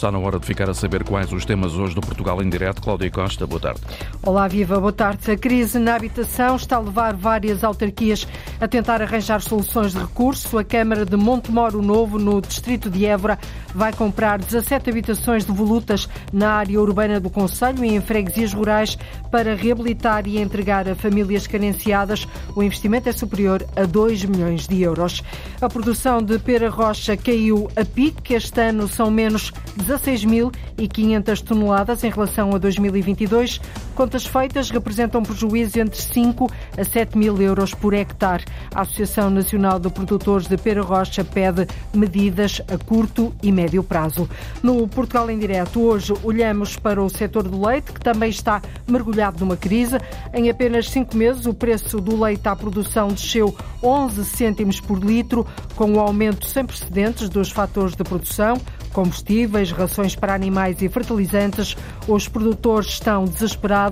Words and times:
Está 0.00 0.10
na 0.10 0.18
hora 0.18 0.38
de 0.40 0.46
ficar 0.46 0.70
a 0.70 0.72
saber 0.72 1.04
quais 1.04 1.30
os 1.30 1.44
temas 1.44 1.74
hoje 1.74 1.94
do 1.94 2.00
Portugal 2.00 2.42
em 2.42 2.48
Direto. 2.48 2.80
Cláudia 2.80 3.10
Costa, 3.10 3.46
boa 3.46 3.60
tarde. 3.60 3.82
Olá, 4.22 4.48
Viva, 4.48 4.80
boa 4.80 4.94
tarde. 4.94 5.30
A 5.30 5.36
crise 5.36 5.78
na 5.78 5.94
habitação 5.94 6.56
está 6.56 6.76
a 6.76 6.80
levar 6.80 7.14
várias 7.14 7.62
autarquias 7.62 8.26
a 8.60 8.68
tentar 8.68 9.00
arranjar 9.00 9.40
soluções 9.40 9.92
de 9.92 9.98
recurso. 9.98 10.58
A 10.58 10.64
Câmara 10.64 11.04
de 11.04 11.16
Montemoro 11.16 11.80
Novo, 11.80 12.18
no 12.18 12.40
distrito 12.40 12.90
de 12.90 13.06
Évora, 13.06 13.38
vai 13.74 13.92
comprar 13.92 14.38
17 14.38 14.90
habitações 14.90 15.44
de 15.44 15.52
volutas 15.52 16.08
na 16.32 16.52
área 16.52 16.80
urbana 16.80 17.18
do 17.18 17.30
Conselho 17.30 17.84
e 17.84 17.94
em 17.94 18.00
freguesias 18.00 18.52
rurais 18.52 18.98
para 19.30 19.54
reabilitar 19.54 20.26
e 20.26 20.38
entregar 20.38 20.88
a 20.88 20.94
famílias 20.94 21.46
carenciadas. 21.46 22.28
O 22.54 22.62
investimento 22.62 23.08
é 23.08 23.12
superior 23.12 23.66
a 23.74 23.84
2 23.84 24.24
milhões 24.24 24.68
de 24.68 24.82
euros. 24.82 25.22
A 25.60 25.68
produção 25.68 26.22
de 26.22 26.38
pera 26.38 26.68
rocha 26.68 27.16
caiu 27.16 27.68
a 27.76 27.84
pique. 27.84 28.34
Este 28.34 28.60
ano 28.60 28.88
são 28.88 29.10
menos 29.10 29.52
16.500 29.78 31.42
toneladas 31.42 32.04
em 32.04 32.10
relação 32.10 32.54
a 32.54 32.58
2022. 32.58 33.60
Contas 34.00 34.24
feitas 34.24 34.70
representam 34.70 35.22
prejuízo 35.22 35.78
entre 35.78 36.00
5 36.00 36.50
a 36.78 36.82
7 36.82 37.18
mil 37.18 37.36
euros 37.42 37.74
por 37.74 37.92
hectare. 37.92 38.46
A 38.74 38.80
Associação 38.80 39.28
Nacional 39.28 39.78
de 39.78 39.90
Produtores 39.90 40.46
de 40.46 40.56
Pera 40.56 40.80
Rocha 40.80 41.22
pede 41.22 41.66
medidas 41.92 42.62
a 42.66 42.78
curto 42.78 43.30
e 43.42 43.52
médio 43.52 43.84
prazo. 43.84 44.26
No 44.62 44.88
Portugal 44.88 45.30
em 45.30 45.38
Direto, 45.38 45.82
hoje 45.82 46.14
olhamos 46.24 46.78
para 46.78 47.02
o 47.02 47.10
setor 47.10 47.46
do 47.46 47.62
leite, 47.62 47.92
que 47.92 48.00
também 48.00 48.30
está 48.30 48.62
mergulhado 48.88 49.40
numa 49.40 49.54
crise. 49.54 49.98
Em 50.32 50.48
apenas 50.48 50.88
cinco 50.88 51.14
meses, 51.14 51.44
o 51.44 51.52
preço 51.52 52.00
do 52.00 52.18
leite 52.18 52.48
à 52.48 52.56
produção 52.56 53.08
desceu 53.08 53.54
11 53.82 54.24
cêntimos 54.24 54.80
por 54.80 54.98
litro, 54.98 55.46
com 55.76 55.92
o 55.92 56.00
aumento 56.00 56.46
sem 56.46 56.64
precedentes 56.64 57.28
dos 57.28 57.50
fatores 57.50 57.94
de 57.94 58.02
produção, 58.02 58.56
combustíveis, 58.94 59.70
rações 59.70 60.16
para 60.16 60.34
animais 60.34 60.80
e 60.80 60.88
fertilizantes. 60.88 61.76
Os 62.08 62.28
produtores 62.28 62.88
estão 62.88 63.26
desesperados. 63.26 63.89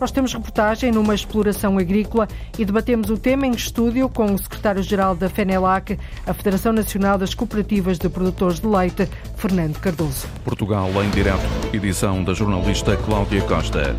Nós 0.00 0.10
temos 0.10 0.32
reportagem 0.32 0.90
numa 0.90 1.14
exploração 1.14 1.78
agrícola 1.78 2.28
e 2.58 2.64
debatemos 2.64 3.10
o 3.10 3.16
tema 3.16 3.46
em 3.46 3.52
estúdio 3.52 4.08
com 4.08 4.32
o 4.32 4.38
secretário-geral 4.38 5.14
da 5.14 5.28
FENELAC, 5.28 5.98
a 6.26 6.34
Federação 6.34 6.72
Nacional 6.72 7.18
das 7.18 7.34
Cooperativas 7.34 7.98
de 7.98 8.08
Produtores 8.08 8.60
de 8.60 8.66
Leite, 8.66 9.08
Fernando 9.36 9.78
Cardoso. 9.78 10.26
Portugal 10.44 10.90
em 11.02 11.10
direto, 11.10 11.40
edição 11.72 12.24
da 12.24 12.34
jornalista 12.34 12.96
Cláudia 12.96 13.42
Costa. 13.42 13.94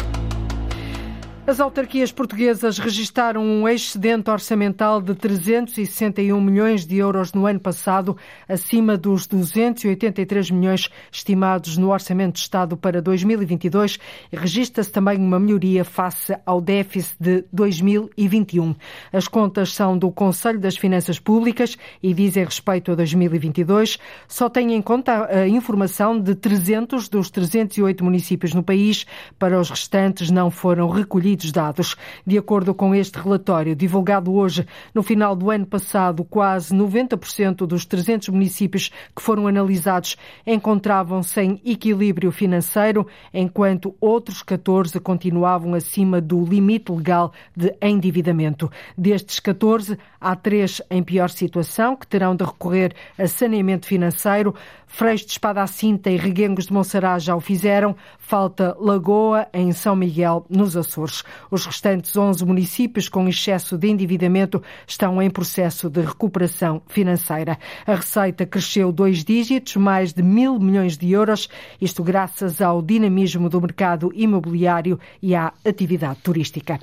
As 1.48 1.62
autarquias 1.62 2.12
portuguesas 2.12 2.78
registaram 2.78 3.42
um 3.42 3.70
excedente 3.70 4.30
orçamental 4.30 5.02
de 5.02 5.16
361 5.16 6.42
milhões 6.42 6.86
de 6.86 6.98
euros 6.98 7.32
no 7.32 7.46
ano 7.46 7.58
passado, 7.58 8.18
acima 8.50 8.98
dos 8.98 9.26
283 9.26 10.52
milhões 10.52 10.90
estimados 11.10 11.78
no 11.78 11.94
Orçamento 11.94 12.34
de 12.34 12.42
Estado 12.42 12.76
para 12.76 13.02
2022. 13.02 13.98
Registra-se 14.30 14.92
também 14.92 15.18
uma 15.18 15.40
melhoria 15.40 15.86
face 15.86 16.36
ao 16.46 16.60
déficit 16.60 17.16
de 17.18 17.46
2021. 17.54 18.76
As 19.14 19.30
contas 19.30 19.74
são 19.74 19.98
do 19.98 20.12
Conselho 20.12 20.60
das 20.60 20.76
Finanças 20.76 21.18
Públicas 21.18 21.78
e 22.04 22.14
dizem 22.14 22.44
respeito 22.44 22.92
a 22.92 22.96
2022. 22.96 23.98
Só 24.28 24.50
têm 24.50 24.74
em 24.74 24.82
conta 24.82 25.30
a 25.34 25.48
informação 25.48 26.20
de 26.20 26.36
300 26.36 27.08
dos 27.08 27.30
308 27.30 28.04
municípios 28.04 28.54
no 28.54 28.62
país. 28.62 29.06
Para 29.40 29.58
os 29.58 29.70
restantes 29.70 30.30
não 30.30 30.52
foram 30.52 30.90
recolhidos 30.90 31.37
dados. 31.52 31.96
De 32.26 32.38
acordo 32.38 32.74
com 32.74 32.94
este 32.94 33.20
relatório, 33.20 33.76
divulgado 33.76 34.34
hoje, 34.34 34.66
no 34.94 35.04
final 35.04 35.36
do 35.36 35.50
ano 35.50 35.66
passado, 35.66 36.24
quase 36.24 36.76
90% 36.76 37.66
dos 37.66 37.86
300 37.86 38.30
municípios 38.30 38.90
que 39.16 39.22
foram 39.22 39.48
analisados 39.48 40.18
encontravam-se 40.46 41.42
em 41.42 41.62
equilíbrio 41.66 42.32
financeiro, 42.32 43.08
enquanto 43.34 43.96
outros 44.00 44.42
14 44.44 45.00
continuavam 45.00 45.74
acima 45.74 46.20
do 46.20 46.44
limite 46.44 46.92
legal 46.92 47.32
de 47.56 47.76
endividamento. 47.82 48.70
Destes 48.98 49.40
14, 49.40 49.98
há 50.20 50.36
três 50.36 50.82
em 50.90 51.04
pior 51.04 51.30
situação, 51.30 51.96
que 51.96 52.08
terão 52.08 52.36
de 52.36 52.44
recorrer 52.44 52.94
a 53.18 53.28
saneamento 53.28 53.86
financeiro. 53.86 54.54
Freixo 54.98 55.28
de 55.28 55.34
Espada 55.34 55.62
à 55.62 55.68
Cinta 55.68 56.10
e 56.10 56.18
Reguengos 56.18 56.66
de 56.66 56.74
Monsaraz 56.74 57.22
já 57.22 57.36
o 57.36 57.40
fizeram. 57.40 57.96
Falta 58.18 58.76
Lagoa, 58.80 59.48
em 59.54 59.72
São 59.72 59.96
Miguel, 59.96 60.44
nos 60.50 60.76
Açores. 60.76 61.24
Os 61.52 61.68
restantes 61.68 62.18
11 62.18 62.44
municípios 62.44 63.08
com 63.08 63.28
excesso 63.28 63.78
de 63.78 63.88
endividamento 63.90 64.60
estão 64.88 65.22
em 65.22 65.30
processo 65.30 65.88
de 65.88 66.02
recuperação 66.02 66.82
financeira. 66.88 67.60
A 67.86 67.94
receita 67.94 68.44
cresceu 68.44 68.92
dois 68.92 69.24
dígitos, 69.24 69.76
mais 69.76 70.14
de 70.14 70.24
mil 70.24 70.58
milhões 70.58 70.98
de 70.98 71.12
euros, 71.12 71.48
isto 71.80 72.04
graças 72.04 72.60
ao 72.60 72.82
dinamismo 72.82 73.50
do 73.50 73.62
mercado 73.62 74.12
imobiliário 74.16 75.00
e 75.22 75.36
à 75.36 75.54
atividade 75.64 76.22
turística. 76.24 76.80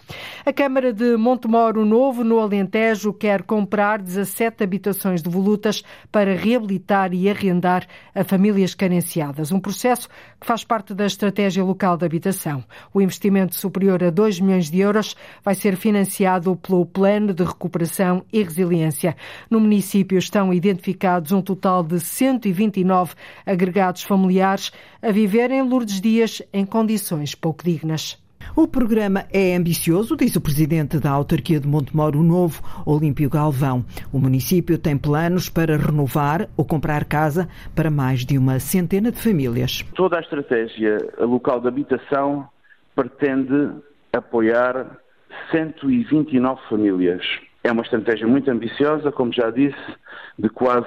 A 0.47 0.53
Câmara 0.53 0.93
de 0.93 1.17
Montemoro 1.17 1.85
Novo, 1.85 2.23
no 2.23 2.39
Alentejo, 2.39 3.13
quer 3.13 3.43
comprar 3.43 4.01
17 4.01 4.63
habitações 4.63 5.21
de 5.21 5.29
volutas 5.29 5.83
para 6.13 6.37
reabilitar 6.37 7.13
e 7.13 7.29
arrendar 7.29 7.89
a 8.15 8.25
famílias 8.25 8.75
carenciadas, 8.75 9.53
um 9.53 9.61
processo 9.61 10.09
que 10.41 10.47
faz 10.47 10.65
parte 10.65 10.95
da 10.95 11.07
estratégia 11.07 11.63
local 11.63 11.97
de 11.97 12.05
habitação. 12.05 12.65
O 12.93 13.01
investimento 13.01 13.55
superior 13.55 14.03
a 14.03 14.11
2 14.11 14.41
milhões 14.41 14.71
de 14.71 14.81
euros 14.81 15.15
vai 15.45 15.55
ser 15.55 15.77
financiado 15.77 16.57
pelo 16.57 16.87
Plano 16.87 17.33
de 17.33 17.45
Recuperação 17.45 18.25
e 18.33 18.43
Resiliência. 18.43 19.17
No 19.51 19.61
município 19.61 20.19
estão 20.19 20.53
identificados 20.53 21.33
um 21.33 21.43
total 21.43 21.83
de 21.83 22.01
129 22.01 23.15
agregados 23.47 24.03
familiares 24.03 24.73
a 25.03 25.13
viver 25.13 25.51
em 25.51 25.63
Lourdes 25.63 26.01
Dias 26.01 26.43
em 26.53 26.65
condições 26.65 27.35
pouco 27.35 27.63
dignas. 27.63 28.24
O 28.57 28.69
programa 28.69 29.25
é 29.33 29.57
ambicioso, 29.57 30.17
diz 30.17 30.37
o 30.37 30.41
presidente 30.41 30.99
da 30.99 31.11
autarquia 31.11 31.59
de 31.59 31.67
Montemoro 31.67 32.23
Novo, 32.23 32.63
Olímpio 32.87 33.29
Galvão. 33.29 33.85
O 34.13 34.19
município 34.19 34.79
tem 34.79 34.97
planos 34.97 35.49
para 35.49 35.77
renovar 35.77 36.49
ou 36.57 36.65
comprar 36.65 37.05
casa 37.05 37.49
para 37.75 37.91
mais 37.91 38.25
de 38.25 38.39
uma 38.39 38.61
centena 38.61 39.11
de 39.11 39.21
famílias. 39.21 39.83
Toda 39.95 40.19
a 40.19 40.21
estratégia 40.21 40.99
local 41.19 41.61
de 41.61 41.69
habitação 41.69 42.49
pretende 42.95 43.71
apoiar 44.13 44.99
129 45.51 46.61
famílias. 46.69 47.25
É 47.65 47.73
uma 47.73 47.83
estratégia 47.83 48.27
muito 48.27 48.51
ambiciosa, 48.51 49.11
como 49.11 49.33
já 49.33 49.51
disse, 49.51 49.75
de 50.39 50.49
quase, 50.49 50.87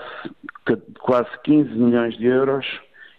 quase 0.99 1.29
15 1.43 1.71
milhões 1.71 2.17
de 2.17 2.27
euros 2.27 2.65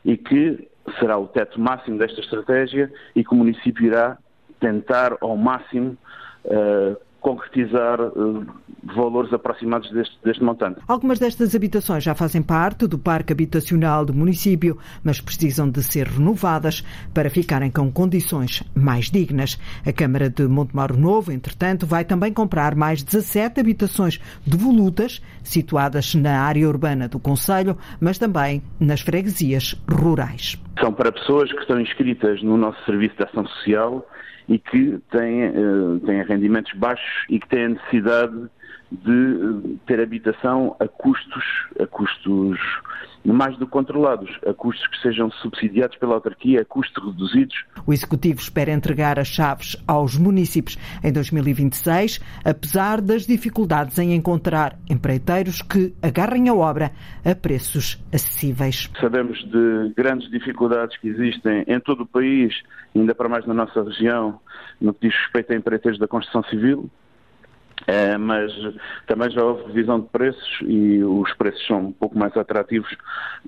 e 0.04 0.16
que 0.16 0.68
será 0.98 1.18
o 1.18 1.26
teto 1.26 1.60
máximo 1.60 1.98
desta 1.98 2.20
estratégia 2.20 2.90
e 3.14 3.22
que 3.22 3.34
o 3.34 3.36
município 3.36 3.84
irá 3.84 4.16
tentar 4.60 5.16
ao 5.20 5.36
máximo 5.36 5.96
uh, 6.44 6.96
concretizar 7.20 8.00
uh, 8.00 8.46
valores 8.82 9.32
aproximados 9.32 9.90
deste, 9.90 10.16
deste, 10.24 10.42
montante. 10.42 10.80
Algumas 10.86 11.18
destas 11.18 11.54
habitações 11.54 12.04
já 12.04 12.14
fazem 12.14 12.42
parte 12.42 12.86
do 12.86 12.98
parque 12.98 13.32
habitacional 13.32 14.04
do 14.04 14.14
município, 14.14 14.78
mas 15.02 15.20
precisam 15.20 15.68
de 15.68 15.82
ser 15.82 16.06
renovadas 16.06 16.82
para 17.12 17.28
ficarem 17.28 17.70
com 17.70 17.90
condições 17.90 18.62
mais 18.74 19.10
dignas. 19.10 19.58
A 19.84 19.92
Câmara 19.92 20.30
de 20.30 20.46
Montemaro 20.46 20.96
Novo, 20.96 21.32
entretanto, 21.32 21.86
vai 21.86 22.04
também 22.04 22.32
comprar 22.32 22.74
mais 22.74 23.02
17 23.02 23.60
habitações 23.60 24.20
devolutas, 24.46 25.20
situadas 25.42 26.14
na 26.14 26.40
área 26.40 26.68
urbana 26.68 27.08
do 27.08 27.18
Conselho, 27.18 27.76
mas 28.00 28.16
também 28.16 28.62
nas 28.78 29.00
freguesias 29.00 29.74
rurais. 29.90 30.56
São 30.80 30.92
para 30.92 31.10
pessoas 31.10 31.52
que 31.52 31.60
estão 31.60 31.80
inscritas 31.80 32.42
no 32.42 32.56
nosso 32.56 32.82
Serviço 32.84 33.16
de 33.16 33.24
Ação 33.24 33.44
Social 33.46 34.06
e 34.48 34.58
que 34.58 34.98
têm, 35.10 35.48
uh, 35.50 36.00
têm 36.00 36.22
rendimentos 36.22 36.72
baixos 36.74 37.24
e 37.28 37.38
que 37.38 37.48
têm 37.48 37.64
a 37.64 37.68
necessidade 37.68 38.48
de 38.90 39.76
ter 39.86 40.00
habitação 40.00 40.74
a 40.80 40.88
custos, 40.88 41.44
a 41.78 41.86
custos 41.86 42.58
mais 43.24 43.56
do 43.58 43.66
que 43.66 43.72
controlados, 43.72 44.30
a 44.46 44.54
custos 44.54 44.86
que 44.88 45.02
sejam 45.02 45.30
subsidiados 45.30 45.96
pela 45.98 46.14
autarquia, 46.14 46.62
a 46.62 46.64
custos 46.64 47.04
reduzidos. 47.04 47.64
O 47.86 47.92
Executivo 47.92 48.40
espera 48.40 48.70
entregar 48.70 49.18
as 49.18 49.28
chaves 49.28 49.76
aos 49.86 50.16
municípios 50.16 50.78
em 51.04 51.12
2026, 51.12 52.20
apesar 52.44 53.00
das 53.00 53.26
dificuldades 53.26 53.98
em 53.98 54.14
encontrar 54.14 54.78
empreiteiros 54.88 55.60
que 55.60 55.94
agarrem 56.02 56.48
a 56.48 56.54
obra 56.54 56.92
a 57.24 57.34
preços 57.34 58.02
acessíveis. 58.12 58.90
Sabemos 59.00 59.38
de 59.50 59.92
grandes 59.94 60.30
dificuldades 60.30 60.96
que 60.98 61.08
existem 61.08 61.64
em 61.66 61.80
todo 61.80 62.04
o 62.04 62.06
país, 62.06 62.54
ainda 62.96 63.14
para 63.14 63.28
mais 63.28 63.46
na 63.46 63.54
nossa 63.54 63.82
região, 63.82 64.40
no 64.80 64.94
que 64.94 65.08
diz 65.08 65.18
respeito 65.18 65.52
a 65.52 65.56
empreiteiros 65.56 65.98
da 65.98 66.08
construção 66.08 66.42
civil 66.44 66.90
É, 67.88 68.18
mas 68.18 68.52
também 69.06 69.30
já 69.30 69.42
houve 69.42 69.64
divisão 69.68 69.98
de 69.98 70.08
preços 70.08 70.58
e 70.66 71.02
os 71.02 71.32
preços 71.32 71.66
são 71.66 71.86
um 71.86 71.92
pouco 71.92 72.18
mais 72.18 72.36
atrativos 72.36 72.94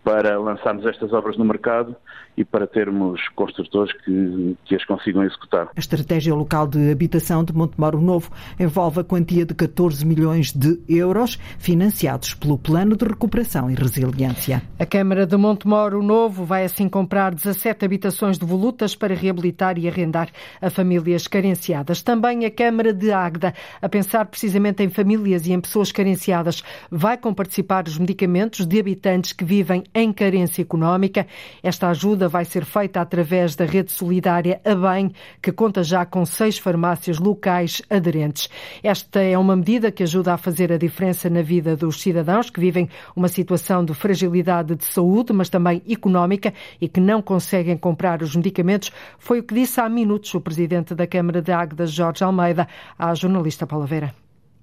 para 0.02 0.38
lançarmos 0.38 0.86
estas 0.86 1.12
obras 1.12 1.36
no 1.36 1.44
mercado 1.44 1.94
e 2.38 2.44
para 2.44 2.66
termos 2.66 3.20
construtores 3.34 3.92
que, 4.02 4.56
que 4.64 4.74
as 4.74 4.82
consigam 4.86 5.22
executar. 5.24 5.68
A 5.76 5.78
estratégia 5.78 6.34
local 6.34 6.66
de 6.66 6.90
habitação 6.90 7.44
de 7.44 7.52
Montemoro 7.52 8.00
Novo 8.00 8.30
envolve 8.58 9.00
a 9.00 9.04
quantia 9.04 9.44
de 9.44 9.52
14 9.52 10.06
milhões 10.06 10.54
de 10.54 10.80
euros 10.88 11.38
financiados 11.58 12.32
pelo 12.32 12.56
Plano 12.56 12.96
de 12.96 13.04
Recuperação 13.04 13.70
e 13.70 13.74
Resiliência. 13.74 14.62
A 14.78 14.86
Câmara 14.86 15.26
de 15.26 15.36
Montemoro 15.36 16.02
Novo 16.02 16.46
vai 16.46 16.64
assim 16.64 16.88
comprar 16.88 17.34
17 17.34 17.84
habitações 17.84 18.38
de 18.38 18.46
volutas 18.46 18.96
para 18.96 19.14
reabilitar 19.14 19.76
e 19.76 19.86
arrendar 19.86 20.30
a 20.62 20.70
famílias 20.70 21.26
carenciadas. 21.26 22.02
Também 22.02 22.46
a 22.46 22.50
Câmara 22.50 22.94
de 22.94 23.12
Águeda, 23.12 23.52
a 23.82 23.88
pensar 23.88 24.29
precisamente 24.30 24.82
em 24.82 24.88
famílias 24.88 25.46
e 25.46 25.52
em 25.52 25.60
pessoas 25.60 25.92
carenciadas, 25.92 26.62
vai 26.90 27.18
comparticipar 27.18 27.86
os 27.86 27.98
medicamentos 27.98 28.64
de 28.64 28.78
habitantes 28.78 29.32
que 29.32 29.44
vivem 29.44 29.84
em 29.94 30.12
carência 30.12 30.62
económica. 30.62 31.26
Esta 31.62 31.88
ajuda 31.88 32.28
vai 32.28 32.44
ser 32.44 32.64
feita 32.64 33.00
através 33.00 33.56
da 33.56 33.64
rede 33.64 33.90
solidária 33.90 34.60
A 34.64 34.74
Bem, 34.74 35.12
que 35.42 35.52
conta 35.52 35.82
já 35.82 36.06
com 36.06 36.24
seis 36.24 36.56
farmácias 36.58 37.18
locais 37.18 37.82
aderentes. 37.90 38.48
Esta 38.82 39.20
é 39.20 39.36
uma 39.36 39.56
medida 39.56 39.90
que 39.90 40.02
ajuda 40.02 40.34
a 40.34 40.38
fazer 40.38 40.72
a 40.72 40.78
diferença 40.78 41.28
na 41.28 41.42
vida 41.42 41.76
dos 41.76 42.00
cidadãos 42.00 42.48
que 42.50 42.60
vivem 42.60 42.88
uma 43.16 43.28
situação 43.28 43.84
de 43.84 43.92
fragilidade 43.94 44.74
de 44.74 44.84
saúde, 44.84 45.32
mas 45.32 45.48
também 45.48 45.82
económica 45.88 46.54
e 46.80 46.88
que 46.88 47.00
não 47.00 47.20
conseguem 47.20 47.76
comprar 47.76 48.22
os 48.22 48.36
medicamentos. 48.36 48.92
Foi 49.18 49.40
o 49.40 49.42
que 49.42 49.54
disse 49.54 49.80
há 49.80 49.88
minutos 49.88 50.32
o 50.34 50.40
presidente 50.40 50.94
da 50.94 51.06
Câmara 51.06 51.42
de 51.42 51.52
Águeda, 51.52 51.86
Jorge 51.86 52.22
Almeida, 52.22 52.68
à 52.98 53.14
jornalista 53.14 53.66
Paula 53.66 53.86
Vera. 53.86 54.19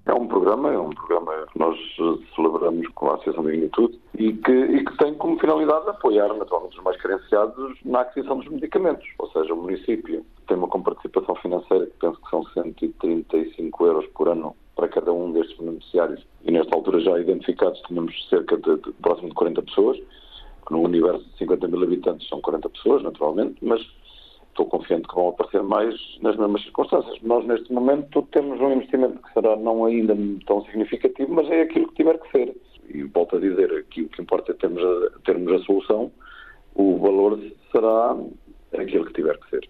É 0.08 0.14
um 0.14 0.26
programa, 0.26 0.72
é 0.72 0.78
um 0.78 0.88
programa 0.88 1.32
que 1.52 1.58
nós 1.58 1.78
celebramos 2.34 2.88
com 2.94 3.10
a 3.10 3.14
Associação 3.16 3.42
de 3.42 3.50
Magnitude 3.50 4.00
e 4.14 4.32
que, 4.32 4.52
e 4.52 4.82
que 4.82 4.96
tem 4.96 5.12
como 5.12 5.38
finalidade 5.38 5.86
apoiar 5.90 6.32
naturalmente 6.32 6.78
os 6.78 6.82
mais 6.82 6.96
carenciados 6.96 7.78
na 7.84 8.00
aquisição 8.00 8.38
dos 8.38 8.48
medicamentos. 8.48 9.06
Ou 9.18 9.30
seja, 9.30 9.52
o 9.52 9.56
município 9.58 10.24
tem 10.46 10.56
uma 10.56 10.66
comparticipação 10.66 11.34
financeira 11.34 11.84
que 11.84 11.92
penso 12.00 12.18
que 12.22 12.30
são 12.30 12.42
135 12.54 13.86
euros 13.86 14.06
por 14.14 14.30
ano 14.30 14.56
para 14.74 14.88
cada 14.88 15.12
um 15.12 15.30
destes 15.30 15.58
beneficiários. 15.58 16.26
E 16.42 16.50
nesta 16.52 16.74
altura 16.74 17.00
já 17.00 17.20
identificados 17.20 17.78
tínhamos 17.82 18.28
cerca 18.30 18.56
de, 18.56 18.76
de 18.76 18.92
próximo 19.02 19.28
de 19.28 19.34
40 19.34 19.60
pessoas. 19.60 20.00
No 20.70 20.80
universo 20.80 21.22
de 21.22 21.36
50 21.36 21.68
mil 21.68 21.82
habitantes 21.82 22.26
são 22.28 22.40
40 22.40 22.66
pessoas, 22.70 23.02
naturalmente, 23.02 23.56
mas 23.60 23.82
estou 24.58 24.66
confiante 24.66 25.06
que 25.06 25.14
vão 25.14 25.28
aparecer 25.28 25.62
mais 25.62 25.94
nas 26.20 26.36
mesmas 26.36 26.62
circunstâncias. 26.62 27.20
Nós, 27.22 27.46
neste 27.46 27.72
momento, 27.72 28.22
temos 28.32 28.60
um 28.60 28.72
investimento 28.72 29.22
que 29.22 29.32
será 29.32 29.56
não 29.56 29.84
ainda 29.84 30.16
tão 30.46 30.64
significativo, 30.64 31.32
mas 31.32 31.48
é 31.48 31.62
aquilo 31.62 31.88
que 31.88 31.94
tiver 31.94 32.18
que 32.18 32.30
ser. 32.32 32.56
E 32.88 33.02
volto 33.04 33.36
a 33.36 33.40
dizer, 33.40 33.72
aqui 33.72 34.02
o 34.02 34.08
que 34.08 34.20
importa 34.20 34.52
é 34.52 34.54
termos 34.54 34.82
a, 34.82 35.20
termos 35.24 35.52
a 35.52 35.64
solução, 35.64 36.10
o 36.74 36.98
valor 36.98 37.38
será 37.70 38.16
aquilo 38.76 39.06
que 39.06 39.12
tiver 39.12 39.38
que 39.38 39.50
ser. 39.50 39.68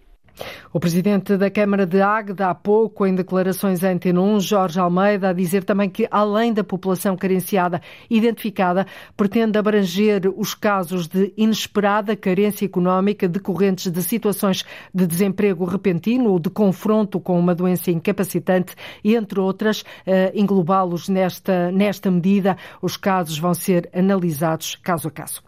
O 0.72 0.78
presidente 0.78 1.36
da 1.36 1.50
Câmara 1.50 1.86
de 1.86 2.00
Águeda, 2.00 2.48
há 2.48 2.54
pouco, 2.54 3.06
em 3.06 3.14
declarações 3.14 3.82
à 3.82 3.90
Antena 3.90 4.20
1, 4.20 4.40
Jorge 4.40 4.78
Almeida, 4.78 5.30
a 5.30 5.32
dizer 5.32 5.64
também 5.64 5.88
que, 5.88 6.06
além 6.10 6.52
da 6.52 6.62
população 6.62 7.16
carenciada 7.16 7.80
identificada, 8.10 8.86
pretende 9.16 9.58
abranger 9.58 10.32
os 10.36 10.54
casos 10.54 11.08
de 11.08 11.32
inesperada 11.36 12.14
carência 12.14 12.66
económica 12.66 13.26
decorrentes 13.26 13.90
de 13.90 14.02
situações 14.02 14.64
de 14.94 15.06
desemprego 15.06 15.64
repentino 15.64 16.30
ou 16.30 16.38
de 16.38 16.50
confronto 16.50 17.18
com 17.18 17.38
uma 17.38 17.54
doença 17.54 17.90
incapacitante, 17.90 18.74
entre 19.04 19.40
outras, 19.40 19.84
eh, 20.06 20.32
englobá-los 20.34 21.08
nesta, 21.08 21.72
nesta 21.72 22.10
medida. 22.10 22.56
Os 22.82 22.96
casos 22.96 23.38
vão 23.38 23.54
ser 23.54 23.88
analisados 23.94 24.76
caso 24.82 25.08
a 25.08 25.10
caso. 25.10 25.42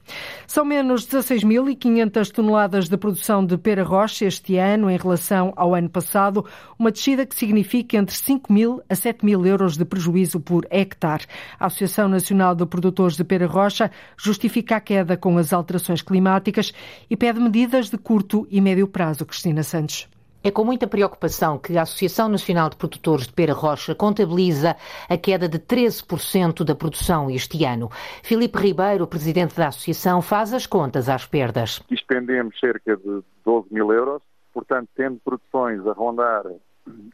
São 0.47 0.65
menos 0.65 1.07
16.500 1.07 2.31
toneladas 2.31 2.89
de 2.89 2.97
produção 2.97 3.45
de 3.45 3.57
pera 3.57 3.85
rocha 3.85 4.25
este 4.25 4.57
ano 4.57 4.80
ano 4.81 4.91
em 4.91 4.97
relação 4.97 5.53
ao 5.57 5.75
ano 5.75 5.89
passado, 5.89 6.45
uma 6.79 6.91
descida 6.91 7.27
que 7.27 7.35
significa 7.35 7.99
entre 7.99 8.15
5 8.15 8.51
mil 8.53 8.83
a 8.89 8.95
7 8.95 9.25
mil 9.25 9.45
euros 9.45 9.77
de 9.77 9.85
prejuízo 9.85 10.41
por 10.41 10.67
hectare. 10.71 11.27
A 11.59 11.67
Associação 11.67 12.09
Nacional 12.09 12.55
de 12.55 12.65
Produtores 12.65 13.17
de 13.17 13.25
Pera 13.25 13.47
Rocha 13.47 13.91
justifica 14.17 14.77
a 14.77 14.81
queda 14.81 15.17
com 15.17 15.37
as 15.37 15.53
alterações 15.53 16.01
climáticas 16.01 16.73
e 17.09 17.17
pede 17.17 17.39
medidas 17.39 17.91
de 17.91 17.99
curto 17.99 18.47
e 18.51 18.61
médio 18.61 18.89
prazo. 18.89 19.27
Cristina 19.27 19.63
Santos. 19.63 20.09
É 20.43 20.51
com 20.51 20.65
muita 20.65 20.87
preocupação 20.87 21.59
que 21.59 21.77
a 21.77 21.83
Associação 21.83 22.27
Nacional 22.27 22.71
de 22.71 22.77
Produtores 22.77 23.27
de 23.27 23.33
Pera 23.35 23.53
Rocha 23.53 23.95
contabiliza 23.95 24.75
a 25.07 25.19
queda 25.19 25.47
de 25.47 25.59
13% 25.59 26.65
da 26.65 26.75
produção 26.75 27.31
este 27.31 27.63
ano. 27.67 27.91
Filipe 28.23 28.57
Ribeiro, 28.57 29.07
presidente 29.07 29.55
da 29.55 29.69
associação, 29.69 30.23
faz 30.23 30.55
as 30.55 30.65
contas 30.67 31.11
às 31.11 31.27
perdas. 31.27 31.83
Expendemos 31.91 32.59
cerca 32.59 32.97
de 32.97 33.23
12 33.45 33.67
mil 33.71 33.93
euros 33.93 34.23
Portanto, 34.53 34.89
tendo 34.97 35.21
produções 35.25 35.87
a 35.87 35.93
rondar 35.93 36.45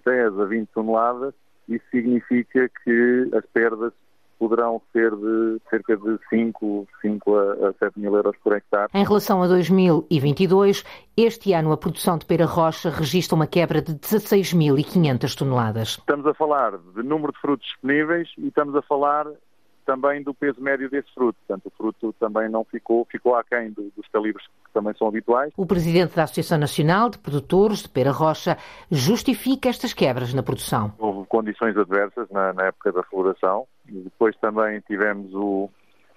10 0.04 0.38
a 0.38 0.44
20 0.44 0.68
toneladas, 0.68 1.34
isso 1.68 1.84
significa 1.90 2.68
que 2.84 3.30
as 3.34 3.44
perdas 3.46 3.92
poderão 4.38 4.80
ser 4.92 5.10
de 5.14 5.60
cerca 5.70 5.96
de 5.96 6.18
5, 6.28 6.86
5 7.00 7.36
a 7.36 7.72
7 7.78 7.98
mil 7.98 8.14
euros 8.14 8.36
por 8.42 8.54
hectare. 8.54 8.90
Em 8.94 9.04
relação 9.04 9.42
a 9.42 9.46
2022, 9.46 10.84
este 11.16 11.52
ano 11.52 11.72
a 11.72 11.76
produção 11.76 12.18
de 12.18 12.26
pera 12.26 12.44
rocha 12.44 12.90
registra 12.90 13.34
uma 13.34 13.46
quebra 13.46 13.80
de 13.80 13.94
16.500 13.94 15.34
toneladas. 15.34 15.88
Estamos 15.98 16.26
a 16.26 16.34
falar 16.34 16.76
de 16.76 17.02
número 17.02 17.32
de 17.32 17.40
frutos 17.40 17.66
disponíveis 17.66 18.28
e 18.38 18.48
estamos 18.48 18.74
a 18.76 18.82
falar 18.82 19.26
também 19.86 20.22
do 20.22 20.34
peso 20.34 20.60
médio 20.60 20.90
desse 20.90 21.08
fruto. 21.14 21.38
Portanto, 21.46 21.66
o 21.66 21.70
fruto 21.70 22.12
também 22.18 22.50
não 22.50 22.64
ficou, 22.64 23.06
ficou 23.10 23.36
aquém 23.36 23.70
do, 23.70 23.90
dos 23.96 24.06
calibres 24.08 24.44
que 24.46 24.72
também 24.74 24.92
são 24.98 25.06
habituais. 25.08 25.52
O 25.56 25.64
presidente 25.64 26.14
da 26.14 26.24
Associação 26.24 26.58
Nacional 26.58 27.08
de 27.08 27.18
Produtores 27.18 27.84
de 27.84 27.88
Pera 27.88 28.10
Rocha 28.10 28.58
justifica 28.90 29.68
estas 29.68 29.94
quebras 29.94 30.34
na 30.34 30.42
produção. 30.42 30.92
Houve 30.98 31.26
condições 31.28 31.76
adversas 31.76 32.28
na, 32.30 32.52
na 32.52 32.66
época 32.66 32.92
da 32.92 33.02
floração. 33.04 33.66
Depois 33.86 34.36
também 34.38 34.80
tivemos 34.80 35.32
o, 35.32 35.70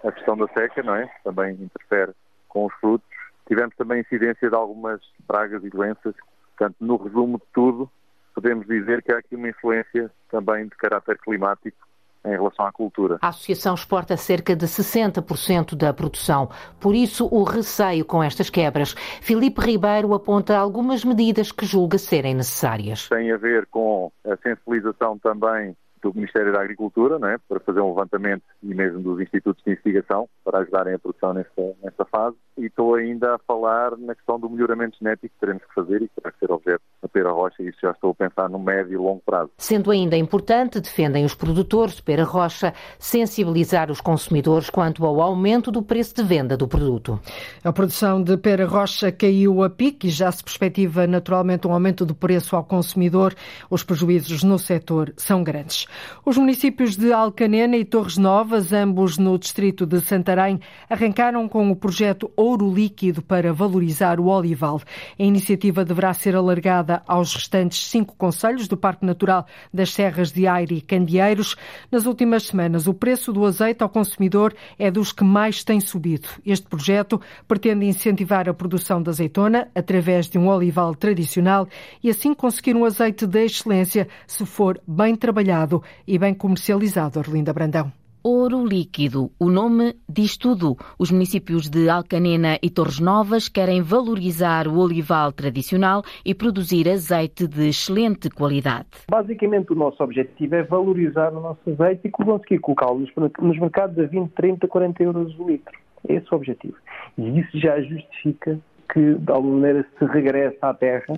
a 0.04 0.12
questão 0.12 0.36
da 0.36 0.48
seca, 0.48 0.82
não 0.82 0.96
é? 0.96 1.10
Também 1.24 1.54
interfere 1.54 2.12
com 2.48 2.66
os 2.66 2.74
frutos. 2.76 3.08
Tivemos 3.48 3.76
também 3.76 4.02
incidência 4.02 4.50
de 4.50 4.56
algumas 4.56 5.00
pragas 5.28 5.64
e 5.64 5.70
doenças. 5.70 6.16
Portanto, 6.58 6.76
no 6.82 6.98
resumo 6.98 7.38
de 7.38 7.46
tudo, 7.54 7.90
podemos 8.34 8.68
dizer 8.68 9.04
que 9.04 9.14
há 9.14 9.20
aqui 9.20 9.36
uma 9.36 9.50
influência 9.50 10.12
também 10.30 10.66
de 10.66 10.76
caráter 10.76 11.18
climático 11.20 11.89
em 12.26 12.32
relação 12.32 12.66
à 12.66 12.72
cultura. 12.72 13.18
A 13.22 13.30
associação 13.30 13.74
exporta 13.74 14.18
cerca 14.18 14.56
de 14.56 14.66
60% 14.66 15.76
da 15.76 15.94
produção, 15.94 16.50
por 16.80 16.96
isso 16.96 17.28
o 17.32 17.44
receio 17.44 18.06
com 18.06 18.24
estas 18.24 18.50
quebras. 18.50 18.94
Filipe 19.22 19.62
Ribeiro 19.62 20.14
aponta 20.14 20.58
algumas 20.58 21.04
medidas 21.04 21.52
que 21.52 21.66
julga 21.66 21.98
serem 21.98 22.34
necessárias. 22.34 23.08
Tem 23.08 23.32
a 23.32 23.38
ver 23.38 23.66
com 23.68 24.12
a 24.26 24.36
sensibilização 24.38 25.18
também 25.18 25.76
do 26.02 26.14
Ministério 26.14 26.54
da 26.54 26.62
Agricultura, 26.62 27.20
né, 27.20 27.38
para 27.48 27.60
fazer 27.60 27.82
um 27.82 27.90
levantamento 27.90 28.44
e 28.64 28.74
mesmo 28.74 29.00
dos 29.00 29.20
institutos 29.20 29.64
de 29.64 29.72
investigação 29.72 30.30
para 30.44 30.60
ajudarem 30.60 30.94
a 30.94 31.00
produção 31.00 31.34
nesta, 31.34 31.62
nesta 31.84 32.06
fase. 32.06 32.38
E 32.60 32.66
estou 32.66 32.96
ainda 32.96 33.36
a 33.36 33.38
falar 33.40 33.98
na 33.98 34.14
questão 34.14 34.38
do 34.38 34.50
melhoramento 34.50 34.98
genético 35.00 35.34
que 35.34 35.40
teremos 35.40 35.64
que 35.64 35.74
fazer 35.74 36.02
e 36.02 36.10
que 36.10 36.16
terá 36.16 36.30
que 36.30 36.40
ser 36.40 36.52
objeto 36.52 36.82
da 37.02 37.08
pera 37.08 37.32
rocha, 37.32 37.64
e 37.64 37.70
isso 37.70 37.78
já 37.82 37.92
estou 37.92 38.12
a 38.12 38.14
pensar 38.14 38.50
no 38.50 38.60
médio 38.60 38.94
e 38.94 38.98
longo 38.98 39.22
prazo. 39.26 39.50
Sendo 39.58 39.90
ainda 39.90 40.18
importante, 40.18 40.82
defendem 40.82 41.24
os 41.24 41.34
produtores 41.34 41.96
de 41.96 42.04
pera 42.04 42.26
rocha, 42.26 42.74
sensibilizar 42.98 43.90
os 43.90 44.02
consumidores 44.02 44.70
quanto 44.70 45.06
ao 45.06 45.22
aumento 45.22 45.72
do 45.72 45.82
preço 45.82 46.16
de 46.16 46.24
venda 46.24 46.58
do 46.58 46.68
produto. 46.68 47.18
A 47.64 47.72
produção 47.72 48.22
de 48.22 48.36
pera 48.36 48.66
rocha 48.66 49.10
caiu 49.10 49.64
a 49.64 49.70
pique 49.70 50.08
e 50.08 50.10
já 50.10 50.30
se 50.30 50.44
perspectiva 50.44 51.08
naturalmente 51.08 51.66
um 51.66 51.72
aumento 51.72 52.06
do 52.06 52.14
preço 52.14 52.58
ao 52.58 52.64
consumidor. 52.66 53.34
Os 53.70 53.84
prejuízos 53.84 54.44
no 54.44 54.60
setor 54.60 55.14
são 55.16 55.44
grandes. 55.44 55.88
Os 56.26 56.38
municípios 56.38 56.98
de 56.98 57.14
Alcanena 57.14 57.78
e 57.78 57.86
Torres 57.86 58.18
Novas, 58.18 58.74
ambos 58.74 59.18
no 59.18 59.40
distrito 59.40 59.86
de 59.86 60.02
Santarém, 60.02 60.60
arrancaram 60.90 61.48
com 61.48 61.72
o 61.72 61.76
projeto 61.76 62.30
Ouro 62.50 62.74
Líquido 62.74 63.22
para 63.22 63.54
valorizar 63.54 64.20
o 64.20 64.26
olival. 64.26 64.82
A 65.20 65.24
iniciativa 65.24 65.86
deverá 65.86 66.12
ser 66.16 66.36
alargada 66.36 67.04
aos 67.08 67.36
restantes 67.36 67.88
cinco 67.88 68.16
conselhos 68.16 68.68
do 68.68 68.76
Parque 68.76 69.06
Natural 69.06 69.46
das 69.72 69.94
Serras 69.94 70.32
de 70.32 70.48
Aire 70.48 70.78
e 70.78 70.82
Candeeiros. 70.82 71.56
Nas 71.92 72.08
últimas 72.08 72.48
semanas, 72.48 72.88
o 72.88 72.94
preço 72.94 73.32
do 73.32 73.46
azeite 73.46 73.84
ao 73.84 73.90
consumidor 73.90 74.56
é 74.80 74.90
dos 74.90 75.12
que 75.12 75.24
mais 75.24 75.64
tem 75.64 75.80
subido. 75.80 76.28
Este 76.44 76.66
projeto 76.68 77.22
pretende 77.48 77.86
incentivar 77.86 78.50
a 78.50 78.54
produção 78.54 79.00
de 79.04 79.12
azeitona 79.12 79.68
através 79.76 80.28
de 80.28 80.40
um 80.40 80.48
olival 80.48 80.96
tradicional 80.96 81.68
e 82.04 82.10
assim 82.10 82.34
conseguir 82.34 82.76
um 82.76 82.84
azeite 82.84 83.28
de 83.28 83.46
excelência 83.46 84.08
se 84.26 84.44
for 84.44 84.82
bem 84.88 85.16
trabalhado 85.16 85.84
e 86.08 86.18
bem 86.18 86.34
comercializado, 86.34 87.20
Orlinda 87.20 87.54
Brandão. 87.54 87.92
Ouro 88.22 88.66
líquido. 88.66 89.32
O 89.40 89.50
nome 89.50 89.96
diz 90.08 90.36
tudo. 90.36 90.76
Os 90.98 91.10
municípios 91.10 91.70
de 91.70 91.90
Alcanena 91.90 92.58
e 92.62 92.70
Torres 92.70 93.00
Novas 93.00 93.48
querem 93.48 93.82
valorizar 93.82 94.68
o 94.68 94.78
olival 94.78 95.32
tradicional 95.32 96.04
e 96.26 96.36
produzir 96.36 96.90
azeite 96.90 97.48
de 97.48 97.70
excelente 97.70 98.30
qualidade. 98.30 98.88
Basicamente, 99.10 99.72
o 99.72 99.76
nosso 99.76 100.04
objetivo 100.04 100.56
é 100.56 100.64
valorizar 100.64 101.32
o 101.32 101.40
nosso 101.40 101.62
azeite 101.70 102.10
e 102.10 102.12
conseguir 102.12 102.60
colocá-lo 102.60 103.08
nos 103.42 103.58
mercados 103.58 103.98
a 103.98 104.06
20, 104.06 104.32
30, 104.32 104.68
40 104.68 105.04
euros 105.04 105.40
o 105.40 105.48
litro. 105.48 105.80
Esse 106.08 106.26
é 106.30 106.30
o 106.32 106.36
objetivo. 106.36 106.76
E 107.18 107.40
isso 107.40 107.58
já 107.58 107.82
justifica 107.82 108.60
que, 108.94 109.14
de 109.16 109.32
alguma 109.32 109.56
maneira, 109.56 109.86
se 109.98 110.06
regresse 110.06 110.58
à 110.62 110.74
terra 110.74 111.14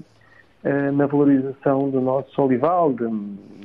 na 0.63 1.07
valorização 1.07 1.89
do 1.89 1.99
nosso 1.99 2.41
olival, 2.41 2.93
de 2.93 3.07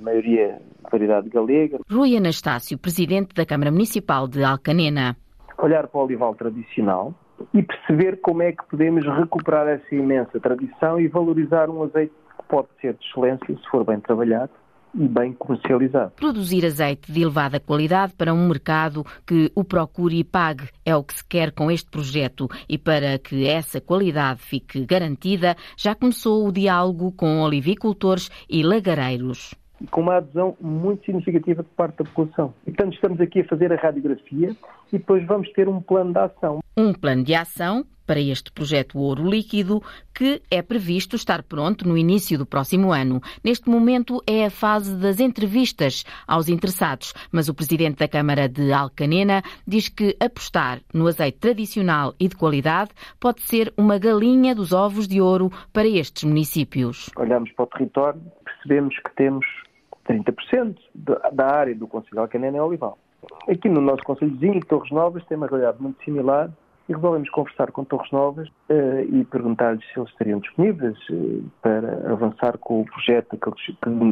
maioria 0.03 0.59
variedade 0.91 1.29
galega. 1.29 1.79
Rui 1.91 2.17
Anastácio, 2.17 2.79
presidente 2.79 3.35
da 3.35 3.45
Câmara 3.45 3.71
Municipal 3.71 4.29
de 4.29 4.43
Alcanena. 4.45 5.17
Olhar 5.59 5.87
para 5.88 6.00
o 6.00 6.05
olival 6.05 6.35
tradicional 6.35 7.15
e 7.53 7.62
perceber 7.62 8.21
como 8.21 8.43
é 8.43 8.53
que 8.53 8.65
podemos 8.71 9.05
recuperar 9.05 9.67
essa 9.69 9.95
imensa 9.95 10.38
tradição 10.41 11.00
e 11.00 11.09
valorizar 11.09 11.69
um 11.69 11.83
azeite 11.83 12.12
que 12.38 12.45
pode 12.49 12.69
ser 12.81 12.95
de 12.95 13.05
excelência 13.05 13.47
se 13.47 13.71
for 13.71 13.85
bem 13.85 14.00
trabalhado 14.00 14.50
bem 14.95 15.33
comercializado. 15.33 16.12
Produzir 16.16 16.64
azeite 16.64 17.12
de 17.12 17.23
elevada 17.23 17.61
qualidade 17.61 18.14
para 18.14 18.33
um 18.33 18.49
mercado 18.49 19.05
que 19.26 19.50
o 19.55 19.62
procure 19.64 20.19
e 20.19 20.25
pague 20.25 20.69
é 20.85 20.95
o 20.97 21.05
que 21.05 21.14
se 21.14 21.25
quer 21.25 21.52
com 21.52 21.71
este 21.71 21.90
projeto 21.90 22.49
e 22.69 22.78
para 22.78 23.19
que 23.19 23.47
essa 23.47 23.81
qualidade 23.81 24.40
fique 24.40 24.85
garantida, 24.87 25.57
já 25.76 25.95
começou 25.95 26.47
o 26.47 26.52
diálogo 26.52 27.12
com 27.12 27.40
olivicultores 27.40 28.31
e 28.49 28.62
lagareiros 28.62 29.55
com 29.90 30.00
uma 30.00 30.16
adesão 30.16 30.56
muito 30.61 31.04
significativa 31.04 31.62
de 31.62 31.68
parte 31.71 31.99
da 31.99 32.04
população. 32.04 32.54
E, 32.66 32.71
portanto, 32.71 32.95
estamos 32.95 33.21
aqui 33.21 33.40
a 33.40 33.45
fazer 33.45 33.73
a 33.73 33.76
radiografia 33.76 34.56
e 34.92 34.99
depois 34.99 35.25
vamos 35.26 35.50
ter 35.52 35.68
um 35.68 35.80
plano 35.80 36.12
de 36.12 36.18
ação. 36.18 36.61
Um 36.76 36.92
plano 36.92 37.25
de 37.25 37.35
ação 37.35 37.85
para 38.06 38.21
este 38.21 38.52
projeto 38.52 38.99
Ouro 38.99 39.28
Líquido, 39.28 39.83
que 40.14 40.40
é 40.50 40.62
previsto 40.62 41.16
estar 41.16 41.42
pronto 41.42 41.87
no 41.87 41.99
início 41.99 42.38
do 42.38 42.47
próximo 42.47 42.92
ano. 42.92 43.21
Neste 43.42 43.68
momento 43.68 44.23
é 44.26 44.47
a 44.47 44.50
fase 44.50 44.97
das 44.97 45.18
entrevistas 45.18 46.04
aos 46.26 46.49
interessados, 46.49 47.12
mas 47.33 47.49
o 47.49 47.54
presidente 47.54 47.99
da 47.99 48.09
Câmara 48.09 48.49
de 48.49 48.73
Alcanena 48.73 49.42
diz 49.66 49.88
que 49.88 50.16
apostar 50.21 50.80
no 50.95 51.09
azeite 51.09 51.38
tradicional 51.38 52.14
e 52.21 52.28
de 52.28 52.37
qualidade 52.37 52.90
pode 53.18 53.42
ser 53.42 53.73
uma 53.76 53.99
galinha 53.99 54.54
dos 54.54 54.73
ovos 54.73 55.09
de 55.09 55.21
ouro 55.21 55.50
para 55.73 55.88
estes 55.88 56.25
municípios. 56.25 57.11
Olhamos 57.16 57.50
para 57.52 57.64
o 57.64 57.68
território, 57.68 58.21
percebemos 58.45 58.97
que 59.00 59.14
temos 59.16 59.45
30% 60.08 60.76
da 61.32 61.46
área 61.46 61.75
do 61.75 61.86
Conselho 61.86 62.20
Alcanena 62.20 62.58
é 62.58 62.62
olival. 62.62 62.98
Aqui 63.48 63.68
no 63.68 63.80
nosso 63.80 64.02
Conselhozinho, 64.02 64.60
Torres 64.66 64.90
Novas, 64.90 65.25
tem 65.26 65.36
uma 65.36 65.46
realidade 65.46 65.80
muito 65.80 66.02
similar 66.04 66.50
e 66.88 66.94
resolvemos 66.94 67.28
conversar 67.30 67.72
com 67.72 67.84
Torres 67.84 68.10
Novas 68.12 68.48
uh, 68.48 69.00
e 69.12 69.25
perguntar-lhes 69.25 69.84
se 69.92 69.98
eles 69.98 70.10
estariam 70.10 70.38
disponíveis 70.38 70.96
uh, 71.10 71.44
para 71.60 72.12
avançar 72.12 72.56
com 72.58 72.82
o 72.82 72.84
projeto, 72.84 73.36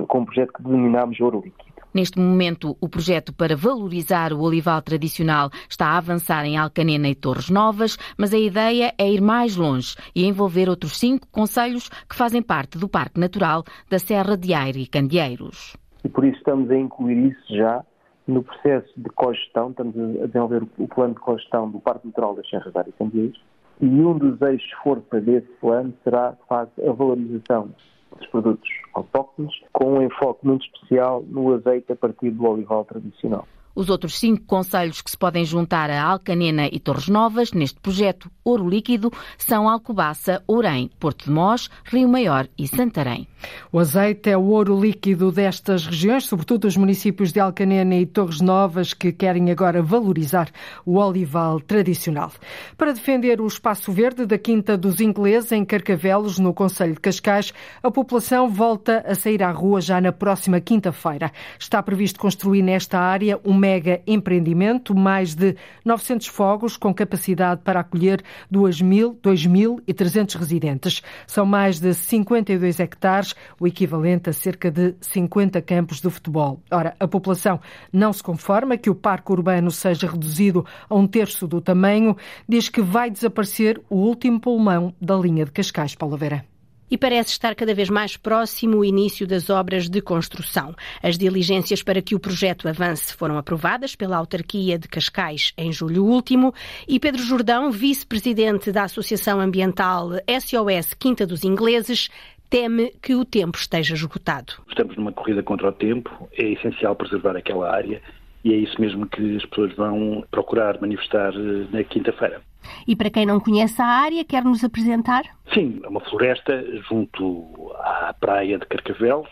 com 0.09 0.19
o 0.19 0.27
projeto 0.27 0.53
que 0.53 0.63
denominámos 0.63 1.21
Ouro 1.21 1.43
Líquido. 1.45 1.75
Neste 1.93 2.19
momento, 2.19 2.77
o 2.81 2.89
projeto 2.89 3.33
para 3.33 3.55
valorizar 3.55 4.33
o 4.33 4.41
olival 4.41 4.83
tradicional 4.83 5.49
está 5.71 5.87
a 5.87 5.99
avançar 5.99 6.45
em 6.45 6.57
Alcanena 6.57 7.09
e 7.09 7.15
Torres 7.15 7.51
Novas, 7.51 7.97
mas 8.19 8.35
a 8.35 8.39
ideia 8.39 8.93
é 8.99 9.09
ir 9.09 9.21
mais 9.21 9.55
longe 9.55 9.95
e 10.13 10.27
envolver 10.27 10.69
outros 10.69 10.99
cinco 10.99 11.29
conselhos 11.31 11.89
que 12.09 12.17
fazem 12.17 12.43
parte 12.43 12.79
do 12.79 12.89
Parque 12.89 13.21
Natural 13.21 13.63
da 13.89 14.01
Serra 14.01 14.37
de 14.37 14.53
Aire 14.53 14.83
e 14.83 14.87
Candeeiros 14.89 15.77
e 16.05 16.09
por 16.09 16.25
isso 16.25 16.37
estamos 16.39 16.71
a 16.71 16.77
incluir 16.77 17.33
isso 17.33 17.57
já 17.57 17.85
no 18.27 18.43
processo 18.43 18.93
de 18.97 19.09
cogestão, 19.11 19.71
estamos 19.71 19.97
a 19.97 20.27
desenvolver 20.27 20.63
o 20.79 20.89
plano 20.89 21.15
de 21.15 21.21
cogestão 21.21 21.71
do 21.71 21.81
Parque 21.81 22.07
Natural 22.07 22.35
das 22.35 22.49
Serras 22.49 22.73
da 22.73 22.85
Candeias 22.99 23.37
e 23.81 23.87
um 23.87 24.17
dos 24.17 24.41
eixos 24.43 24.71
força 24.83 25.21
desse 25.21 25.49
plano 25.61 25.93
será, 26.05 26.31
de 26.33 26.89
a 26.89 26.93
valorização 26.93 27.71
dos 28.17 28.27
produtos 28.29 28.69
autóctones 28.95 29.53
com 29.73 29.99
um 29.99 30.03
enfoque 30.03 30.47
muito 30.47 30.65
especial 30.67 31.23
no 31.27 31.55
azeite 31.55 31.93
a 31.93 31.97
partir 31.97 32.31
do 32.31 32.47
olival 32.47 32.85
tradicional. 32.85 33.47
Os 33.75 33.89
outros 33.91 34.19
cinco 34.19 34.45
conselhos 34.45 35.03
que 35.03 35.11
se 35.11 35.19
podem 35.19 35.45
juntar 35.45 35.91
a 35.91 36.03
Alcanena 36.03 36.69
e 36.71 36.79
Torres 36.79 37.09
Novas 37.09 37.53
neste 37.53 37.81
projeto 37.81 38.31
Ouro 38.45 38.69
Líquido 38.69 39.11
são 39.39 39.69
Alcobaça, 39.69 40.43
Ourém, 40.47 40.91
Porto 41.01 41.25
de 41.25 41.31
Mós, 41.31 41.69
Rio 41.85 42.09
Maior 42.09 42.47
e 42.57 42.69
Santarém. 42.69 43.27
O 43.73 43.79
azeite 43.79 44.31
é 44.31 44.37
o 44.37 44.45
ouro 44.45 44.81
líquido 44.81 45.33
destas 45.33 45.87
regiões, 45.87 46.27
sobretudo 46.27 46.67
os 46.67 46.77
municípios 46.77 47.33
de 47.33 47.41
Alcanena 47.41 47.97
e 47.97 48.07
Torres 48.07 48.41
Novas, 48.41 48.95
que 48.95 49.13
querem 49.13 49.51
agora 49.51 49.83
valorizar 49.83 50.51
o 50.85 50.99
olival 50.99 51.61
tradicional. 51.61 52.31
Para 52.77 52.93
defender 52.93 53.41
o 53.41 53.47
espaço 53.47 53.91
verde 53.93 54.27
da 54.27 54.39
Quinta 54.39 54.77
dos 54.77 55.01
Ingleses, 55.01 55.53
em 55.53 55.65
Carcavelos, 55.65 56.39
no 56.39 56.55
Conselho 56.55 56.95
de 56.95 57.01
Cascais, 57.01 57.53
a 57.83 57.91
população 57.91 58.49
volta 58.49 59.05
a 59.07 59.15
sair 59.15 59.43
à 59.43 59.51
rua 59.51 59.81
já 59.81 60.01
na 60.01 60.13
próxima 60.13 60.61
quinta-feira. 60.61 61.33
Está 61.59 61.83
previsto 61.83 62.21
construir 62.21 62.63
nesta 62.63 62.99
área 62.99 63.41
um 63.45 63.64
mega 63.65 64.03
empreendimento, 64.07 64.95
mais 64.95 65.35
de 65.35 65.57
900 65.83 66.27
fogos 66.27 66.77
com 66.77 66.93
capacidade 66.93 67.63
para 67.65 67.81
acolher 67.81 68.23
2.300 68.53 70.39
residentes. 70.39 71.03
São 71.27 71.47
mais 71.47 71.81
de 71.81 71.95
52 71.95 72.79
hectares, 72.79 73.35
o 73.59 73.67
equivalente 73.67 74.29
a 74.29 74.35
cerca 74.35 74.71
de 74.71 74.95
50 75.01 75.63
campos 75.63 76.03
de 76.03 76.11
futebol. 76.11 76.61
Ora, 76.71 76.95
a 77.01 77.09
população 77.09 77.59
não 77.91 78.13
se 78.13 78.23
conforma 78.23 78.77
que 78.77 78.91
o 78.91 78.95
parque 78.95 79.33
urbano 79.33 79.71
seja 79.71 80.07
reduzido 80.11 80.67
a 80.87 80.95
um 80.95 81.07
terço 81.07 81.49
do 81.49 81.59
tamanho, 81.63 82.15
diz 82.47 82.69
que 82.69 82.83
vai 82.83 83.11
desaparecer 83.11 83.81
o 83.89 83.97
último 83.97 84.39
pulmão 84.39 84.95
da 85.01 85.17
linha 85.17 85.47
de 85.47 85.53
Cascais, 85.53 85.95
Paulo 85.95 86.19
Vera 86.19 86.54
e 86.95 86.97
parece 86.97 87.33
estar 87.33 87.57
cada 87.57 87.75
vez 87.75 87.91
mais 87.91 88.17
próximo 88.17 88.77
o 88.77 88.85
início 88.85 89.27
das 89.27 89.51
obras 89.51 89.89
de 89.89 90.01
construção. 90.01 90.77
As 91.03 91.19
diligências 91.19 91.83
para 91.83 92.01
que 92.01 92.15
o 92.15 92.21
projeto 92.21 92.69
avance 92.69 93.13
foram 93.17 93.37
aprovadas 93.37 93.97
pela 93.97 94.17
autarquia 94.17 94.79
de 94.79 94.87
Cascais 94.87 95.53
em 95.59 95.73
julho 95.73 96.05
último 96.05 96.55
e 96.87 97.01
Pedro 97.01 97.21
Jordão, 97.21 97.73
vice-presidente 97.73 98.71
da 98.71 98.85
Associação 98.85 99.41
Ambiental 99.41 100.11
SOS 100.41 100.95
Quinta 100.95 101.27
dos 101.27 101.43
Ingleses, 101.43 102.09
teme 102.49 102.93
que 103.03 103.17
o 103.17 103.25
tempo 103.25 103.59
esteja 103.59 103.95
esgotado. 103.95 104.53
Estamos 104.69 104.97
numa 104.97 105.11
corrida 105.11 105.43
contra 105.43 105.71
o 105.71 105.73
tempo, 105.73 106.29
é 106.39 106.45
essencial 106.53 106.95
preservar 106.95 107.37
aquela 107.37 107.75
área 107.75 108.01
e 108.45 108.53
é 108.53 108.57
isso 108.57 108.81
mesmo 108.81 109.05
que 109.09 109.35
as 109.35 109.45
pessoas 109.47 109.75
vão 109.75 110.25
procurar 110.31 110.81
manifestar 110.81 111.33
eh, 111.35 111.67
na 111.73 111.83
quinta-feira. 111.83 112.41
E 112.87 112.95
para 112.97 113.11
quem 113.11 113.27
não 113.27 113.41
conhece 113.41 113.81
a 113.81 113.87
área, 113.87 114.25
quer 114.25 114.45
nos 114.45 114.63
apresentar? 114.65 115.23
Sim, 115.53 115.81
é 115.83 115.89
uma 115.89 116.01
floresta 116.01 116.65
junto 116.89 117.73
à 117.81 118.15
praia 118.19 118.59
de 118.59 118.67
Carcavelos, 118.67 119.29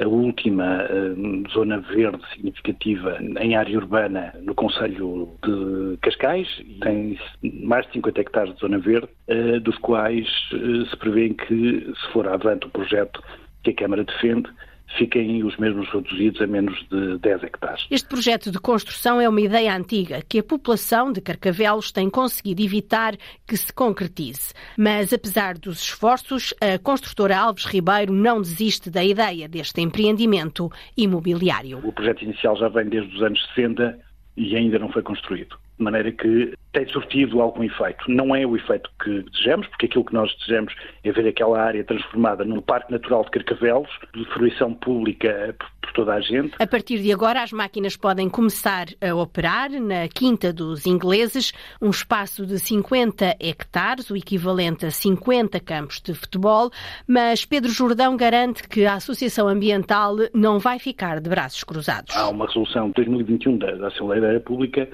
a 0.00 0.06
última 0.06 0.84
uh, 0.84 1.50
zona 1.50 1.80
verde 1.80 2.20
significativa 2.32 3.18
em 3.40 3.54
área 3.56 3.78
urbana 3.78 4.34
no 4.42 4.54
Conselho 4.54 5.36
de 5.42 5.96
Cascais, 5.98 6.48
tem 6.82 7.18
mais 7.62 7.86
de 7.86 7.92
50 7.94 8.20
hectares 8.20 8.54
de 8.54 8.60
zona 8.60 8.78
verde, 8.78 9.08
uh, 9.28 9.60
dos 9.60 9.78
quais 9.78 10.28
uh, 10.52 10.86
se 10.86 10.96
prevê 10.96 11.30
que, 11.30 11.92
se 11.96 12.12
for 12.12 12.28
avante 12.28 12.66
o 12.66 12.70
projeto 12.70 13.22
que 13.62 13.70
a 13.70 13.74
Câmara 13.74 14.04
defende, 14.04 14.50
fiquem 14.96 15.42
os 15.44 15.56
mesmos 15.56 15.88
reduzidos 15.90 16.40
a 16.40 16.46
menos 16.46 16.78
de 16.90 17.18
10 17.18 17.42
hectares. 17.44 17.86
Este 17.90 18.08
projeto 18.08 18.50
de 18.50 18.58
construção 18.58 19.20
é 19.20 19.28
uma 19.28 19.40
ideia 19.40 19.76
antiga 19.76 20.22
que 20.28 20.38
a 20.38 20.42
população 20.42 21.12
de 21.12 21.20
Carcavelos 21.20 21.92
tem 21.92 22.08
conseguido 22.08 22.62
evitar 22.62 23.16
que 23.46 23.56
se 23.56 23.72
concretize. 23.72 24.52
Mas, 24.78 25.12
apesar 25.12 25.58
dos 25.58 25.80
esforços, 25.82 26.54
a 26.60 26.78
construtora 26.78 27.36
Alves 27.36 27.64
Ribeiro 27.64 28.12
não 28.12 28.40
desiste 28.40 28.90
da 28.90 29.04
ideia 29.04 29.48
deste 29.48 29.80
empreendimento 29.80 30.70
imobiliário. 30.96 31.80
O 31.82 31.92
projeto 31.92 32.22
inicial 32.22 32.56
já 32.56 32.68
vem 32.68 32.88
desde 32.88 33.14
os 33.16 33.22
anos 33.22 33.40
60 33.54 33.98
e 34.36 34.56
ainda 34.56 34.78
não 34.78 34.90
foi 34.90 35.02
construído 35.02 35.63
de 35.78 35.84
maneira 35.84 36.12
que 36.12 36.54
tem 36.72 36.86
surtido 36.88 37.40
algum 37.40 37.62
efeito. 37.62 38.04
Não 38.08 38.34
é 38.34 38.44
o 38.44 38.56
efeito 38.56 38.90
que 39.02 39.22
desejamos, 39.30 39.66
porque 39.68 39.86
aquilo 39.86 40.04
que 40.04 40.14
nós 40.14 40.34
desejamos 40.38 40.74
é 41.04 41.12
ver 41.12 41.28
aquela 41.28 41.60
área 41.60 41.84
transformada 41.84 42.44
num 42.44 42.60
parque 42.60 42.92
natural 42.92 43.24
de 43.24 43.30
Carcavelos, 43.30 43.90
de 44.12 44.24
fruição 44.26 44.74
pública 44.74 45.54
por 45.80 45.92
toda 45.92 46.14
a 46.14 46.20
gente. 46.20 46.54
A 46.58 46.66
partir 46.66 46.98
de 46.98 47.12
agora, 47.12 47.42
as 47.42 47.52
máquinas 47.52 47.96
podem 47.96 48.28
começar 48.28 48.86
a 49.00 49.14
operar 49.14 49.70
na 49.70 50.08
Quinta 50.08 50.52
dos 50.52 50.86
Ingleses, 50.86 51.52
um 51.80 51.90
espaço 51.90 52.44
de 52.44 52.58
50 52.58 53.36
hectares, 53.40 54.10
o 54.10 54.16
equivalente 54.16 54.86
a 54.86 54.90
50 54.90 55.60
campos 55.60 56.00
de 56.00 56.12
futebol, 56.14 56.70
mas 57.06 57.44
Pedro 57.44 57.70
Jordão 57.70 58.16
garante 58.16 58.68
que 58.68 58.84
a 58.84 58.94
Associação 58.94 59.46
Ambiental 59.46 60.16
não 60.34 60.58
vai 60.58 60.78
ficar 60.78 61.20
de 61.20 61.30
braços 61.30 61.62
cruzados. 61.62 62.16
Há 62.16 62.28
uma 62.28 62.46
resolução 62.46 62.88
de 62.88 62.94
2021 62.94 63.58
da 63.58 63.88
Assembleia 63.88 64.22
da 64.22 64.32
República 64.32 64.88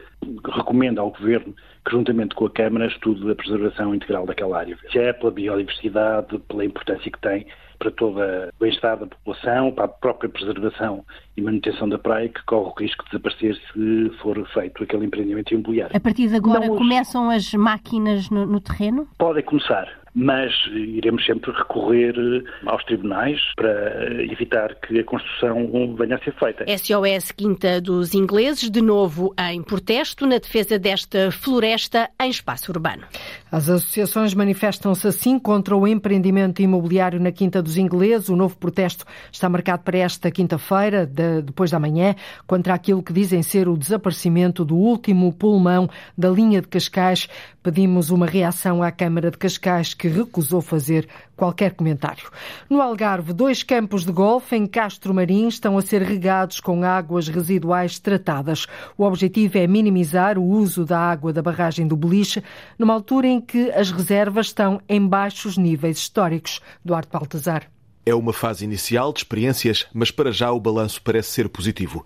recomenda 0.70 1.00
ao 1.00 1.10
Governo 1.10 1.54
que, 1.84 1.90
juntamente 1.90 2.34
com 2.34 2.46
a 2.46 2.50
Câmara, 2.50 2.86
estude 2.86 3.28
a 3.30 3.34
preservação 3.34 3.94
integral 3.94 4.26
daquela 4.26 4.58
área. 4.58 4.78
Já 4.92 5.02
é 5.02 5.12
pela 5.12 5.32
biodiversidade, 5.32 6.38
pela 6.40 6.64
importância 6.64 7.10
que 7.10 7.20
tem, 7.20 7.46
para 7.78 7.90
todo 7.90 8.20
o 8.20 8.50
bem-estar 8.60 8.98
da 8.98 9.06
população, 9.06 9.72
para 9.72 9.86
a 9.86 9.88
própria 9.88 10.28
preservação 10.28 11.02
e 11.36 11.40
manutenção 11.40 11.88
da 11.88 11.98
praia, 11.98 12.28
que 12.28 12.44
corre 12.44 12.68
o 12.68 12.74
risco 12.78 13.02
de 13.04 13.10
desaparecer 13.10 13.56
se 13.72 14.10
for 14.20 14.46
feito 14.48 14.82
aquele 14.82 15.06
empreendimento 15.06 15.54
imobiliário. 15.54 15.96
A 15.96 16.00
partir 16.00 16.28
de 16.28 16.36
agora 16.36 16.66
Não, 16.66 16.76
começam 16.76 17.30
as 17.30 17.52
máquinas 17.54 18.28
no, 18.28 18.46
no 18.46 18.60
terreno? 18.60 19.08
Podem 19.18 19.42
começar 19.42 19.88
mas 20.14 20.52
iremos 20.72 21.24
sempre 21.24 21.52
recorrer 21.52 22.14
eh, 22.18 22.42
aos 22.66 22.84
tribunais 22.84 23.40
para 23.56 24.22
evitar 24.24 24.74
que 24.76 24.98
a 24.98 25.04
construção 25.04 25.94
venha 25.96 26.16
a 26.16 26.18
ser 26.18 26.34
feita. 26.34 26.64
SOS 26.66 27.32
Quinta 27.32 27.80
dos 27.80 28.14
Ingleses, 28.14 28.70
de 28.70 28.80
novo 28.80 29.34
em 29.38 29.62
protesto 29.62 30.26
na 30.26 30.38
defesa 30.38 30.78
desta 30.78 31.30
floresta 31.30 32.10
em 32.20 32.30
espaço 32.30 32.72
urbano. 32.72 33.04
As 33.50 33.68
associações 33.68 34.34
manifestam-se 34.34 35.06
assim 35.06 35.38
contra 35.38 35.76
o 35.76 35.86
empreendimento 35.86 36.60
imobiliário 36.62 37.20
na 37.20 37.32
Quinta 37.32 37.62
dos 37.62 37.76
Ingleses. 37.76 38.28
O 38.28 38.36
novo 38.36 38.56
protesto 38.56 39.04
está 39.30 39.48
marcado 39.48 39.82
para 39.82 39.98
esta 39.98 40.30
quinta-feira, 40.30 41.06
de, 41.06 41.42
depois 41.42 41.70
da 41.70 41.78
manhã, 41.78 42.14
contra 42.46 42.74
aquilo 42.74 43.02
que 43.02 43.12
dizem 43.12 43.42
ser 43.42 43.68
o 43.68 43.76
desaparecimento 43.76 44.64
do 44.64 44.76
último 44.76 45.32
pulmão 45.32 45.88
da 46.16 46.28
linha 46.28 46.60
de 46.60 46.68
Cascais. 46.68 47.28
Pedimos 47.62 48.10
uma 48.10 48.24
reação 48.24 48.82
à 48.82 48.90
Câmara 48.90 49.30
de 49.30 49.36
Cascais 49.36 49.92
que 49.92 50.08
recusou 50.08 50.62
fazer 50.62 51.06
qualquer 51.36 51.74
comentário. 51.74 52.30
No 52.70 52.80
Algarve, 52.80 53.34
dois 53.34 53.62
campos 53.62 54.06
de 54.06 54.12
golfe 54.12 54.56
em 54.56 54.66
Castro 54.66 55.12
Marim 55.12 55.46
estão 55.46 55.76
a 55.76 55.82
ser 55.82 56.00
regados 56.00 56.58
com 56.58 56.82
águas 56.82 57.28
residuais 57.28 57.98
tratadas. 57.98 58.66
O 58.96 59.04
objetivo 59.04 59.58
é 59.58 59.66
minimizar 59.66 60.38
o 60.38 60.42
uso 60.42 60.86
da 60.86 60.98
água 60.98 61.34
da 61.34 61.42
barragem 61.42 61.86
do 61.86 61.96
Beliche, 61.96 62.42
numa 62.78 62.94
altura 62.94 63.26
em 63.26 63.42
que 63.42 63.70
as 63.72 63.90
reservas 63.90 64.46
estão 64.46 64.80
em 64.88 65.06
baixos 65.06 65.58
níveis 65.58 65.98
históricos. 65.98 66.60
Duarte 66.82 67.10
Baltazar. 67.12 67.70
É 68.06 68.14
uma 68.14 68.32
fase 68.32 68.64
inicial 68.64 69.12
de 69.12 69.18
experiências, 69.18 69.86
mas 69.92 70.10
para 70.10 70.32
já 70.32 70.50
o 70.50 70.58
balanço 70.58 71.02
parece 71.02 71.30
ser 71.30 71.48
positivo. 71.50 72.04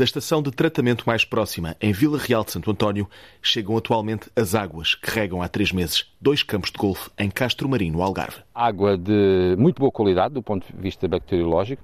Da 0.00 0.04
estação 0.04 0.40
de 0.40 0.50
tratamento 0.50 1.04
mais 1.06 1.26
próxima, 1.26 1.76
em 1.78 1.92
Vila 1.92 2.16
Real 2.16 2.42
de 2.42 2.52
Santo 2.52 2.70
António, 2.70 3.06
chegam 3.42 3.76
atualmente 3.76 4.30
as 4.34 4.54
águas 4.54 4.94
que 4.94 5.10
regam 5.10 5.42
há 5.42 5.46
três 5.46 5.72
meses 5.72 6.10
dois 6.18 6.42
campos 6.42 6.70
de 6.70 6.78
golfe 6.78 7.10
em 7.18 7.28
Castro 7.30 7.68
Marinho, 7.68 7.92
no 7.92 8.02
Algarve. 8.02 8.38
Água 8.54 8.96
de 8.96 9.54
muito 9.58 9.78
boa 9.78 9.92
qualidade 9.92 10.32
do 10.32 10.42
ponto 10.42 10.66
de 10.66 10.80
vista 10.80 11.06
bacteriológico, 11.06 11.82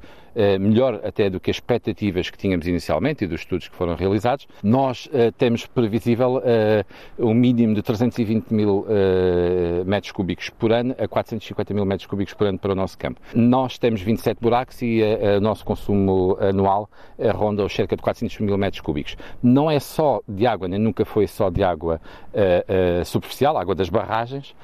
melhor 0.60 1.00
até 1.04 1.30
do 1.30 1.40
que 1.40 1.50
as 1.50 1.56
expectativas 1.56 2.30
que 2.30 2.36
tínhamos 2.36 2.66
inicialmente 2.66 3.24
e 3.24 3.26
dos 3.26 3.40
estudos 3.40 3.68
que 3.68 3.74
foram 3.74 3.94
realizados. 3.94 4.46
Nós 4.62 5.06
uh, 5.06 5.32
temos 5.36 5.66
previsível 5.66 6.36
uh, 6.36 6.84
um 7.18 7.34
mínimo 7.34 7.74
de 7.74 7.82
320 7.82 8.52
mil 8.52 8.80
uh, 8.80 9.84
metros 9.84 10.12
cúbicos 10.12 10.50
por 10.50 10.72
ano 10.72 10.94
a 10.98 11.08
450 11.08 11.74
mil 11.74 11.84
metros 11.84 12.06
cúbicos 12.06 12.34
por 12.34 12.46
ano 12.46 12.58
para 12.58 12.72
o 12.72 12.74
nosso 12.74 12.98
campo. 12.98 13.20
Nós 13.34 13.78
temos 13.78 14.02
27 14.02 14.38
buracos 14.40 14.80
e 14.82 15.00
o 15.36 15.40
nosso 15.40 15.64
consumo 15.64 16.36
anual 16.40 16.88
ronda 17.34 17.64
os 17.64 17.74
cerca 17.74 17.96
de 17.96 18.02
400 18.02 18.38
mil 18.40 18.58
metros 18.58 18.80
cúbicos. 18.80 19.16
Não 19.42 19.70
é 19.70 19.78
só 19.78 20.20
de 20.28 20.46
água, 20.46 20.68
nem 20.68 20.78
nunca 20.78 21.04
foi 21.04 21.26
só 21.26 21.50
de 21.50 21.62
água 21.62 22.00
superficial, 23.04 23.56
água 23.56 23.74
das 23.74 23.88
barragens, 23.88 24.54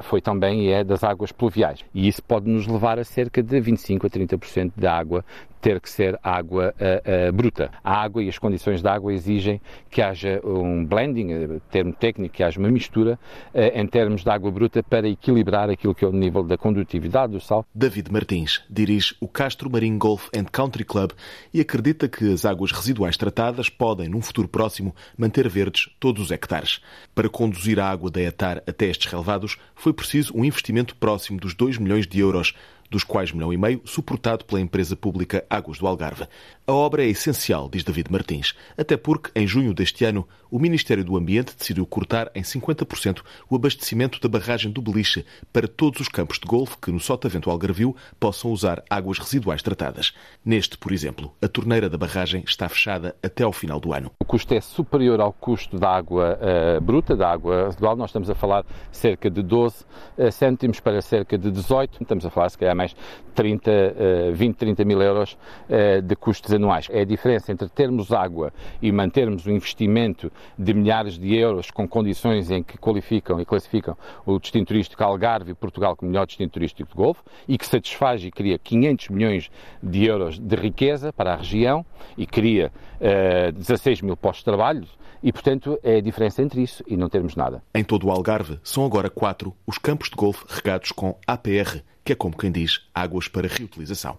foi 0.00 0.20
também 0.20 0.66
e 0.66 0.70
é 0.70 0.84
das 0.84 1.04
águas 1.04 1.32
pluviais. 1.32 1.84
E 1.94 2.08
isso 2.08 2.22
pode 2.22 2.48
nos 2.48 2.66
levar 2.66 2.98
a 2.98 3.04
cerca 3.04 3.42
de 3.42 3.60
25 3.60 4.06
a 4.06 4.10
30% 4.10 4.72
da 4.76 4.94
água 4.94 5.01
água 5.02 5.24
ter 5.62 5.80
que 5.80 5.88
ser 5.88 6.18
água 6.22 6.74
uh, 6.76 7.28
uh, 7.28 7.32
bruta. 7.32 7.70
A 7.84 8.02
água 8.02 8.22
e 8.22 8.28
as 8.28 8.36
condições 8.36 8.82
da 8.82 8.92
água 8.92 9.14
exigem 9.14 9.60
que 9.88 10.02
haja 10.02 10.40
um 10.44 10.84
blending, 10.84 11.32
eh, 11.32 11.60
termo 11.70 11.92
técnico, 11.92 12.34
que 12.34 12.42
haja 12.42 12.58
uma 12.58 12.68
mistura 12.68 13.18
uh, 13.54 13.58
em 13.78 13.86
termos 13.86 14.24
de 14.24 14.30
água 14.30 14.50
bruta 14.50 14.82
para 14.82 15.08
equilibrar 15.08 15.70
aquilo 15.70 15.94
que 15.94 16.04
é 16.04 16.08
o 16.08 16.12
nível 16.12 16.42
da 16.42 16.58
condutividade 16.58 17.32
do 17.32 17.40
sal. 17.40 17.64
David 17.72 18.10
Martins 18.10 18.60
dirige 18.68 19.14
o 19.20 19.28
Castro 19.28 19.70
Marinho 19.70 19.98
Golf 19.98 20.28
and 20.36 20.46
Country 20.50 20.84
Club 20.84 21.12
e 21.54 21.60
acredita 21.60 22.08
que 22.08 22.32
as 22.32 22.44
águas 22.44 22.72
residuais 22.72 23.16
tratadas 23.16 23.68
podem, 23.68 24.08
num 24.08 24.20
futuro 24.20 24.48
próximo, 24.48 24.92
manter 25.16 25.48
verdes 25.48 25.88
todos 26.00 26.24
os 26.24 26.30
hectares. 26.32 26.80
Para 27.14 27.28
conduzir 27.28 27.78
a 27.78 27.88
água 27.88 28.10
da 28.10 28.20
etar 28.20 28.60
até 28.66 28.86
estes 28.86 29.10
relevados, 29.10 29.56
foi 29.76 29.92
preciso 29.92 30.36
um 30.36 30.44
investimento 30.44 30.96
próximo 30.96 31.38
dos 31.38 31.54
2 31.54 31.78
milhões 31.78 32.04
de 32.04 32.18
euros, 32.18 32.52
dos 32.92 33.02
quais 33.02 33.32
milhão 33.32 33.52
e 33.52 33.56
meio 33.56 33.80
suportado 33.84 34.44
pela 34.44 34.60
empresa 34.60 34.94
pública 34.94 35.44
Águas 35.48 35.78
do 35.78 35.86
Algarve. 35.86 36.28
A 36.66 36.72
obra 36.72 37.02
é 37.02 37.08
essencial, 37.08 37.68
diz 37.68 37.82
David 37.82 38.12
Martins, 38.12 38.54
até 38.76 38.96
porque, 38.96 39.30
em 39.34 39.46
junho 39.46 39.74
deste 39.74 40.04
ano, 40.04 40.28
o 40.50 40.58
Ministério 40.58 41.02
do 41.02 41.16
Ambiente 41.16 41.56
decidiu 41.58 41.86
cortar 41.86 42.30
em 42.34 42.42
50% 42.42 43.22
o 43.48 43.56
abastecimento 43.56 44.20
da 44.20 44.28
barragem 44.28 44.70
do 44.70 44.82
Beliche 44.82 45.24
para 45.50 45.66
todos 45.66 46.00
os 46.00 46.08
campos 46.08 46.38
de 46.38 46.46
golfe 46.46 46.76
que, 46.76 46.92
no 46.92 47.00
Sotavento 47.00 47.50
Algarvio, 47.50 47.96
possam 48.20 48.50
usar 48.52 48.84
águas 48.90 49.18
residuais 49.18 49.62
tratadas. 49.62 50.12
Neste, 50.44 50.76
por 50.76 50.92
exemplo, 50.92 51.32
a 51.40 51.48
torneira 51.48 51.88
da 51.88 51.96
barragem 51.96 52.44
está 52.46 52.68
fechada 52.68 53.16
até 53.22 53.42
ao 53.42 53.52
final 53.52 53.80
do 53.80 53.94
ano. 53.94 54.12
O 54.20 54.24
custo 54.24 54.52
é 54.52 54.60
superior 54.60 55.20
ao 55.20 55.32
custo 55.32 55.78
da 55.78 55.88
água 55.88 56.38
uh, 56.38 56.80
bruta, 56.82 57.16
da 57.16 57.30
água 57.30 57.64
residual. 57.68 57.96
Nós 57.96 58.10
estamos 58.10 58.28
a 58.28 58.34
falar 58.34 58.66
cerca 58.90 59.30
de 59.30 59.42
12 59.42 59.84
uh, 60.18 60.30
cêntimos 60.30 60.80
para 60.80 61.00
cerca 61.00 61.38
de 61.38 61.50
18. 61.50 62.02
Estamos 62.02 62.26
a 62.26 62.30
falar, 62.30 62.50
se 62.50 62.58
calhar, 62.58 62.76
mais 62.82 62.96
30, 63.34 63.70
uh, 63.70 64.34
20, 64.34 64.56
30 64.56 64.84
mil 64.84 65.00
euros 65.00 65.36
uh, 65.68 66.02
de 66.02 66.16
custos 66.16 66.52
anuais. 66.52 66.88
É 66.90 67.00
a 67.00 67.04
diferença 67.04 67.52
entre 67.52 67.68
termos 67.68 68.12
água 68.12 68.52
e 68.80 68.90
mantermos 68.90 69.46
um 69.46 69.52
investimento 69.52 70.30
de 70.58 70.74
milhares 70.74 71.18
de 71.18 71.34
euros 71.36 71.70
com 71.70 71.86
condições 71.88 72.50
em 72.50 72.62
que 72.62 72.76
qualificam 72.76 73.40
e 73.40 73.44
classificam 73.44 73.96
o 74.26 74.38
destino 74.38 74.66
turístico 74.66 75.02
Algarve 75.02 75.52
e 75.52 75.54
Portugal 75.54 75.96
como 75.96 76.10
melhor 76.10 76.26
destino 76.26 76.50
turístico 76.50 76.90
do 76.90 76.96
Golfo 76.96 77.22
e 77.48 77.56
que 77.56 77.66
satisfaz 77.66 78.22
e 78.24 78.30
cria 78.30 78.58
500 78.58 79.08
milhões 79.08 79.50
de 79.82 80.04
euros 80.04 80.38
de 80.38 80.56
riqueza 80.56 81.12
para 81.12 81.32
a 81.32 81.36
região 81.36 81.84
e 82.18 82.26
cria 82.26 82.72
uh, 83.00 83.52
16 83.52 84.02
mil 84.02 84.16
postos 84.16 84.40
de 84.40 84.44
trabalho 84.44 84.86
e, 85.22 85.32
portanto, 85.32 85.78
é 85.82 85.96
a 85.96 86.00
diferença 86.00 86.42
entre 86.42 86.62
isso 86.62 86.82
e 86.86 86.96
não 86.96 87.08
termos 87.08 87.36
nada. 87.36 87.62
Em 87.74 87.84
todo 87.84 88.08
o 88.08 88.10
Algarve, 88.10 88.58
são 88.62 88.84
agora 88.84 89.08
quatro 89.08 89.54
os 89.66 89.78
campos 89.78 90.10
de 90.10 90.16
golfe 90.16 90.44
regados 90.48 90.90
com 90.90 91.16
APR, 91.26 91.82
que 92.04 92.12
é 92.12 92.16
como 92.16 92.36
quem 92.36 92.50
diz 92.50 92.88
águas 92.94 93.28
para 93.28 93.48
reutilização. 93.48 94.18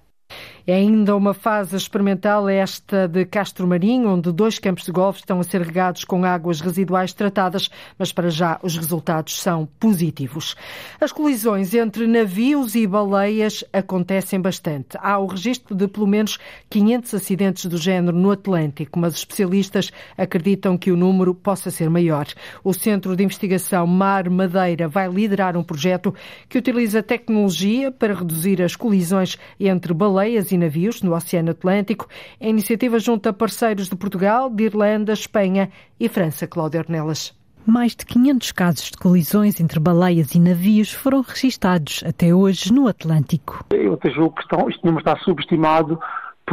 É 0.66 0.76
ainda 0.76 1.14
uma 1.14 1.34
fase 1.34 1.76
experimental 1.76 2.48
esta 2.48 3.06
de 3.06 3.26
Castro 3.26 3.68
Marinho, 3.68 4.08
onde 4.08 4.32
dois 4.32 4.58
campos 4.58 4.86
de 4.86 4.94
golfe 4.94 5.20
estão 5.20 5.42
a 5.42 5.44
ser 5.44 5.62
regados 5.62 6.06
com 6.06 6.24
águas 6.24 6.62
residuais 6.62 7.12
tratadas, 7.12 7.70
mas 8.00 8.14
para 8.14 8.30
já 8.30 8.58
os 8.64 8.78
resultados 8.78 9.42
são 9.42 9.68
positivos. 9.78 10.56
As 11.02 11.12
colisões 11.12 11.74
entre 11.74 12.08
navios 12.08 12.76
e 12.76 12.88
baleias 12.88 13.66
acontecem 13.74 14.40
bastante. 14.40 14.98
Há 15.02 15.20
o 15.20 15.26
registro 15.26 15.76
de 15.76 15.86
pelo 15.86 16.08
menos 16.08 16.40
500 16.70 17.14
acidentes 17.14 17.66
do 17.66 17.78
género 17.78 18.16
no 18.16 18.32
Atlântico, 18.32 18.98
mas 18.98 19.16
especialistas 19.16 19.92
acreditam 20.18 20.78
que 20.78 20.94
o 20.94 20.96
número 20.96 21.36
possa 21.36 21.70
ser 21.72 21.90
maior. 21.90 22.26
O 22.64 22.74
Centro 22.74 23.18
de 23.18 23.24
Investigação 23.26 23.86
Mar 23.86 24.30
Madeira 24.30 24.88
vai 24.88 25.10
liderar 25.10 25.58
um 25.58 25.64
projeto 25.64 26.16
que 26.48 26.58
utiliza 26.58 27.04
tecnologia 27.04 27.92
para 27.92 28.14
reduzir 28.14 28.62
as 28.62 28.78
colisões 28.78 29.38
entre 29.60 29.94
baleias 29.94 30.53
e 30.54 30.58
navios 30.58 31.02
no 31.02 31.14
Oceano 31.14 31.52
Atlântico. 31.52 32.08
A 32.40 32.48
iniciativa 32.48 33.00
junta 33.00 33.34
parceiros 33.34 33.90
de 33.90 33.96
Portugal, 33.96 34.50
de 34.50 34.64
Irlanda, 34.64 35.14
Espanha 35.14 35.70
e 36.00 36.08
França. 36.08 36.48
Cláudia 36.48 36.82
Ornelas. 36.82 37.36
Mais 37.66 37.96
de 37.96 38.06
500 38.06 38.52
casos 38.52 38.92
de 38.92 38.98
colisões 38.98 39.60
entre 39.62 39.80
baleias 39.80 40.36
e 40.36 40.40
navios 40.40 40.92
foram 40.92 41.22
registados 41.22 42.04
até 42.06 42.36
hoje 42.36 42.74
no 42.74 42.88
Atlântico. 42.88 43.66
Eu 43.72 43.94
até 43.94 44.10
julgo 44.10 44.36
que 44.36 44.44
este 44.70 44.84
número 44.84 45.00
está 45.00 45.18
subestimado 45.24 45.98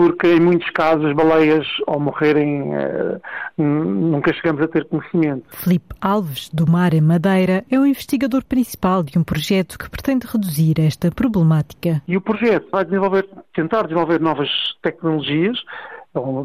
porque 0.01 0.29
em 0.29 0.41
muitos 0.41 0.71
casos 0.71 1.05
as 1.05 1.15
baleias, 1.15 1.67
ao 1.87 2.01
morrerem, 2.01 2.75
eh, 2.75 3.21
nunca 3.59 4.33
chegamos 4.33 4.63
a 4.63 4.69
ter 4.69 4.87
conhecimento. 4.87 5.45
Felipe 5.51 5.95
Alves, 6.01 6.49
do 6.49 6.67
Mar 6.67 6.95
em 6.95 7.03
Madeira, 7.03 7.67
é 7.71 7.79
o 7.79 7.85
investigador 7.85 8.43
principal 8.43 9.03
de 9.03 9.19
um 9.19 9.23
projeto 9.23 9.79
que 9.79 9.91
pretende 9.91 10.27
reduzir 10.27 10.81
esta 10.81 11.11
problemática. 11.11 12.01
E 12.09 12.17
o 12.17 12.21
projeto 12.23 12.67
vai 12.73 12.83
desenvolver, 12.83 13.29
tentar 13.53 13.83
desenvolver 13.83 14.21
novas 14.21 14.49
tecnologias, 14.81 15.63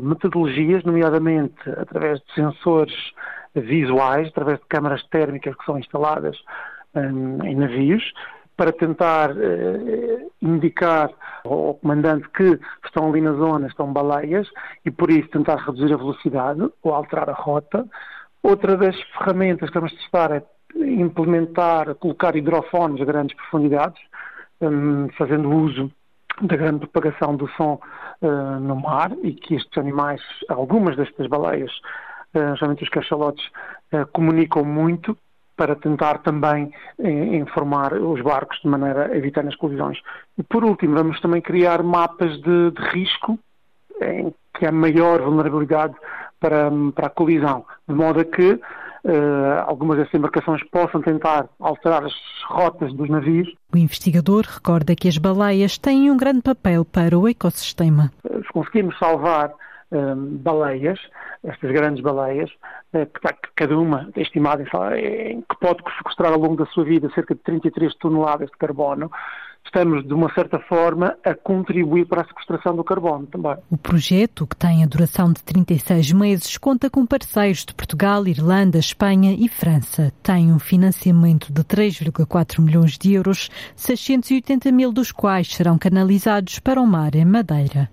metodologias, 0.02 0.84
nomeadamente 0.84 1.56
através 1.78 2.20
de 2.20 2.34
sensores 2.34 2.94
visuais, 3.56 4.28
através 4.28 4.60
de 4.60 4.66
câmaras 4.68 5.02
térmicas 5.08 5.56
que 5.56 5.64
são 5.64 5.80
instaladas 5.80 6.36
um, 6.94 7.42
em 7.46 7.56
navios, 7.56 8.04
para 8.58 8.72
tentar 8.72 9.32
eh, 9.32 10.28
indicar 10.42 11.12
ao 11.44 11.76
comandante 11.76 12.28
que 12.30 12.60
estão 12.86 13.10
ali 13.10 13.22
na 13.22 13.34
zona, 13.34 13.68
estão 13.68 13.92
baleias, 13.92 14.50
e 14.86 14.92
por 14.92 15.10
isso 15.10 15.28
tentar 15.30 15.58
reduzir 15.58 15.94
a 15.94 15.98
velocidade 15.98 16.62
ou 16.82 16.94
alterar 16.94 17.30
a 17.30 17.34
rota. 17.34 17.86
Outra 18.42 18.78
das 18.78 19.00
ferramentas 19.18 19.70
que 19.70 19.76
vamos 19.76 19.94
testar 19.94 20.32
é 20.32 20.44
implementar, 20.76 21.96
colocar 21.96 22.36
hidrofones 22.36 23.02
a 23.02 23.06
grandes 23.06 23.36
profundidades, 23.36 24.02
um, 24.62 25.10
fazendo 25.18 25.50
uso 25.50 25.92
da 26.42 26.56
grande 26.56 26.80
propagação 26.80 27.36
do 27.36 27.48
som 27.52 27.80
uh, 28.22 28.60
no 28.60 28.76
mar 28.76 29.12
e 29.24 29.34
que 29.34 29.56
estes 29.56 29.78
animais, 29.78 30.22
algumas 30.50 30.96
destas 30.98 31.28
baleias, 31.28 31.72
uh, 32.34 32.56
geralmente 32.56 32.84
os 32.84 32.90
cachalotes, 32.90 33.46
comunicam 34.12 34.66
muito 34.66 35.18
para 35.56 35.76
tentar 35.76 36.20
também 36.20 36.72
eh, 37.00 37.36
informar 37.36 37.94
os 37.94 38.22
barcos 38.22 38.60
de 38.62 38.68
maneira 38.68 39.08
a 39.08 39.18
evitar 39.18 39.46
as 39.48 39.56
colisões. 39.56 40.00
E 40.38 40.44
por 40.44 40.64
último, 40.64 40.96
vamos 40.96 41.20
também 41.22 41.42
criar 41.42 41.82
mapas 41.84 42.32
de, 42.42 42.72
de 42.72 42.82
risco 42.92 43.40
em 44.02 44.34
que 44.58 44.66
há 44.66 44.72
maior 44.72 45.22
vulnerabilidade 45.22 45.96
para, 46.40 46.70
para 46.94 47.08
a 47.08 47.10
colisão, 47.10 47.66
de 47.88 47.96
modo 47.96 48.20
a 48.20 48.26
que 48.26 48.60
Uh, 49.08 49.62
algumas 49.68 50.00
dessas 50.00 50.16
embarcações 50.16 50.64
possam 50.72 51.00
tentar 51.00 51.48
alterar 51.60 52.04
as 52.04 52.14
rotas 52.48 52.92
dos 52.92 53.08
navios. 53.08 53.48
O 53.72 53.78
investigador 53.78 54.44
recorda 54.48 54.96
que 54.96 55.08
as 55.08 55.20
baleias 55.20 55.78
têm 55.78 56.10
um 56.10 56.18
grande 56.18 56.42
papel 56.42 56.84
para 56.84 57.16
o 57.16 57.28
ecossistema. 57.28 58.12
Se 58.24 58.52
conseguirmos 58.52 58.98
salvar 58.98 59.54
uh, 59.92 60.16
baleias, 60.16 61.00
estas 61.44 61.72
grandes 61.72 62.02
baleias, 62.02 62.50
que 62.92 63.50
cada 63.56 63.78
uma 63.78 64.10
é 64.16 64.22
estimada 64.22 64.64
em, 64.98 65.42
que 65.42 65.60
pode 65.60 65.84
sequestrar 65.98 66.32
ao 66.32 66.40
longo 66.40 66.56
da 66.56 66.66
sua 66.68 66.84
vida 66.84 67.10
cerca 67.14 67.36
de 67.36 67.42
33 67.42 67.94
toneladas 67.96 68.50
de 68.50 68.58
carbono, 68.58 69.12
estamos, 69.66 70.06
de 70.08 70.14
uma 70.14 70.32
certa 70.34 70.60
forma, 70.60 71.18
a 71.24 71.34
contribuir 71.34 72.06
para 72.06 72.22
a 72.22 72.26
sequestração 72.26 72.76
do 72.76 72.84
carbono 72.84 73.28
também. 73.28 73.58
O 73.70 73.78
projeto, 73.78 74.48
que 74.48 74.56
tem 74.56 74.84
a 74.84 74.88
duração 74.88 75.34
de 75.34 75.44
36 75.44 76.14
meses, 76.14 76.58
conta 76.58 76.90
com 76.90 77.06
parceiros 77.06 77.66
de 77.66 77.74
Portugal, 77.74 78.26
Irlanda, 78.28 78.78
Espanha 78.78 79.36
e 79.38 79.50
França. 79.50 80.12
Tem 80.24 80.52
um 80.52 80.60
financiamento 80.60 81.52
de 81.52 81.64
3,4 81.64 82.62
milhões 82.62 82.98
de 82.98 83.14
euros, 83.14 83.50
680 83.76 84.72
mil 84.72 84.94
dos 84.94 85.12
quais 85.12 85.54
serão 85.54 85.78
canalizados 85.78 86.60
para 86.60 86.80
o 86.80 86.88
mar 86.88 87.16
em 87.16 87.26
Madeira. 87.26 87.90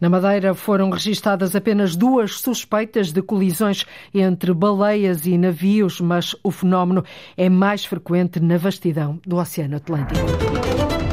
Na 0.00 0.08
Madeira 0.08 0.54
foram 0.54 0.90
registadas 0.90 1.54
apenas 1.54 1.96
duas 1.96 2.40
suspeitas 2.40 3.12
de 3.12 3.22
colisões 3.22 3.84
entre 4.12 4.52
baleias 4.52 5.26
e 5.26 5.38
navios, 5.38 6.00
mas 6.00 6.34
o 6.42 6.50
fenómeno 6.50 7.04
é 7.36 7.48
mais 7.48 7.84
frequente 7.84 8.40
na 8.40 8.56
vastidão 8.56 9.20
do 9.26 9.36
Oceano 9.36 9.76
Atlântico. 9.76 11.03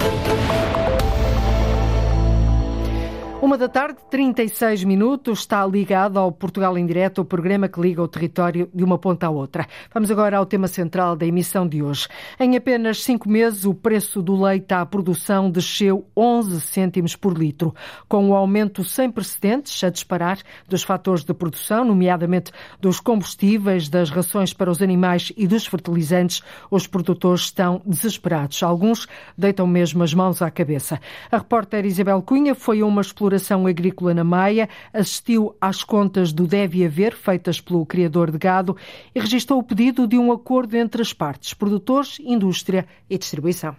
Uma 3.42 3.58
da 3.58 3.68
tarde, 3.68 3.98
36 4.12 4.84
minutos, 4.84 5.40
está 5.40 5.66
ligado 5.66 6.20
ao 6.20 6.32
Portugal 6.32 6.78
em 6.78 6.86
Direto, 6.86 7.22
o 7.22 7.26
programa 7.26 7.68
que 7.68 7.82
liga 7.82 8.00
o 8.00 8.08
território 8.08 8.70
de 8.72 8.84
uma 8.84 9.00
ponta 9.00 9.26
à 9.26 9.32
outra. 9.32 9.66
Vamos 9.92 10.12
agora 10.12 10.38
ao 10.38 10.46
tema 10.46 10.68
central 10.68 11.16
da 11.16 11.26
emissão 11.26 11.68
de 11.68 11.82
hoje. 11.82 12.08
Em 12.40 12.56
apenas 12.56 13.04
cinco 13.04 13.28
meses, 13.28 13.66
o 13.66 13.74
preço 13.74 14.22
do 14.22 14.40
leite 14.40 14.72
à 14.76 14.86
produção 14.86 15.50
desceu 15.50 16.06
11 16.16 16.62
cêntimos 16.62 17.16
por 17.16 17.36
litro, 17.36 17.74
com 18.08 18.26
o 18.26 18.30
um 18.30 18.36
aumento 18.36 18.84
sem 18.84 19.10
precedentes 19.10 19.84
a 19.84 19.90
disparar 19.90 20.38
dos 20.70 20.84
fatores 20.84 21.24
de 21.24 21.34
produção, 21.34 21.84
nomeadamente 21.84 22.52
dos 22.80 23.00
combustíveis, 23.00 23.90
das 23.90 24.12
rações 24.12 24.54
para 24.54 24.70
os 24.70 24.84
animais 24.84 25.34
e 25.36 25.48
dos 25.48 25.66
fertilizantes. 25.66 26.44
Os 26.70 26.86
produtores 26.86 27.46
estão 27.46 27.82
desesperados. 27.88 28.62
Alguns 28.62 29.08
deitam 29.36 29.66
mesmo 29.66 30.04
as 30.04 30.14
mãos 30.14 30.44
à 30.44 30.52
cabeça. 30.52 31.02
A 31.32 31.40
repórter 31.40 31.88
Isabel 31.88 32.22
Cunha 32.22 32.54
foi 32.54 32.84
uma 32.84 33.02
exploração 33.02 33.31
exploração 33.32 33.66
agrícola 33.66 34.14
na 34.14 34.24
Maia, 34.24 34.68
assistiu 34.94 35.56
às 35.62 35.84
contas 35.84 36.34
do 36.34 36.46
Deve 36.46 36.86
Haver, 36.86 37.14
feitas 37.14 37.62
pelo 37.62 37.86
criador 37.86 38.32
de 38.32 38.38
gado, 38.38 38.76
e 39.16 39.20
registrou 39.20 39.60
o 39.60 39.64
pedido 39.64 40.08
de 40.08 40.18
um 40.18 40.32
acordo 40.32 40.76
entre 40.76 41.02
as 41.02 41.14
partes, 41.14 41.54
produtores, 41.54 42.20
indústria 42.20 42.86
e 43.10 43.18
distribuição. 43.18 43.76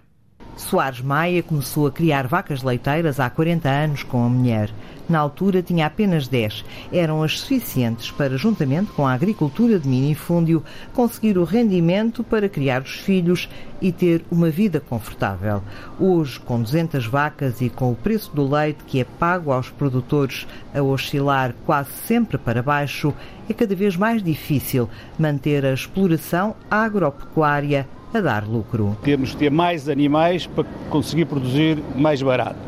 Soares 0.57 1.01
Maia 1.01 1.43
começou 1.43 1.87
a 1.87 1.93
criar 1.93 2.27
vacas 2.27 2.63
leiteiras 2.63 3.19
há 3.19 3.29
40 3.29 3.69
anos 3.69 4.03
com 4.03 4.25
a 4.25 4.29
mulher. 4.29 4.71
Na 5.09 5.19
altura 5.19 5.63
tinha 5.63 5.87
apenas 5.87 6.29
10. 6.29 6.65
Eram 6.93 7.23
as 7.23 7.41
suficientes 7.41 8.11
para, 8.11 8.37
juntamente 8.37 8.93
com 8.93 9.07
a 9.07 9.13
agricultura 9.13 9.79
de 9.79 9.89
minifúndio, 9.89 10.63
conseguir 10.93 11.37
o 11.37 11.45
rendimento 11.45 12.23
para 12.23 12.49
criar 12.49 12.83
os 12.83 12.93
filhos 12.93 13.49
e 13.81 13.91
ter 13.91 14.25
uma 14.31 14.49
vida 14.49 14.81
confortável. 14.81 15.63
Hoje, 15.99 16.39
com 16.41 16.63
200 16.63 17.07
vacas 17.07 17.61
e 17.61 17.69
com 17.69 17.91
o 17.91 17.97
preço 17.97 18.35
do 18.35 18.49
leite 18.49 18.85
que 18.87 19.01
é 19.01 19.05
pago 19.05 19.53
aos 19.53 19.69
produtores 19.69 20.47
a 20.75 20.81
oscilar 20.83 21.55
quase 21.67 21.91
sempre 22.07 22.39
para 22.39 22.63
baixo, 22.63 23.13
é 23.49 23.53
cada 23.53 23.75
vez 23.75 23.97
mais 23.97 24.23
difícil 24.23 24.89
manter 25.19 25.67
a 25.67 25.73
exploração 25.73 26.55
agropecuária 26.71 27.89
a 28.15 28.21
dar 28.21 28.47
lucro. 28.47 28.97
Temos 29.03 29.31
de 29.31 29.37
ter 29.39 29.51
mais 29.51 29.89
animais 29.89 30.47
para 30.47 30.65
conseguir 30.91 31.25
produzir 31.25 31.83
mais 31.97 32.23
barato. 32.23 32.59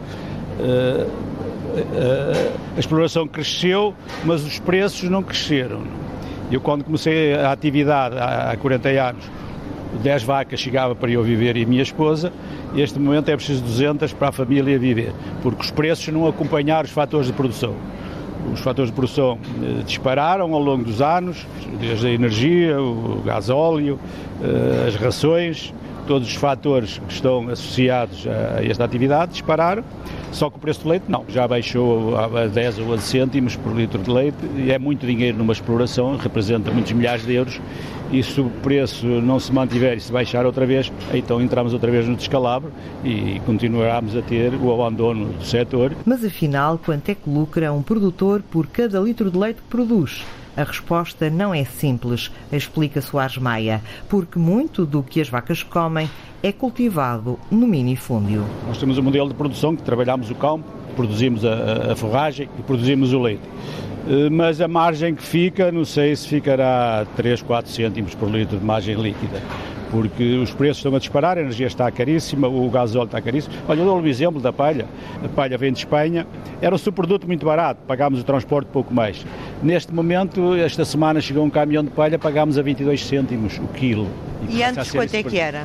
Uh, 0.58 1.33
a 2.76 2.78
exploração 2.78 3.26
cresceu, 3.26 3.94
mas 4.24 4.44
os 4.44 4.58
preços 4.58 5.08
não 5.08 5.22
cresceram. 5.22 5.82
Eu, 6.50 6.60
quando 6.60 6.84
comecei 6.84 7.34
a 7.34 7.52
atividade 7.52 8.16
há 8.18 8.56
40 8.60 8.88
anos, 8.88 9.24
10 10.02 10.22
vacas 10.24 10.60
chegava 10.60 10.94
para 10.94 11.10
eu 11.10 11.22
viver 11.22 11.56
e 11.56 11.64
minha 11.64 11.82
esposa, 11.82 12.32
e 12.74 12.80
este 12.80 12.98
momento 12.98 13.28
é 13.28 13.36
preciso 13.36 13.62
200 13.62 14.12
para 14.12 14.28
a 14.28 14.32
família 14.32 14.78
viver, 14.78 15.12
porque 15.42 15.62
os 15.62 15.70
preços 15.70 16.08
não 16.08 16.26
acompanharam 16.26 16.84
os 16.84 16.90
fatores 16.90 17.26
de 17.26 17.32
produção. 17.32 17.74
Os 18.52 18.60
fatores 18.60 18.90
de 18.90 18.94
produção 18.94 19.38
eh, 19.62 19.82
dispararam 19.86 20.52
ao 20.52 20.60
longo 20.60 20.84
dos 20.84 21.00
anos, 21.00 21.46
desde 21.80 22.06
a 22.08 22.10
energia, 22.10 22.78
o 22.80 23.22
gasóleo, 23.24 23.98
eh, 24.42 24.88
as 24.88 24.96
rações, 24.96 25.72
todos 26.06 26.28
os 26.28 26.34
fatores 26.34 27.00
que 27.06 27.14
estão 27.14 27.48
associados 27.48 28.26
a 28.26 28.62
esta 28.62 28.84
atividade 28.84 29.32
dispararam, 29.32 29.82
só 30.34 30.50
que 30.50 30.56
o 30.56 30.60
preço 30.60 30.82
do 30.82 30.88
leite 30.88 31.04
não, 31.08 31.24
já 31.28 31.46
baixou 31.46 32.16
a 32.16 32.46
10 32.46 32.80
ou 32.80 32.92
11 32.92 33.02
cêntimos 33.02 33.56
por 33.56 33.72
litro 33.72 34.02
de 34.02 34.10
leite 34.10 34.36
e 34.56 34.72
é 34.72 34.78
muito 34.78 35.06
dinheiro 35.06 35.38
numa 35.38 35.52
exploração, 35.52 36.16
representa 36.16 36.72
muitos 36.72 36.92
milhares 36.92 37.24
de 37.24 37.34
euros 37.34 37.60
e 38.12 38.22
se 38.22 38.40
o 38.40 38.50
preço 38.62 39.06
não 39.06 39.38
se 39.38 39.52
mantiver 39.52 39.96
e 39.96 40.00
se 40.00 40.12
baixar 40.12 40.44
outra 40.44 40.66
vez, 40.66 40.92
então 41.12 41.40
entramos 41.40 41.72
outra 41.72 41.90
vez 41.90 42.08
no 42.08 42.16
descalabro 42.16 42.72
e 43.04 43.40
continuaremos 43.46 44.16
a 44.16 44.22
ter 44.22 44.52
o 44.54 44.72
abandono 44.72 45.26
do 45.26 45.44
setor. 45.44 45.92
Mas 46.04 46.24
afinal, 46.24 46.78
quanto 46.84 47.08
é 47.10 47.14
que 47.14 47.30
lucra 47.30 47.72
um 47.72 47.82
produtor 47.82 48.42
por 48.50 48.66
cada 48.66 48.98
litro 49.00 49.30
de 49.30 49.38
leite 49.38 49.62
que 49.62 49.68
produz? 49.68 50.24
A 50.56 50.62
resposta 50.62 51.28
não 51.28 51.52
é 51.52 51.64
simples, 51.64 52.30
explica 52.52 53.00
Soares 53.00 53.38
Maia, 53.38 53.82
porque 54.08 54.38
muito 54.38 54.86
do 54.86 55.02
que 55.02 55.20
as 55.20 55.28
vacas 55.28 55.62
comem 55.62 56.08
é 56.42 56.52
cultivado 56.52 57.38
no 57.50 57.66
minifúndio. 57.66 58.44
Nós 58.66 58.78
temos 58.78 58.98
um 58.98 59.02
modelo 59.02 59.28
de 59.28 59.34
produção 59.34 59.74
que 59.74 59.82
trabalhamos 59.82 60.30
o 60.30 60.34
campo, 60.34 60.64
produzimos 60.94 61.44
a, 61.44 61.92
a 61.92 61.96
forragem 61.96 62.48
e 62.58 62.62
produzimos 62.62 63.12
o 63.12 63.20
leite. 63.20 63.42
Eh, 64.08 64.30
mas 64.30 64.60
a 64.60 64.68
margem 64.68 65.14
que 65.14 65.22
fica, 65.22 65.72
não 65.72 65.84
sei 65.84 66.14
se 66.14 66.28
ficará 66.28 67.06
3, 67.16 67.42
4 67.42 67.72
cêntimos 67.72 68.14
por 68.14 68.30
litro 68.30 68.58
de 68.58 68.64
margem 68.64 68.94
líquida 68.94 69.42
porque 69.94 70.38
os 70.38 70.50
preços 70.50 70.78
estão 70.78 70.96
a 70.96 70.98
disparar, 70.98 71.38
a 71.38 71.40
energia 71.40 71.68
está 71.68 71.88
caríssima, 71.88 72.48
o 72.48 72.68
gasóleo 72.68 73.06
está 73.06 73.20
caríssimo. 73.20 73.54
Olha, 73.68 73.78
eu 73.78 73.84
dou 73.84 74.00
um 74.00 74.06
exemplo 74.06 74.40
da 74.40 74.52
palha. 74.52 74.86
A 75.24 75.28
palha 75.28 75.56
vem 75.56 75.72
de 75.72 75.78
Espanha, 75.78 76.26
era 76.60 76.74
um 76.74 76.78
subproduto 76.78 77.28
muito 77.28 77.46
barato, 77.46 77.80
pagámos 77.86 78.20
o 78.20 78.24
transporte 78.24 78.66
pouco 78.72 78.92
mais. 78.92 79.24
Neste 79.62 79.94
momento, 79.94 80.56
esta 80.56 80.84
semana 80.84 81.20
chegou 81.20 81.44
um 81.44 81.50
caminhão 81.50 81.84
de 81.84 81.90
palha, 81.90 82.18
pagámos 82.18 82.58
a 82.58 82.62
22 82.62 83.04
cêntimos 83.04 83.56
o 83.58 83.68
quilo. 83.68 84.08
E, 84.48 84.56
e 84.56 84.62
antes 84.64 84.90
quanto 84.90 85.14
é 85.14 85.22
que 85.22 85.38
era? 85.38 85.64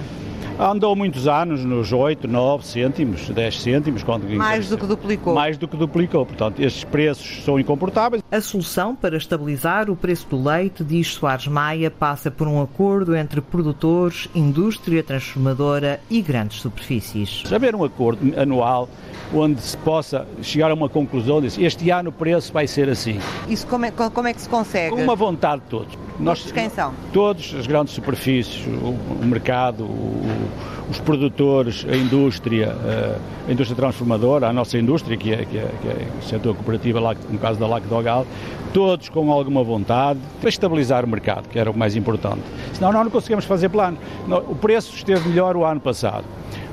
Andou 0.60 0.93
muitos 0.93 1.26
anos 1.26 1.63
nos 1.63 1.93
8, 1.93 2.28
9 2.28 2.65
cêntimos, 2.65 3.30
10 3.30 3.62
cêntimos. 3.62 4.04
Quando... 4.04 4.30
Mais 4.36 4.67
do 4.67 4.78
que 4.78 4.86
duplicou. 4.86 5.34
Mais 5.34 5.58
do 5.58 5.69
que 5.69 5.78
duplicou. 5.78 6.26
Portanto, 6.26 6.60
estes 6.60 6.84
preços 6.84 7.45
são 7.45 7.58
incomportáveis. 7.58 8.22
A 8.30 8.41
solução 8.41 8.93
para 8.93 9.15
estabilizar 9.15 9.89
o 9.89 9.95
preço 9.95 10.28
do 10.28 10.43
leite, 10.43 10.84
diz 10.84 11.13
Soares 11.13 11.48
Maia, 11.48 11.89
passa 11.89 12.30
por 12.30 12.45
um 12.45 12.62
acordo 12.62 13.15
entre 13.15 13.39
produtores, 13.39 14.28
indústria 14.36 15.02
transformadora 15.02 16.02
e 16.10 16.22
grandes 16.22 16.60
superfícies. 16.60 17.50
Haver 17.54 17.74
um 17.74 17.86
acordo 17.86 18.38
anual 18.38 18.89
onde 19.34 19.62
se 19.62 19.78
possa 19.78 20.26
chegar 20.42 20.72
a 20.72 20.74
uma 20.74 20.89
conclusão 20.89 21.42
disso. 21.42 21.62
Este 21.62 21.89
ano 21.89 22.10
o 22.10 22.13
preço 22.13 22.52
vai 22.52 22.68
ser 22.68 22.89
assim. 22.89 23.20
Isso 23.48 23.68
como 23.68 23.86
é, 23.86 23.92
como 23.92 24.28
é 24.28 24.34
que 24.34 24.42
se 24.42 24.50
consegue? 24.50 24.96
Com 24.96 25.02
uma 25.02 25.15
vontade 25.15 25.62
de 25.62 25.68
todos. 25.68 25.98
Nós, 26.20 26.52
quem 26.52 26.70
são? 26.70 26.94
Todos, 27.13 27.56
as 27.58 27.65
grandes 27.65 27.94
superfícies, 27.94 28.65
o, 28.65 28.89
o 29.22 29.26
mercado, 29.26 29.86
o, 29.86 30.22
os 30.89 31.00
produtores, 31.00 31.86
a 31.89 31.96
indústria, 31.96 32.76
a 33.48 33.52
indústria 33.52 33.76
transformadora, 33.76 34.48
a 34.48 34.54
nossa 34.54 34.78
indústria, 34.78 35.15
que 35.15 35.32
é, 35.32 35.46
que 35.46 35.58
é, 35.58 35.70
que 35.82 35.88
é 35.88 36.08
o 36.20 36.24
setor 36.24 36.56
cooperativo, 36.56 37.00
no 37.30 37.39
caso 37.39 37.60
da 37.60 37.68
Lacdogal, 37.68 38.26
todos 38.74 39.08
com 39.10 39.32
alguma 39.32 39.63
vontade 39.63 40.20
para 40.39 40.50
estabilizar 40.50 41.06
o 41.06 41.08
mercado, 41.08 41.48
que 41.48 41.58
era 41.58 41.70
o 41.70 41.78
mais 41.78 41.96
importante. 41.96 42.42
Senão 42.74 42.92
nós 42.92 43.04
não 43.04 43.12
conseguimos 43.12 43.46
fazer 43.46 43.70
plano. 43.70 43.98
O 44.48 44.56
preço 44.56 44.96
esteve 44.96 45.30
melhor 45.30 45.56
o 45.56 45.63
ano 45.63 45.80
passado. 45.80 46.26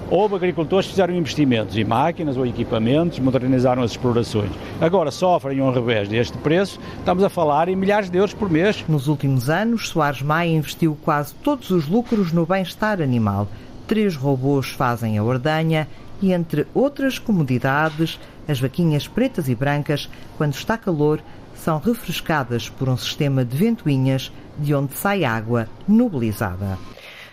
Houve 0.09 0.37
agricultores 0.37 0.87
que 0.87 0.93
fizeram 0.93 1.15
investimentos 1.15 1.77
em 1.77 1.85
máquinas 1.85 2.37
ou 2.37 2.47
equipamentos, 2.47 3.19
modernizaram 3.19 3.83
as 3.83 3.91
explorações. 3.91 4.51
Agora 4.81 5.11
sofrem 5.11 5.61
um 5.61 5.73
revés 5.73 6.09
deste 6.09 6.39
preço, 6.39 6.79
estamos 6.99 7.25
a 7.25 7.29
falar 7.29 7.69
em 7.69 7.75
milhares 7.75 8.09
de 8.09 8.17
euros 8.17 8.33
por 8.33 8.49
mês. 8.49 8.85
Nos 8.89 9.09
últimos 9.09 9.51
anos, 9.51 9.89
Soares 9.89 10.23
Maia 10.23 10.55
investiu 10.55 10.97
quase 11.05 11.35
todos 11.43 11.71
os 11.71 11.89
lucros 11.89 12.33
no 12.33 12.47
bem-estar 12.47 13.03
animal. 13.03 13.49
Três 13.89 14.15
robôs 14.15 14.69
fazem 14.69 15.19
a 15.19 15.25
ordenha 15.25 15.89
e, 16.23 16.33
entre 16.33 16.67
outras 16.73 17.19
comodidades, 17.19 18.19
As 18.49 18.61
vaquinhas 18.61 19.09
pretas 19.09 19.49
e 19.49 19.55
brancas, 19.55 20.09
quando 20.39 20.55
está 20.55 20.79
calor, 20.79 21.21
são 21.55 21.79
refrescadas 21.79 22.69
por 22.69 22.89
um 22.89 22.97
sistema 22.97 23.45
de 23.45 23.57
ventoinhas 23.57 24.31
de 24.57 24.73
onde 24.75 24.95
sai 24.95 25.25
água 25.25 25.69
nubilizada. 25.89 26.79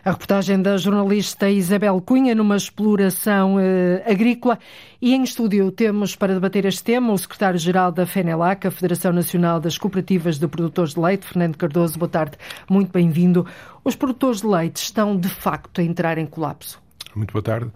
A 0.05 0.11
reportagem 0.11 0.61
da 0.61 0.75
jornalista 0.75 1.49
Isabel 1.49 2.01
Cunha 2.01 2.35
numa 2.35 2.57
exploração 2.57 3.57
eh, 3.57 4.03
agrícola. 4.05 4.59
E 5.01 5.13
em 5.13 5.23
estúdio 5.23 5.71
temos 5.71 6.13
para 6.13 6.33
debater 6.33 6.65
este 6.65 6.83
tema 6.83 7.13
o 7.13 7.17
secretário-geral 7.17 7.89
da 7.89 8.05
FENELAC, 8.05 8.67
a 8.67 8.71
Federação 8.71 9.13
Nacional 9.13 9.61
das 9.61 9.77
Cooperativas 9.77 10.37
de 10.37 10.45
Produtores 10.45 10.93
de 10.93 10.99
Leite, 10.99 11.25
Fernando 11.25 11.55
Cardoso. 11.55 11.97
Boa 11.97 12.09
tarde, 12.09 12.37
muito 12.69 12.91
bem-vindo. 12.91 13.47
Os 13.81 13.95
produtores 13.95 14.41
de 14.41 14.47
leite 14.47 14.75
estão 14.75 15.15
de 15.15 15.29
facto 15.29 15.79
a 15.79 15.83
entrar 15.85 16.17
em 16.17 16.25
colapso? 16.25 16.82
Muito 17.15 17.31
boa 17.31 17.43
tarde. 17.43 17.71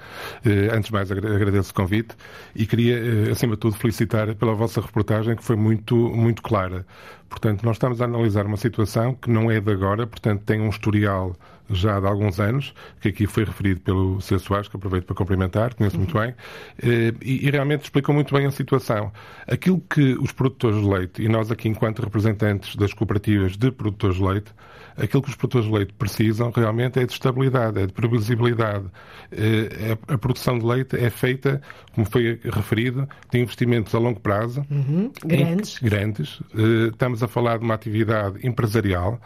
Eh, 0.45 0.69
antes 0.71 0.87
de 0.87 0.93
mais, 0.93 1.11
agradeço 1.11 1.71
o 1.71 1.73
convite 1.73 2.15
e 2.55 2.65
queria, 2.65 2.97
eh, 2.97 3.31
acima 3.31 3.53
de 3.53 3.59
tudo, 3.59 3.75
felicitar 3.75 4.33
pela 4.35 4.53
vossa 4.53 4.81
reportagem, 4.81 5.35
que 5.35 5.43
foi 5.43 5.55
muito, 5.55 5.95
muito 5.95 6.41
clara. 6.41 6.85
Portanto, 7.29 7.63
nós 7.63 7.75
estamos 7.75 8.01
a 8.01 8.05
analisar 8.05 8.45
uma 8.45 8.57
situação 8.57 9.13
que 9.13 9.29
não 9.29 9.51
é 9.51 9.59
de 9.59 9.71
agora, 9.71 10.07
portanto, 10.07 10.43
tem 10.43 10.61
um 10.61 10.69
historial 10.69 11.35
já 11.69 11.99
de 11.99 12.07
alguns 12.07 12.39
anos, 12.39 12.73
que 13.01 13.09
aqui 13.09 13.27
foi 13.27 13.43
referido 13.43 13.81
pelo 13.81 14.21
Sr. 14.21 14.39
Soares, 14.39 14.67
que 14.67 14.77
aproveito 14.77 15.05
para 15.05 15.15
cumprimentar, 15.15 15.73
conheço 15.75 15.97
muito 15.97 16.17
bem, 16.17 16.33
eh, 16.81 17.13
e, 17.21 17.47
e 17.47 17.51
realmente 17.51 17.83
explicou 17.83 18.15
muito 18.15 18.33
bem 18.33 18.45
a 18.45 18.51
situação. 18.51 19.11
Aquilo 19.45 19.81
que 19.81 20.13
os 20.13 20.31
produtores 20.31 20.79
de 20.79 20.87
leite, 20.87 21.21
e 21.21 21.27
nós 21.27 21.51
aqui 21.51 21.67
enquanto 21.67 22.01
representantes 22.01 22.75
das 22.75 22.93
cooperativas 22.93 23.57
de 23.57 23.71
produtores 23.71 24.17
de 24.17 24.23
leite, 24.23 24.53
aquilo 24.97 25.21
que 25.21 25.29
os 25.29 25.35
produtores 25.35 25.67
de 25.67 25.73
leite 25.73 25.93
precisam 25.93 26.51
realmente 26.51 26.99
é 26.99 27.05
de 27.05 27.13
estabilidade, 27.13 27.79
é 27.79 27.85
de 27.85 27.93
previsibilidade. 27.93 28.85
Eh, 29.31 29.97
a 30.07 30.17
produção 30.17 30.57
de 30.57 30.65
leite 30.65 30.95
é 30.97 31.09
feita, 31.09 31.61
como 31.93 32.05
foi 32.05 32.39
referido, 32.43 33.07
de 33.31 33.39
investimentos 33.39 33.93
a 33.93 33.99
longo 33.99 34.19
prazo. 34.19 34.65
Uhum. 34.69 35.11
Grandes. 35.23 35.79
Grandes. 35.79 36.39
Eh, 36.55 36.89
estamos 36.91 37.21
a 37.21 37.27
falar 37.27 37.59
de 37.59 37.65
uma 37.65 37.75
atividade 37.75 38.45
empresarial 38.45 39.19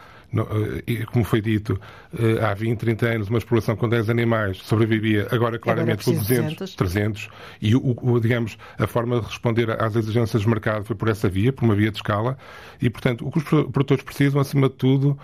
como 1.12 1.24
foi 1.24 1.40
dito, 1.42 1.78
eh, 2.18 2.42
há 2.42 2.54
20, 2.54 2.78
30 2.78 3.06
anos, 3.06 3.28
uma 3.28 3.38
exploração 3.38 3.76
com 3.76 3.88
10 3.88 4.08
animais 4.08 4.58
sobrevivia, 4.58 5.28
agora 5.30 5.58
claramente 5.58 6.04
por 6.04 6.14
200, 6.14 6.74
300, 6.74 7.28
e, 7.60 7.76
o, 7.76 7.96
o, 8.02 8.18
digamos, 8.18 8.56
a 8.78 8.86
forma 8.86 9.20
de 9.20 9.26
responder 9.26 9.70
às 9.70 9.94
exigências 9.94 10.42
do 10.42 10.48
mercado 10.48 10.84
foi 10.84 10.96
por 10.96 11.08
essa 11.08 11.28
via, 11.28 11.52
por 11.52 11.64
uma 11.64 11.74
via 11.74 11.90
de 11.90 11.98
escala, 11.98 12.38
e, 12.80 12.88
portanto, 12.88 13.26
o 13.26 13.30
que 13.30 13.38
os 13.38 13.44
produtores 13.44 14.02
precisam, 14.02 14.40
acima 14.40 14.68
de 14.68 14.74
tudo, 14.74 15.18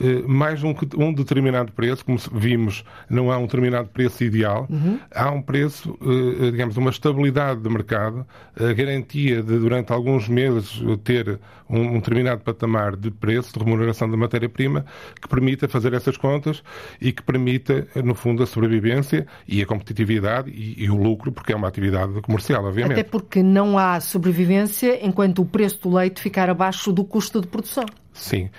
eh, 0.00 0.22
mais 0.26 0.62
um, 0.62 0.74
um 0.96 1.12
determinado 1.12 1.72
preço, 1.72 2.04
como 2.04 2.18
vimos, 2.32 2.84
não 3.10 3.32
há 3.32 3.38
um 3.38 3.46
determinado 3.46 3.88
preço 3.88 4.22
ideal, 4.22 4.68
uhum. 4.70 4.98
há 5.12 5.30
um 5.30 5.42
preço, 5.42 5.98
digamos, 6.52 6.76
uma 6.76 6.90
estabilidade 6.90 7.60
de 7.60 7.68
mercado, 7.68 8.24
a 8.58 8.72
garantia 8.72 9.42
de, 9.42 9.58
durante 9.58 9.92
alguns 9.92 10.28
meses, 10.28 10.80
ter 11.02 11.40
um, 11.68 11.80
um 11.80 11.94
determinado 11.94 12.42
patamar 12.42 12.96
de 12.96 13.10
preço, 13.10 13.58
de 13.58 13.64
remuneração 13.64 14.08
da 14.10 14.16
matéria 14.16 14.48
matéria-prima 14.52 14.84
que 15.20 15.28
permita 15.28 15.66
fazer 15.66 15.94
essas 15.94 16.16
contas 16.16 16.62
e 17.00 17.12
que 17.12 17.22
permita, 17.22 17.86
no 17.96 18.14
fundo, 18.14 18.42
a 18.42 18.46
sobrevivência 18.46 19.26
e 19.48 19.62
a 19.62 19.66
competitividade 19.66 20.50
e, 20.50 20.84
e 20.84 20.90
o 20.90 20.96
lucro, 20.96 21.32
porque 21.32 21.52
é 21.52 21.56
uma 21.56 21.68
atividade 21.68 22.20
comercial, 22.20 22.64
obviamente. 22.64 23.00
Até 23.00 23.04
porque 23.04 23.42
não 23.42 23.78
há 23.78 23.98
sobrevivência 24.00 25.04
enquanto 25.04 25.40
o 25.40 25.46
preço 25.46 25.80
do 25.82 25.96
leite 25.96 26.20
ficar 26.20 26.50
abaixo 26.50 26.92
do 26.92 27.04
custo 27.04 27.40
de 27.40 27.46
produção. 27.46 27.86
Sim. 28.12 28.50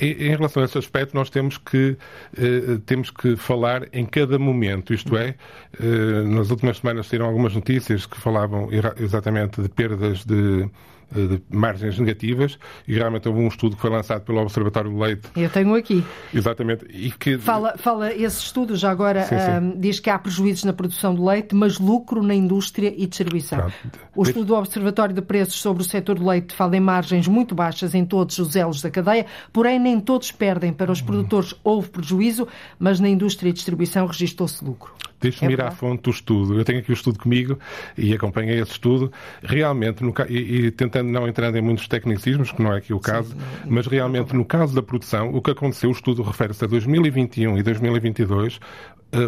Em 0.00 0.30
relação 0.30 0.62
a 0.62 0.66
esse 0.66 0.76
aspecto, 0.76 1.14
nós 1.14 1.30
temos 1.30 1.56
que, 1.56 1.96
eh, 2.36 2.78
temos 2.84 3.10
que 3.10 3.36
falar 3.36 3.86
em 3.92 4.04
cada 4.04 4.38
momento. 4.38 4.92
Isto 4.92 5.16
é, 5.16 5.36
eh, 5.78 6.24
nas 6.24 6.50
últimas 6.50 6.78
semanas 6.78 7.06
saíram 7.06 7.26
algumas 7.26 7.54
notícias 7.54 8.06
que 8.06 8.18
falavam 8.18 8.68
exatamente 8.98 9.62
de 9.62 9.68
perdas 9.68 10.24
de 10.24 10.68
de 11.12 11.42
margens 11.50 11.98
negativas 11.98 12.58
e 12.86 12.94
realmente 12.94 13.28
houve 13.28 13.40
um 13.40 13.48
estudo 13.48 13.76
que 13.76 13.82
foi 13.82 13.90
lançado 13.90 14.22
pelo 14.22 14.40
Observatório 14.40 14.90
do 14.90 14.98
Leite. 14.98 15.28
Eu 15.36 15.50
tenho 15.50 15.74
aqui. 15.74 16.04
Exatamente. 16.32 16.86
E 16.90 17.10
que... 17.10 17.38
fala, 17.38 17.76
fala 17.76 18.12
esse 18.12 18.40
estudo 18.40 18.76
já 18.76 18.90
agora 18.90 19.24
sim, 19.24 19.38
sim. 19.38 19.52
Um, 19.52 19.80
diz 19.80 20.00
que 20.00 20.10
há 20.10 20.18
prejuízos 20.18 20.64
na 20.64 20.72
produção 20.72 21.14
do 21.14 21.24
leite, 21.24 21.54
mas 21.54 21.78
lucro 21.78 22.22
na 22.22 22.34
indústria 22.34 22.92
e 22.96 23.06
distribuição. 23.06 23.58
Pronto. 23.58 23.74
O 24.14 24.22
estudo 24.22 24.46
do 24.46 24.54
Observatório 24.54 25.14
de 25.14 25.22
Preços 25.22 25.60
sobre 25.60 25.82
o 25.82 25.86
setor 25.86 26.18
do 26.18 26.26
leite 26.26 26.54
fala 26.54 26.76
em 26.76 26.80
margens 26.80 27.28
muito 27.28 27.54
baixas 27.54 27.94
em 27.94 28.04
todos 28.04 28.38
os 28.38 28.56
elos 28.56 28.82
da 28.82 28.90
cadeia, 28.90 29.26
porém 29.52 29.78
nem 29.78 30.00
todos 30.00 30.32
perdem. 30.32 30.72
Para 30.72 30.92
os 30.92 31.00
produtores 31.00 31.54
houve 31.62 31.88
prejuízo, 31.88 32.48
mas 32.78 33.00
na 33.00 33.08
indústria 33.08 33.50
e 33.50 33.52
distribuição 33.52 34.06
registrou-se 34.06 34.64
lucro. 34.64 34.92
Deixe-me 35.22 35.52
é 35.52 35.54
ir 35.54 35.60
à 35.60 35.70
fonte 35.70 36.02
do 36.02 36.10
estudo. 36.10 36.58
Eu 36.58 36.64
tenho 36.64 36.80
aqui 36.80 36.90
o 36.90 36.94
estudo 36.94 37.18
comigo 37.18 37.58
e 37.96 38.12
acompanhei 38.12 38.60
esse 38.60 38.72
estudo. 38.72 39.12
Realmente, 39.42 40.02
no, 40.02 40.12
e, 40.28 40.66
e, 40.66 40.70
tentando 40.70 41.10
não 41.10 41.26
entrar 41.26 41.54
em 41.54 41.62
muitos 41.62 41.88
tecnicismos, 41.88 42.52
que 42.52 42.62
não 42.62 42.72
é 42.72 42.78
aqui 42.78 42.92
o 42.92 43.00
caso, 43.00 43.30
Sim, 43.30 43.38
mas 43.66 43.86
realmente 43.86 44.34
no 44.34 44.44
caso 44.44 44.74
da 44.74 44.82
produção, 44.82 45.34
o 45.34 45.40
que 45.40 45.50
aconteceu, 45.50 45.88
o 45.88 45.92
estudo 45.92 46.22
refere-se 46.22 46.64
a 46.64 46.68
2021 46.68 47.58
e 47.58 47.62
2022 47.62 48.56
uh, 48.56 48.60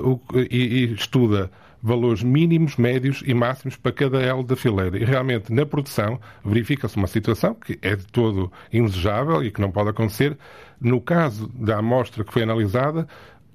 o, 0.03 0.21
e, 0.51 0.57
e 0.57 0.95
estuda 0.95 1.51
valores 1.85 2.23
mínimos, 2.23 2.77
médios 2.77 3.23
e 3.27 3.35
máximos 3.35 3.77
para 3.77 3.93
cada 3.93 4.19
L 4.19 4.43
da 4.43 4.57
fileira. 4.57 4.97
E 4.97 5.05
realmente, 5.05 5.53
na 5.53 5.67
produção, 5.67 6.19
verifica-se 6.43 6.97
uma 6.97 7.07
situação 7.07 7.55
que 7.55 7.79
é 7.83 7.95
de 7.95 8.07
todo 8.07 8.51
indesejável 8.73 9.45
e 9.45 9.51
que 9.51 9.61
não 9.61 9.71
pode 9.71 9.91
acontecer. 9.91 10.35
No 10.81 10.99
caso 10.99 11.47
da 11.49 11.79
amostra 11.79 12.25
que 12.25 12.33
foi 12.33 12.43
analisada, 12.43 13.07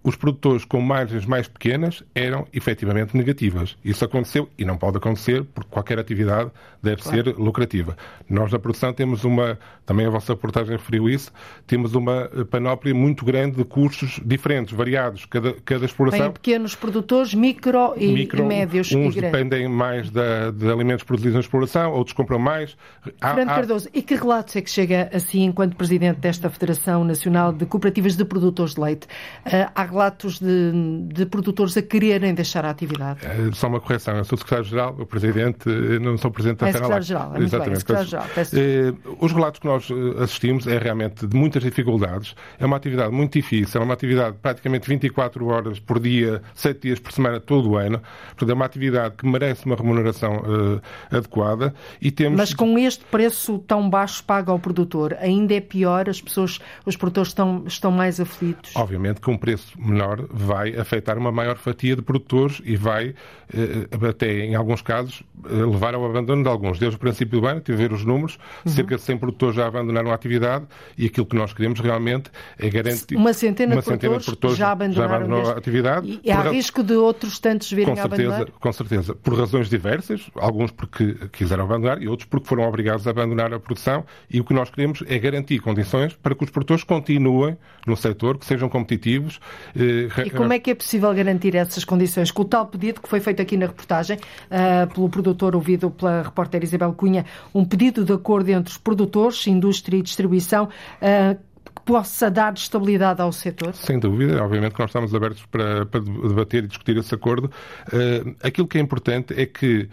os 0.04 0.16
produtores 0.16 0.64
com 0.64 0.80
margens 0.82 1.26
mais 1.26 1.48
pequenas 1.48 2.04
eram 2.16 2.48
efetivamente 2.54 3.16
negativas. 3.16 3.78
Isso 3.84 4.04
aconteceu 4.06 4.50
e 4.58 4.64
não 4.64 4.78
pode 4.78 4.98
acontecer 4.98 5.44
porque 5.44 5.70
qualquer 5.70 6.00
atividade 6.00 6.52
deve 6.82 7.02
claro. 7.02 7.24
ser 7.24 7.36
lucrativa. 7.38 7.98
Nós 8.30 8.52
na 8.52 8.60
produção 8.60 8.94
temos 8.94 9.24
uma, 9.24 9.60
também 9.86 10.06
a 10.06 10.10
vossa 10.10 10.34
reportagem 10.34 10.78
referiu 10.78 11.10
isso, 11.10 11.32
temos 11.68 11.96
uma 11.96 12.30
panóplia 12.50 12.94
muito 12.94 13.26
grande 13.26 13.58
de 13.58 13.66
custos 13.66 14.20
diferentes, 14.26 14.74
variados. 14.74 15.26
Cada, 15.26 15.54
cada 15.66 15.86
exploração. 15.86 16.20
Tem 16.20 16.32
pequenos 16.32 16.76
produtores, 16.76 17.34
micro 17.34 17.94
e 17.98 18.08
micro, 18.12 18.46
médios 18.46 18.92
uns 18.92 19.16
e 19.16 19.22
dependem 19.22 19.68
mais 19.68 20.10
da, 20.10 20.52
de 20.52 20.70
alimentos 20.70 21.04
produzidos 21.04 21.34
na 21.34 21.40
exploração, 21.42 21.92
outros 21.92 22.14
compram 22.14 22.40
mais. 22.40 22.78
Fernando 23.20 23.50
há, 23.50 23.56
Cardoso, 23.56 23.90
e 23.94 24.02
que 24.02 24.16
relatos 24.16 24.56
é 24.56 24.62
que 24.62 24.70
chega 24.70 25.10
assim 25.14 25.44
enquanto 25.44 25.76
presidente 25.76 26.20
desta 26.20 26.50
Federação 26.50 27.04
Nacional 27.04 27.52
de 27.52 27.66
Cooperativas 27.66 28.16
de 28.16 28.24
Produtores 28.24 28.76
de 28.76 28.82
Leite? 28.82 29.08
Uh, 29.46 29.70
há 29.76 29.89
relatos 29.90 30.40
de, 30.40 30.72
de, 31.14 31.26
produtores 31.26 31.76
a 31.78 31.82
quererem 31.82 32.34
deixar 32.34 32.66
a 32.66 32.70
atividade? 32.70 33.26
É, 33.26 33.52
só 33.54 33.68
uma 33.68 33.80
correção. 33.80 34.16
Eu 34.16 34.26
sou 34.26 34.38
secretário-geral, 34.38 34.96
o 35.00 35.06
presidente, 35.06 35.68
não 36.00 36.18
sou 36.18 36.32
presidente 36.32 36.60
da 36.60 36.70
é 36.70 36.72
secretário-geral, 36.72 37.36
é 37.36 37.40
Exatamente. 37.40 37.70
Bem, 37.70 37.80
secretário-geral. 37.80 38.28
Eh, 38.54 38.94
os 39.20 39.32
relatos 39.32 39.60
que 39.60 39.68
nós 39.68 39.90
eh, 39.90 40.24
assistimos 40.24 40.68
é 40.68 40.78
realmente 40.78 41.28
de 41.28 41.36
muitas 41.36 41.64
dificuldades. 41.64 42.36
É 42.60 42.66
uma 42.66 42.78
atividade 42.78 43.12
muito 43.12 43.34
difícil, 43.34 43.82
é 43.82 43.84
uma 43.84 43.94
atividade 43.94 44.38
praticamente 44.42 44.88
24 44.88 45.46
horas 45.48 45.80
por 45.80 46.00
dia, 46.00 46.42
7 46.54 46.82
dias 46.82 47.00
por 47.00 47.12
semana, 47.12 47.40
todo 47.40 47.72
o 47.72 47.78
ano. 47.78 48.02
Portanto, 48.30 48.50
é 48.50 48.54
uma 48.54 48.66
atividade 48.66 49.16
que 49.16 49.28
merece 49.28 49.66
uma 49.66 49.76
remuneração 49.76 50.38
uh, 50.38 50.82
adequada 51.16 51.74
e 52.02 52.12
temos... 52.12 52.38
Mas 52.38 52.54
com 52.54 52.78
este 52.78 53.04
preço 53.06 53.60
tão 53.60 53.90
baixo 53.90 54.24
pago 54.24 54.52
ao 54.52 54.60
produtor, 54.60 55.16
ainda 55.20 55.54
é 55.54 55.62
pior? 55.62 56.10
As 56.10 56.22
pessoas, 56.22 56.60
os 56.86 56.96
produtores 56.96 57.30
estão, 57.30 57.64
estão 57.66 57.92
mais 57.92 58.20
aflitos? 58.20 58.76
Obviamente 58.76 59.22
que 59.22 59.30
um 59.30 59.38
preço 59.38 59.79
menor 59.80 60.26
vai 60.30 60.76
afetar 60.76 61.18
uma 61.18 61.32
maior 61.32 61.58
fatia 61.58 61.96
de 61.96 62.02
produtores 62.02 62.62
e 62.66 62.76
vai, 62.76 63.10
uh, 63.10 64.06
até 64.08 64.46
em 64.46 64.56
alguns 64.56 64.82
casos, 64.82 65.24
levar 65.44 65.94
ao 65.94 66.06
abandono 66.06 66.44
de 66.44 66.50
alguns. 66.50 66.80
Desde 66.80 66.98
o 66.98 67.00
princípio 67.00 67.40
do 67.40 67.48
ano, 67.48 67.62
tive 67.62 67.78
a 67.78 67.88
ver 67.88 67.94
os 67.94 68.04
números, 68.04 68.38
uhum. 68.66 68.72
cerca 68.72 68.96
de 68.96 69.02
100 69.02 69.18
produtores 69.18 69.56
já 69.56 69.68
abandonaram 69.68 70.12
a 70.12 70.14
atividade 70.14 70.66
e 70.98 71.06
aquilo 71.06 71.26
que 71.26 71.36
nós 71.36 71.54
queremos 71.54 71.80
realmente 71.80 72.30
é 72.58 72.70
garantir... 72.70 73.16
Uma 73.16 73.34
centena, 73.34 73.76
uma 73.76 73.82
de, 73.82 73.88
centena 73.88 74.14
produtores 74.14 74.26
de 74.26 74.26
produtores 74.26 74.58
já 74.58 74.72
abandonaram, 74.72 75.10
já 75.10 75.16
abandonaram 75.16 75.50
a 75.50 75.58
atividade. 75.58 76.20
E 76.24 76.32
há 76.32 76.42
por... 76.42 76.54
risco 76.54 76.84
de 76.84 76.94
outros 76.94 77.40
tantos 77.40 77.72
virem 77.72 77.96
com 77.96 78.02
certeza, 78.02 78.22
a 78.22 78.36
abandonar? 78.36 78.60
Com 78.60 78.74
certeza. 78.74 79.16
Por 79.16 79.38
razões 79.38 79.70
diversas, 79.70 80.30
alguns 80.36 80.72
porque 80.72 81.16
quiseram 81.32 81.64
abandonar 81.64 82.02
e 82.02 82.08
outros 82.08 82.28
porque 82.28 82.48
foram 82.48 82.64
obrigados 82.64 83.08
a 83.08 83.12
abandonar 83.12 83.54
a 83.54 83.60
produção 83.60 84.06
e 84.30 84.40
o 84.42 84.44
que 84.44 84.54
nós 84.54 84.70
queremos 84.70 85.04
é 85.08 85.18
garantir 85.18 85.60
condições 85.60 86.14
para 86.14 86.36
que 86.36 86.44
os 86.44 86.50
produtores 86.50 86.84
continuem 86.84 87.58
no 87.86 87.96
setor, 87.96 88.38
que 88.38 88.46
sejam 88.46 88.70
competitivos. 88.70 89.40
Eh, 89.76 90.26
e 90.26 90.30
como 90.30 90.54
é 90.54 90.60
que 90.60 90.72
é 90.72 90.76
possível 90.76 91.14
garantir 91.14 91.56
essas 91.56 91.84
condições? 91.84 92.32
Com 92.32 92.44
o 92.44 92.46
tal 92.46 92.68
pedido 92.68 93.02
que 93.02 93.10
foi 93.10 93.20
feito 93.20 93.42
aqui 93.42 93.58
na 93.58 93.68
reportagem, 93.68 94.18
uh, 94.18 94.94
pelo 94.94 95.10
produtor 95.10 95.56
ouvido 95.56 95.90
pela 95.92 96.24
repórter 96.24 96.64
Isabel 96.64 96.94
Cunha, 96.94 97.26
um 97.54 97.66
pedido 97.66 98.04
de 98.04 98.14
acordo 98.14 98.50
entre 98.50 98.72
os 98.72 98.78
produtores, 98.78 99.46
indústria 99.48 99.98
e 99.98 100.02
distribuição, 100.02 100.66
uh, 100.66 101.40
que 101.64 101.82
possa 101.86 102.30
dar 102.30 102.54
estabilidade 102.54 103.22
ao 103.22 103.32
setor? 103.32 103.74
Sem 103.76 104.00
dúvida, 104.00 104.44
obviamente 104.44 104.74
que 104.74 104.80
nós 104.80 104.90
estamos 104.90 105.14
abertos 105.14 105.46
para, 105.46 105.86
para 105.86 106.00
debater 106.00 106.64
e 106.64 106.68
discutir 106.68 106.98
esse 106.98 107.14
acordo. 107.14 107.52
Uh, 107.88 108.36
aquilo 108.42 108.68
que 108.68 108.78
é 108.78 108.82
importante 108.82 109.34
é 109.40 109.46
que 109.46 109.90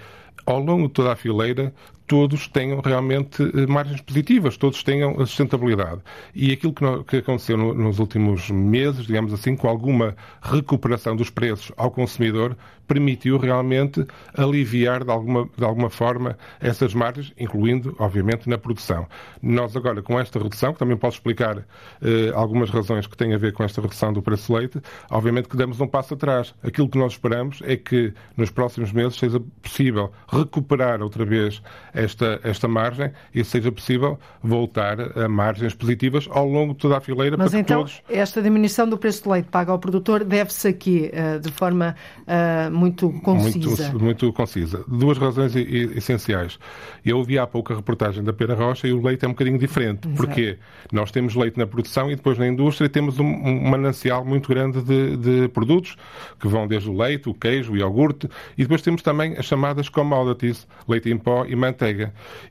ao 0.47 0.61
longo 0.61 0.87
de 0.87 0.95
toda 0.95 1.13
a 1.13 1.17
fileira, 1.17 1.75
todos 2.07 2.49
tenham 2.49 2.81
realmente 2.81 3.43
eh, 3.43 3.67
margens 3.67 4.01
positivas, 4.01 4.57
todos 4.57 4.83
tenham 4.83 5.15
sustentabilidade. 5.27 6.01
E 6.35 6.53
aquilo 6.53 6.73
que, 6.73 7.05
que 7.05 7.17
aconteceu 7.19 7.57
no, 7.57 7.75
nos 7.75 7.99
últimos 7.99 8.51
meses, 8.51 9.07
digamos 9.07 9.33
assim, 9.33 9.57
com 9.57 9.69
alguma 9.69 10.17
recuperação 10.41 11.17
dos 11.17 11.31
preços 11.31 11.73
ao 11.77 11.91
consumidor, 11.91 12.57
permitiu 12.87 13.37
realmente 13.37 14.07
aliviar 14.35 15.05
de 15.05 15.11
alguma, 15.11 15.49
de 15.57 15.65
alguma 15.65 15.91
forma 15.91 16.39
essas 16.61 16.95
margens, 16.95 17.33
incluindo, 17.39 17.95
obviamente, 17.99 18.49
na 18.49 18.57
produção. 18.57 19.07
Nós 19.43 19.77
agora, 19.77 20.03
com 20.03 20.19
esta 20.19 20.39
redução, 20.39 20.73
que 20.73 20.79
também 20.79 20.97
posso 20.97 21.17
explicar 21.17 21.59
eh, 22.01 22.33
algumas 22.35 22.71
razões 22.71 23.07
que 23.07 23.17
têm 23.17 23.35
a 23.35 23.39
ver 23.39 23.53
com 23.53 23.65
esta 23.65 23.81
redução 23.81 24.13
do 24.13 24.23
preço 24.23 24.53
do 24.53 24.59
leite, 24.59 24.81
obviamente 25.11 25.49
que 25.49 25.57
damos 25.57 25.81
um 25.81 25.87
passo 25.87 26.15
atrás. 26.15 26.55
Aquilo 26.63 26.89
que 26.89 26.99
nós 26.99 27.13
esperamos 27.13 27.61
é 27.65 27.77
que 27.77 28.13
nos 28.37 28.51
próximos 28.51 28.93
meses 28.93 29.19
seja 29.19 29.41
possível 29.61 30.13
recuperar 30.29 31.03
outra 31.03 31.25
vez 31.25 31.63
esta, 31.97 32.39
esta 32.45 32.69
margem 32.69 33.11
e 33.35 33.43
seja 33.43 33.73
possível 33.73 34.19
voltar 34.43 35.19
a 35.19 35.29
margens 35.29 35.75
positivas 35.75 36.29
ao 36.31 36.47
longo 36.47 36.75
de 36.75 36.79
toda 36.79 36.99
a 36.99 37.01
fileira 37.01 37.37
Mas 37.37 37.51
para 37.51 37.61
então, 37.61 37.85
que 37.85 38.03
todos... 38.03 38.19
esta 38.21 38.43
diminuição 38.43 38.89
do 38.89 38.99
preço 38.99 39.25
do 39.25 39.31
leite 39.31 39.49
pago 39.51 39.73
ao 39.73 39.79
produtor 39.79 40.23
deve-se 40.23 40.69
aqui 40.69 41.11
uh, 41.13 41.41
de 41.41 41.51
forma 41.51 41.97
uh, 42.23 42.71
muito 42.71 43.11
concisa? 43.21 43.91
Muito, 43.91 44.05
muito 44.05 44.33
concisa. 44.33 44.85
Duas 44.87 45.17
razões 45.17 45.55
essenciais. 45.57 46.59
Eu 47.05 47.19
ouvi 47.19 47.39
há 47.39 47.47
pouco 47.47 47.73
a 47.73 47.77
reportagem 47.77 48.23
da 48.23 48.33
Pera 48.33 48.55
Rocha 48.55 48.87
e 48.87 48.93
o 48.93 49.03
leite 49.03 49.25
é 49.25 49.29
um 49.29 49.33
bocadinho 49.33 49.59
diferente. 49.59 50.07
Exato. 50.07 50.17
Porque 50.17 50.59
nós 50.93 51.11
temos 51.11 51.35
leite 51.35 51.59
na 51.59 51.67
produção 51.67 52.11
e 52.11 52.17
depois 52.17 52.39
na 52.39 52.47
indústria 52.47 52.89
temos 52.89 53.19
um, 53.19 53.25
um 53.25 53.71
manancial 53.71 54.25
muito 54.25 54.49
grande 54.49 54.83
de, 54.83 55.17
de, 55.17 55.49
produtos 55.49 55.97
que 56.39 56.47
vão 56.47 56.67
desde 56.67 56.91
o 56.91 56.97
leite, 56.97 57.29
o 57.29 57.35
queijo, 57.35 57.73
o 57.73 57.77
iogurte 57.77 58.29
e 58.59 58.63
depois 58.63 58.83
temos 58.83 59.03
também 59.03 59.37
as 59.39 59.47
chamadas 59.47 59.89
commodities, 59.89 60.67
leite 60.87 61.11
em 61.11 61.17
pó 61.17 61.47
e 61.47 61.57
manteiga. 61.57 61.86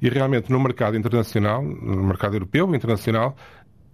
E 0.01 0.09
realmente 0.09 0.51
no 0.51 0.59
mercado 0.59 0.97
internacional, 0.97 1.61
no 1.61 2.03
mercado 2.03 2.35
europeu 2.35 2.71
e 2.71 2.75
internacional, 2.77 3.35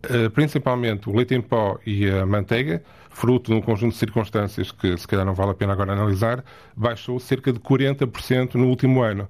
eh, 0.04 0.30
principalmente 0.30 1.10
o 1.10 1.16
leite 1.16 1.36
em 1.36 1.42
pó 1.42 1.78
e 1.86 2.10
a 2.10 2.26
manteiga, 2.26 2.82
fruto 3.10 3.52
de 3.52 3.58
um 3.58 3.62
conjunto 3.62 3.94
de 3.94 4.00
circunstâncias 4.00 4.72
que 4.72 4.98
se 4.98 5.08
calhar 5.08 5.26
não 5.26 5.34
vale 5.34 5.52
a 5.52 5.54
pena 5.54 5.74
agora 5.74 5.94
analisar, 5.94 6.44
baixou 6.76 7.20
cerca 7.20 7.54
de 7.54 7.60
40% 7.60 8.56
no 8.56 8.68
último 8.68 9.02
ano. 9.02 9.28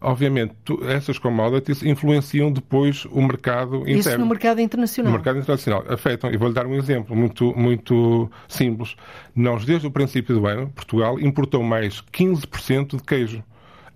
Obviamente, 0.00 0.54
essas 0.86 1.18
commodities 1.18 1.82
influenciam 1.82 2.52
depois 2.52 3.06
o 3.06 3.22
mercado 3.22 3.78
interno. 3.78 3.98
Isso 3.98 4.18
no 4.18 4.26
mercado 4.26 4.60
internacional. 4.60 5.10
No 5.10 5.16
mercado 5.16 5.38
internacional. 5.38 5.84
Afetam. 5.88 6.30
E 6.30 6.36
vou-lhe 6.36 6.52
dar 6.52 6.66
um 6.66 6.74
exemplo 6.74 7.16
muito, 7.16 7.54
muito 7.56 8.30
simples. 8.46 8.96
Nós, 9.34 9.64
desde 9.64 9.86
o 9.86 9.90
princípio 9.90 10.38
do 10.38 10.46
ano, 10.46 10.70
Portugal 10.74 11.18
importou 11.18 11.62
mais 11.62 12.02
15% 12.12 12.96
de 12.96 13.02
queijo 13.02 13.42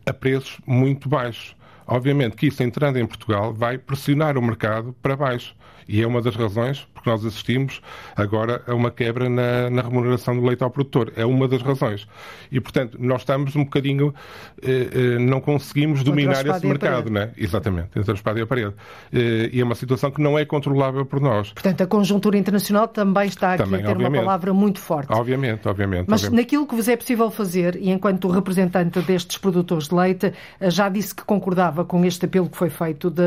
a 0.07 0.13
preços 0.13 0.59
muito 0.67 1.11
baixos. 1.11 1.55
Obviamente 1.89 2.37
que 2.37 2.47
isso, 2.49 2.63
entrando 2.63 2.99
em 2.99 3.07
Portugal, 3.07 3.55
vai 3.55 3.79
pressionar 3.79 4.37
o 4.37 4.43
mercado 4.43 4.95
para 5.01 5.17
baixo. 5.17 5.57
E 5.89 6.03
é 6.03 6.07
uma 6.07 6.21
das 6.21 6.37
razões 6.37 6.87
porque 6.99 7.11
nós 7.11 7.25
assistimos 7.25 7.81
agora 8.17 8.63
a 8.67 8.75
uma 8.75 8.91
quebra 8.91 9.29
na, 9.29 9.71
na 9.71 9.83
remuneração 9.83 10.37
do 10.37 10.45
leite 10.45 10.63
ao 10.63 10.71
produtor. 10.71 11.13
É 11.17 11.25
uma 11.25 11.47
das 11.47 11.63
razões. 11.63 12.07
E, 12.51 12.61
portanto, 12.61 12.99
nós 13.01 13.23
estamos 13.23 13.55
um 13.57 13.65
bocadinho. 13.65 14.15
Eh, 14.63 14.89
eh, 14.93 15.19
não 15.19 15.41
conseguimos 15.41 16.03
dominar 16.03 16.45
esse 16.47 16.67
mercado, 16.67 17.11
né? 17.11 17.31
Exatamente, 17.37 17.91
entre 17.97 18.11
a 18.11 18.15
espada 18.15 18.39
e 18.39 18.43
a 18.43 18.47
parede. 18.47 18.75
Eh, 19.13 19.51
e 19.53 19.61
é 19.61 19.65
uma 19.65 19.75
situação 19.75 20.11
que 20.11 20.21
não 20.21 20.39
é 20.39 20.45
controlável 20.45 21.05
por 21.07 21.21
nós. 21.21 21.53
Portanto, 21.53 21.83
a 21.83 21.87
conjuntura 21.87 22.37
internacional 22.37 22.89
também 22.89 23.27
está 23.27 23.55
aqui 23.55 23.63
também, 23.63 23.81
a 23.81 23.85
ter 23.85 23.93
obviamente. 23.93 24.19
uma 24.19 24.25
palavra 24.25 24.53
muito 24.53 24.81
forte. 24.81 25.13
Obviamente, 25.13 25.69
obviamente. 25.69 26.07
Mas 26.09 26.23
obviamente. 26.23 26.45
naquilo 26.45 26.67
que 26.67 26.75
vos 26.75 26.89
é 26.89 26.97
possível 26.97 27.31
fazer, 27.31 27.77
e 27.77 27.91
enquanto 27.91 28.29
representante 28.29 29.01
destes 29.03 29.39
produtores 29.39 29.89
de 29.89 29.95
leite, 29.95 30.33
eh, 30.61 30.71
já 30.71 30.89
disse 30.89 31.15
que 31.15 31.25
concordava 31.25 31.85
com 31.85 32.05
este 32.05 32.25
apelo 32.27 32.49
que 32.49 32.57
foi 32.57 32.71
feito 32.71 33.11
de, 33.11 33.23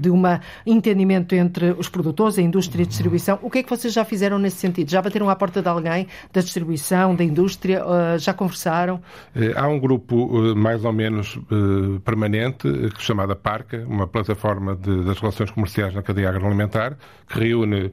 de 0.00 0.10
um 0.10 0.22
entendimento 0.66 1.34
entre 1.34 1.72
os 1.72 1.88
produtores, 1.88 2.38
a 2.38 2.42
indústria 2.42 2.77
e 2.80 2.84
a 2.84 2.86
distribuição. 2.86 3.38
O 3.42 3.50
que 3.50 3.58
é 3.58 3.62
que 3.62 3.70
vocês 3.70 3.92
já 3.92 4.04
fizeram 4.04 4.38
nesse 4.38 4.56
sentido? 4.56 4.90
Já 4.90 5.02
bateram 5.02 5.28
à 5.28 5.36
porta 5.36 5.62
de 5.62 5.68
alguém 5.68 6.06
da 6.32 6.40
distribuição, 6.40 7.14
da 7.14 7.24
indústria? 7.24 7.84
Uh, 7.84 8.18
já 8.18 8.32
conversaram? 8.32 9.00
Eh, 9.34 9.52
há 9.56 9.66
um 9.68 9.78
grupo 9.78 10.50
eh, 10.50 10.54
mais 10.54 10.84
ou 10.84 10.92
menos 10.92 11.38
eh, 11.50 11.98
permanente, 12.04 12.68
chamada 12.98 13.34
Parca, 13.34 13.84
uma 13.88 14.06
plataforma 14.06 14.76
de, 14.76 15.04
das 15.04 15.18
relações 15.18 15.50
comerciais 15.50 15.94
na 15.94 16.02
cadeia 16.02 16.28
agroalimentar, 16.28 16.96
que 17.28 17.38
reúne 17.38 17.92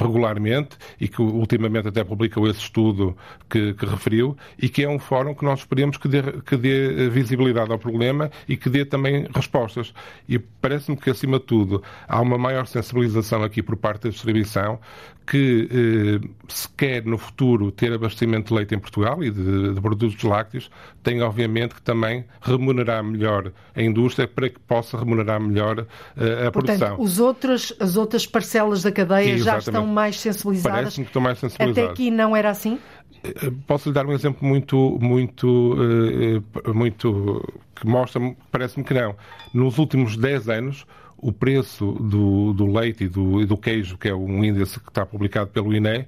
regularmente 0.00 0.76
e 1.00 1.06
que 1.06 1.22
ultimamente 1.22 1.86
até 1.86 2.02
publicou 2.02 2.48
esse 2.48 2.58
estudo 2.58 3.16
que, 3.48 3.72
que, 3.74 3.86
referiu 3.86 4.36
e 4.60 4.68
que 4.68 4.82
é 4.82 4.88
um 4.88 4.98
fórum 4.98 5.32
que 5.32 5.44
nós 5.44 5.60
esperemos 5.60 5.96
que 5.96 6.08
dê, 6.08 6.20
que 6.44 6.56
dê 6.56 7.08
visibilidade 7.10 7.70
ao 7.70 7.78
problema 7.78 8.28
e 8.48 8.56
que 8.56 8.68
dê 8.68 8.84
também 8.84 9.28
respostas. 9.32 9.94
E 10.28 10.36
parece-me 10.36 10.96
que, 10.96 11.10
acima 11.10 11.38
de 11.38 11.44
tudo, 11.44 11.80
há 12.08 12.20
uma 12.20 12.36
maior 12.36 12.66
sensibilização 12.66 13.44
aqui 13.44 13.53
por 13.62 13.76
parte 13.76 14.04
da 14.04 14.10
distribuição 14.10 14.78
que 15.26 15.68
eh, 15.70 16.28
se 16.48 16.68
quer 16.70 17.04
no 17.04 17.16
futuro 17.16 17.72
ter 17.72 17.92
abastecimento 17.92 18.48
de 18.48 18.54
leite 18.54 18.74
em 18.74 18.78
Portugal 18.78 19.22
e 19.24 19.30
de, 19.30 19.72
de, 19.72 19.80
produtos 19.80 20.22
lácteos, 20.22 20.70
tem 21.02 21.22
obviamente 21.22 21.74
que 21.74 21.82
também 21.82 22.24
remunerar 22.42 23.02
melhor 23.02 23.50
a 23.74 23.82
indústria 23.82 24.28
para 24.28 24.50
que 24.50 24.58
possa 24.60 24.98
remunerar 24.98 25.40
melhor 25.40 25.86
eh, 26.16 26.46
a 26.46 26.52
Portanto, 26.52 26.78
produção. 26.78 27.00
Os 27.00 27.18
outros, 27.18 27.72
as 27.80 27.96
outras 27.96 28.26
parcelas 28.26 28.82
da 28.82 28.92
cadeia 28.92 29.32
Exatamente. 29.32 29.44
já 29.44 29.58
estão 29.70 29.86
mais 29.86 30.20
sensibilizadas? 30.20 30.78
Parece-me 30.78 31.04
que 31.04 31.10
estão 31.10 31.22
mais 31.22 31.38
sensibilizadas. 31.38 31.84
Até 31.84 31.92
aqui 31.92 32.10
não 32.10 32.36
era 32.36 32.50
assim? 32.50 32.78
Eh, 33.24 33.50
posso 33.66 33.88
lhe 33.88 33.94
dar 33.94 34.04
um 34.04 34.12
exemplo 34.12 34.46
muito, 34.46 34.98
muito, 35.00 35.76
eh, 35.80 36.70
muito 36.72 37.42
que 37.74 37.86
mostra, 37.86 38.20
parece-me 38.50 38.84
que 38.84 38.92
não. 38.92 39.16
Nos 39.52 39.78
últimos 39.78 40.16
10 40.16 40.48
anos, 40.50 40.86
o 41.24 41.32
preço 41.32 41.92
do, 41.92 42.52
do 42.52 42.66
leite 42.66 43.04
e 43.04 43.08
do, 43.08 43.40
e 43.40 43.46
do, 43.46 43.56
queijo, 43.56 43.96
que 43.96 44.08
é 44.08 44.14
um 44.14 44.44
índice 44.44 44.78
que 44.78 44.90
está 44.90 45.06
publicado 45.06 45.48
pelo 45.48 45.74
INE, 45.74 46.06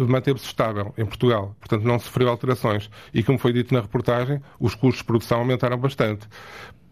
manteve-se 0.00 0.46
estável 0.46 0.92
em 0.98 1.06
Portugal. 1.06 1.54
Portanto, 1.60 1.84
não 1.84 1.96
sofreu 1.96 2.28
alterações. 2.28 2.90
E, 3.14 3.22
como 3.22 3.38
foi 3.38 3.52
dito 3.52 3.72
na 3.72 3.80
reportagem, 3.80 4.42
os 4.58 4.74
custos 4.74 4.98
de 4.98 5.04
produção 5.04 5.38
aumentaram 5.38 5.78
bastante. 5.78 6.26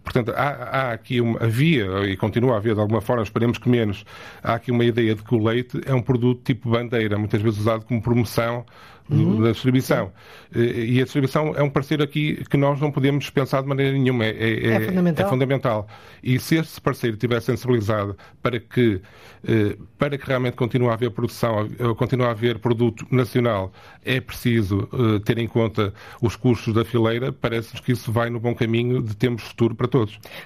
Portanto, 0.06 0.32
há, 0.36 0.48
há, 0.48 0.92
aqui 0.92 1.20
uma, 1.20 1.42
havia, 1.42 1.84
e 2.06 2.16
continua 2.16 2.54
a 2.54 2.56
haver 2.58 2.76
de 2.76 2.80
alguma 2.80 3.00
forma, 3.00 3.24
esperemos 3.24 3.58
que 3.58 3.68
menos, 3.68 4.04
há 4.40 4.54
aqui 4.54 4.70
uma 4.70 4.84
ideia 4.84 5.16
de 5.16 5.22
que 5.24 5.34
o 5.34 5.42
leite 5.42 5.80
é 5.84 5.92
um 5.92 6.00
produto 6.00 6.44
tipo 6.44 6.70
bandeira, 6.70 7.18
muitas 7.18 7.42
vezes 7.42 7.58
usado 7.58 7.84
como 7.84 8.00
promoção 8.00 8.64
uhum. 9.10 9.42
da 9.42 9.52
distribuição. 9.52 10.12
E 10.54 11.00
a 11.00 11.04
distribuição 11.04 11.54
é 11.56 11.62
um 11.62 11.70
parceiro 11.70 12.02
aqui 12.02 12.44
que 12.48 12.56
nós 12.56 12.80
não 12.80 12.90
podemos 12.90 13.24
dispensar 13.24 13.62
de 13.62 13.68
maneira 13.68 13.92
nenhuma. 13.92 14.24
É, 14.24 14.30
é, 14.30 14.66
é, 14.68 14.80
fundamental. 14.80 15.26
é 15.26 15.28
fundamental. 15.28 15.88
E 16.22 16.38
se 16.38 16.56
esse 16.56 16.80
parceiro 16.80 17.14
estiver 17.14 17.40
sensibilizado 17.40 18.16
para 18.42 18.58
que, 18.58 19.00
eh, 19.46 19.76
para 19.98 20.16
que 20.16 20.26
realmente 20.26 20.54
continue 20.54 20.88
a 20.88 20.94
haver 20.94 21.10
produção, 21.10 21.68
continue 21.96 22.26
a 22.26 22.30
haver 22.30 22.58
produto 22.58 23.06
nacional, 23.10 23.72
é 24.04 24.20
preciso 24.20 24.88
eh, 24.92 25.20
ter 25.24 25.38
em 25.38 25.46
conta 25.48 25.92
os 26.22 26.36
custos 26.36 26.72
da 26.72 26.84
fileira, 26.84 27.32
parece-nos 27.32 27.80
que 27.80 27.92
isso 27.92 28.10
vai 28.10 28.30
no 28.30 28.40
bom 28.40 28.54
caminho 28.54 29.02
de 29.02 29.16
termos 29.16 29.42
futuro 29.42 29.74
para 29.74 29.88
todos. 29.88 29.95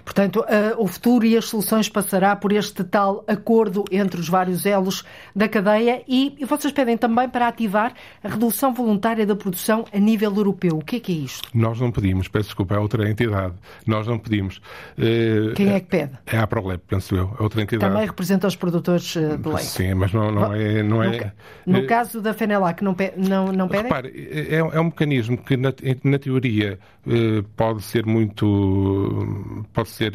Portanto, 0.05 0.45
eh, 0.49 0.75
o 0.79 0.87
futuro 0.87 1.25
e 1.25 1.37
as 1.37 1.47
soluções 1.47 1.89
passará 1.89 2.35
por 2.37 2.53
este 2.53 2.85
tal 2.85 3.25
acordo 3.27 3.85
entre 3.91 4.21
os 4.21 4.29
vários 4.29 4.67
elos 4.67 5.05
da 5.35 5.49
cadeia 5.49 6.03
e, 6.07 6.37
vocês 6.47 6.73
pedem 6.73 6.97
também 6.97 7.29
para 7.29 7.49
ativar 7.49 7.93
a 8.23 8.29
redução 8.29 8.73
Voluntária 8.73 9.27
da 9.27 9.35
Produção 9.35 9.85
a 9.93 9.99
nível 9.99 10.35
europeu. 10.35 10.79
O 10.79 10.85
que 10.85 10.97
é 10.97 11.01
que 11.01 11.13
é 11.13 11.15
isto? 11.17 11.49
Nós 11.55 11.81
não 11.81 11.91
pedimos, 11.91 12.29
peço 12.29 12.47
desculpa, 12.47 12.75
é 12.75 12.79
outra 12.79 13.09
entidade. 13.09 13.55
Nós 13.87 14.07
não 14.07 14.19
pedimos. 14.19 14.61
Eh, 14.99 15.53
Quem 15.55 15.73
é 15.73 15.81
que 15.81 15.87
pede? 15.87 16.13
É 16.27 16.39
a 16.39 16.47
Prolep, 16.47 16.83
penso 16.87 17.15
eu, 17.15 17.37
é 17.39 17.43
outra 17.43 17.63
entidade. 17.63 17.93
Também 17.93 18.07
representa 18.07 18.47
os 18.47 18.57
produtores 18.57 19.17
eh, 19.17 19.37
de 19.37 19.49
leite. 19.49 19.65
Sim, 19.65 19.95
mas 19.95 20.13
não, 20.13 20.31
não 20.31 20.55
é... 20.55 20.83
Não 20.83 20.99
no, 20.99 21.05
é 21.05 21.33
no 21.67 21.79
é, 21.79 21.87
caso 21.87 22.21
da 22.21 22.35
Fenelac, 22.35 22.83
não, 22.83 22.97
não, 23.17 23.53
não 23.53 23.69
pedem? 23.69 23.85
Repare, 23.85 24.09
é, 24.31 24.57
é 24.57 24.81
um 24.81 24.85
mecanismo 24.85 25.39
que 25.39 25.57
na, 25.57 25.73
na 26.05 26.19
teoria 26.19 26.79
eh, 27.07 27.45
pode 27.57 27.83
ser 27.83 28.07
muito... 28.07 29.40
pode 29.73 29.89
ser 29.91 30.13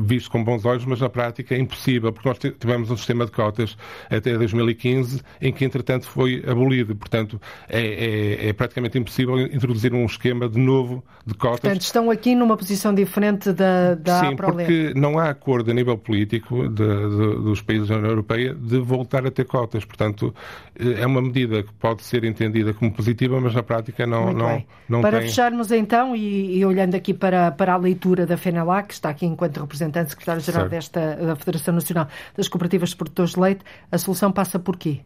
visto 0.00 0.30
com 0.30 0.42
bons 0.42 0.64
olhos, 0.64 0.84
mas 0.84 1.00
na 1.00 1.08
prática 1.08 1.54
é 1.54 1.58
impossível, 1.58 2.12
porque 2.12 2.28
nós 2.28 2.38
tivemos 2.38 2.90
um 2.90 2.96
sistema 2.96 3.24
de 3.24 3.32
cotas 3.32 3.76
até 4.10 4.36
2015 4.36 5.22
em 5.40 5.52
que, 5.52 5.64
entretanto, 5.64 6.08
foi 6.08 6.42
abolido. 6.46 6.94
Portanto, 6.96 7.40
é, 7.68 7.80
é, 7.80 8.48
é, 8.48 8.52
praticamente 8.52 8.98
impossível 8.98 9.38
introduzir 9.40 9.92
um 9.92 10.04
esquema 10.04 10.48
de 10.48 10.58
novo 10.58 11.02
de 11.26 11.34
cotas. 11.34 11.60
Portanto, 11.60 11.82
estão 11.82 12.10
aqui 12.10 12.34
numa 12.34 12.56
posição 12.56 12.94
diferente 12.94 13.52
da, 13.52 13.94
da 13.94 14.20
Sim, 14.20 14.36
porque 14.36 14.92
não 14.94 15.18
há 15.18 15.30
acordo 15.30 15.70
a 15.70 15.74
nível 15.74 15.96
político 15.96 16.68
de, 16.68 16.84
de, 16.84 17.42
dos 17.42 17.60
países 17.60 17.88
da 17.88 17.96
União 17.96 18.10
Europeia 18.10 18.54
de 18.54 18.78
voltar 18.78 19.26
a 19.26 19.30
ter 19.30 19.44
cotas. 19.44 19.84
Portanto, 19.84 20.34
é 20.78 21.06
uma 21.06 21.22
medida 21.22 21.62
que 21.62 21.72
pode 21.74 22.02
ser 22.02 22.24
entendida 22.24 22.74
como 22.74 22.92
positiva, 22.92 23.40
mas 23.40 23.54
na 23.54 23.62
prática 23.62 24.06
não, 24.06 24.32
não, 24.32 24.64
não 24.88 25.00
para 25.00 25.18
tem... 25.18 25.28
fecharmos 25.28 25.70
então, 25.70 26.14
e, 26.16 26.58
e, 26.58 26.64
olhando 26.64 26.94
aqui 26.94 27.14
para, 27.14 27.50
para 27.50 27.74
a 27.74 27.76
leitura 27.76 28.26
da 28.26 28.36
FENALAC, 28.52 28.88
que 28.88 28.94
está 28.94 29.08
aqui 29.08 29.24
enquanto 29.24 29.60
representante 29.60 30.10
secretário-geral 30.10 30.68
desta 30.68 31.16
da 31.16 31.34
Federação 31.34 31.74
Nacional 31.74 32.08
das 32.36 32.48
Cooperativas 32.48 32.90
de 32.90 32.96
Produtores 32.96 33.32
de 33.32 33.40
Leite, 33.40 33.64
a 33.90 33.98
solução 33.98 34.30
passa 34.30 34.58
por 34.58 34.76
quê? 34.76 35.00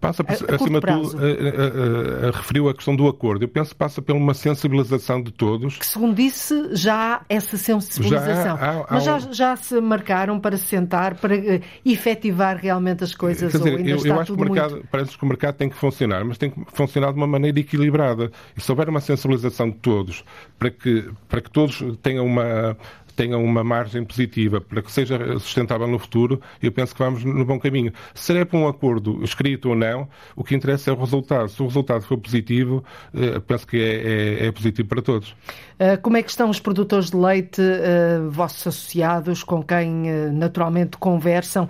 Passa, 0.00 0.22
a, 0.22 0.54
acima 0.54 0.80
de 0.80 0.86
tudo, 0.86 1.18
a, 1.18 2.26
a, 2.26 2.28
a, 2.28 2.30
referiu 2.30 2.68
a 2.68 2.74
questão 2.74 2.94
do 2.94 3.08
acordo. 3.08 3.44
Eu 3.44 3.48
penso 3.48 3.70
que 3.70 3.76
passa 3.76 4.00
por 4.00 4.14
uma 4.14 4.34
sensibilização 4.34 5.20
de 5.22 5.32
todos. 5.32 5.78
Que, 5.78 5.86
segundo 5.86 6.14
disse, 6.14 6.76
já 6.76 7.16
há 7.16 7.20
essa 7.28 7.56
sensibilização. 7.56 8.56
Já 8.56 8.64
há, 8.64 8.80
há, 8.80 8.86
Mas 8.90 9.04
já, 9.04 9.18
já 9.18 9.56
se 9.56 9.80
marcaram 9.80 10.38
para 10.38 10.56
se 10.56 10.66
sentar, 10.66 11.16
para 11.16 11.34
uh, 11.34 11.60
efetivar 11.84 12.56
realmente 12.56 13.02
as 13.02 13.14
coisas? 13.14 13.50
Quer 13.50 13.58
dizer, 13.58 13.86
eu, 13.86 14.06
eu 14.06 14.20
acho 14.20 14.34
que 14.34 14.40
o 14.40 14.44
mercado, 14.44 14.70
muito... 14.72 14.88
parece 14.88 15.18
que 15.18 15.24
o 15.24 15.26
mercado 15.26 15.54
tem 15.56 15.68
que 15.68 15.76
funcionar, 15.76 16.24
mas 16.24 16.38
tem 16.38 16.50
que 16.50 16.60
funcionar 16.72 17.12
de 17.12 17.16
uma 17.16 17.26
maneira 17.26 17.58
equilibrada. 17.58 18.30
E 18.56 18.60
se 18.60 18.70
houver 18.70 18.88
uma 18.88 19.00
sensibilização 19.00 19.68
de 19.68 19.76
todos, 19.76 20.24
para 20.58 20.70
que, 20.70 21.10
para 21.28 21.40
que 21.40 21.50
todos 21.50 21.82
tenham 22.02 22.24
uma 22.24 22.76
tenham 23.18 23.44
uma 23.44 23.64
margem 23.64 24.04
positiva 24.04 24.60
para 24.60 24.80
que 24.80 24.92
seja 24.92 25.18
sustentável 25.40 25.88
no 25.88 25.98
futuro, 25.98 26.40
eu 26.62 26.70
penso 26.70 26.94
que 26.94 27.02
vamos 27.02 27.24
no 27.24 27.44
bom 27.44 27.58
caminho. 27.58 27.92
Se 28.14 28.32
é 28.38 28.44
para 28.44 28.56
um 28.56 28.68
acordo 28.68 29.24
escrito 29.24 29.70
ou 29.70 29.74
não, 29.74 30.08
o 30.36 30.44
que 30.44 30.54
interessa 30.54 30.90
é 30.90 30.92
o 30.92 30.96
resultado. 30.96 31.48
Se 31.48 31.60
o 31.60 31.66
resultado 31.66 32.02
for 32.02 32.16
positivo, 32.16 32.84
eh, 33.12 33.40
penso 33.40 33.66
que 33.66 33.76
é, 33.76 34.44
é, 34.44 34.46
é 34.46 34.52
positivo 34.52 34.88
para 34.88 35.02
todos. 35.02 35.34
Eh, 35.80 35.96
como 35.96 36.16
é 36.16 36.22
que 36.22 36.30
estão 36.30 36.48
os 36.48 36.60
produtores 36.60 37.10
de 37.10 37.16
leite, 37.16 37.60
eh, 37.60 38.20
vossos 38.28 38.64
associados, 38.68 39.42
com 39.42 39.64
quem 39.64 40.30
naturalmente 40.32 40.96
conversam? 40.96 41.68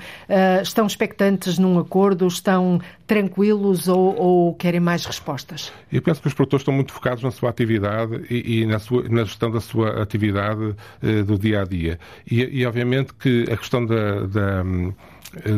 Estão 0.63 0.87
expectantes 0.87 1.59
num 1.59 1.79
acordo? 1.79 2.27
Estão 2.27 2.79
tranquilos 3.07 3.89
ou, 3.89 4.15
ou, 4.17 4.55
querem 4.55 4.81
mais 4.81 5.07
respostas? 5.07 5.73
Eu 5.91 6.03
penso 6.03 6.21
que 6.21 6.29
os 6.29 6.35
produtores 6.35 6.61
estão 6.61 6.75
muito 6.75 6.93
focados 6.93 7.23
na 7.23 7.31
sua 7.31 7.49
atividade 7.49 8.23
e, 8.29 8.61
e 8.61 8.67
na, 8.67 8.79
sua, 8.79 9.09
na, 9.09 9.25
gestão 9.25 9.51
da 9.51 9.61
sua 9.61 10.03
atividade 10.03 10.75
do 11.27 11.38
dia 11.39 11.63
a 11.63 11.65
dia. 11.65 11.99
E, 12.31 12.61
e 12.61 12.67
obviamente 12.67 13.15
que 13.15 13.45
a 13.51 13.57
questão 13.57 13.85
da, 13.87 14.27
da 14.27 14.65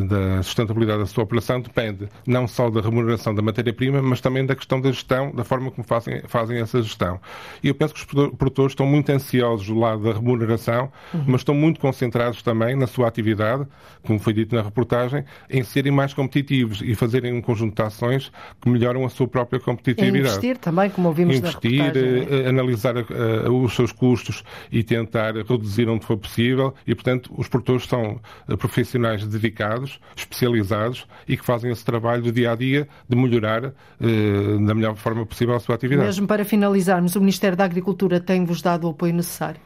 da 0.08 0.42
sustentabilidade 0.42 0.98
da 0.98 1.06
sua 1.06 1.24
operação 1.24 1.60
depende 1.60 2.08
não 2.26 2.48
só 2.48 2.68
da 2.70 2.80
remuneração 2.80 3.34
da 3.34 3.42
matéria-prima, 3.42 4.02
mas 4.02 4.20
também 4.20 4.44
da 4.44 4.56
questão 4.56 4.80
da 4.80 4.90
gestão, 4.90 5.32
da 5.32 5.44
forma 5.44 5.70
como 5.70 5.86
fazem, 5.86 6.22
fazem 6.26 6.58
essa 6.58 6.82
gestão. 6.82 7.20
E 7.62 7.68
eu 7.68 7.74
penso 7.74 7.94
que 7.94 8.00
os 8.00 8.06
produtores 8.06 8.72
estão 8.72 8.86
muito 8.86 9.10
ansiosos 9.10 9.66
do 9.66 9.78
lado 9.78 10.02
da 10.02 10.12
remuneração, 10.12 10.90
uhum. 11.14 11.24
mas 11.26 11.40
estão 11.42 11.54
muito 11.54 11.78
concentrados 11.78 12.42
também 12.42 12.74
na 12.74 12.86
sua 12.86 13.06
atividade, 13.06 13.66
como 14.02 14.18
foi 14.18 14.32
dito 14.32 14.54
na 14.54 14.62
reportagem, 14.62 15.24
em 15.48 15.62
serem 15.62 15.92
mais 15.92 16.12
competitivos 16.12 16.82
e 16.82 16.94
fazerem 16.94 17.32
um 17.32 17.40
conjunto 17.40 17.76
de 17.76 17.82
ações 17.82 18.32
que 18.60 18.68
melhoram 18.68 19.04
a 19.04 19.08
sua 19.08 19.28
própria 19.28 19.60
competitividade. 19.60 20.16
E 20.16 20.20
investir 20.20 20.58
também, 20.58 20.90
como 20.90 21.08
ouvimos 21.08 21.36
investir, 21.36 21.78
na 21.78 21.84
reportagem. 21.84 22.16
Investir, 22.18 22.46
é? 22.46 22.48
analisar 22.48 22.96
uh, 22.96 23.64
os 23.64 23.74
seus 23.74 23.92
custos 23.92 24.42
e 24.72 24.82
tentar 24.82 25.34
reduzir 25.36 25.88
onde 25.88 26.04
for 26.04 26.16
possível 26.16 26.74
e, 26.86 26.94
portanto, 26.94 27.32
os 27.36 27.48
produtores 27.48 27.86
são 27.86 28.20
uh, 28.48 28.56
profissionais 28.56 29.24
dedicados 29.26 29.59
qualificados, 29.60 30.00
especializados 30.16 31.06
e 31.28 31.36
que 31.36 31.44
fazem 31.44 31.70
esse 31.70 31.84
trabalho 31.84 32.22
do 32.22 32.32
dia 32.32 32.52
a 32.52 32.56
dia 32.56 32.88
de 33.08 33.16
melhorar 33.16 33.64
eh, 34.00 34.66
da 34.66 34.74
melhor 34.74 34.96
forma 34.96 35.26
possível 35.26 35.54
a 35.54 35.60
sua 35.60 35.74
atividade. 35.74 36.06
Mesmo 36.06 36.26
para 36.26 36.44
finalizarmos, 36.44 37.14
o 37.14 37.20
Ministério 37.20 37.56
da 37.56 37.64
Agricultura 37.64 38.20
tem-vos 38.20 38.62
dado 38.62 38.86
o 38.86 38.90
apoio 38.90 39.14
necessário? 39.14 39.60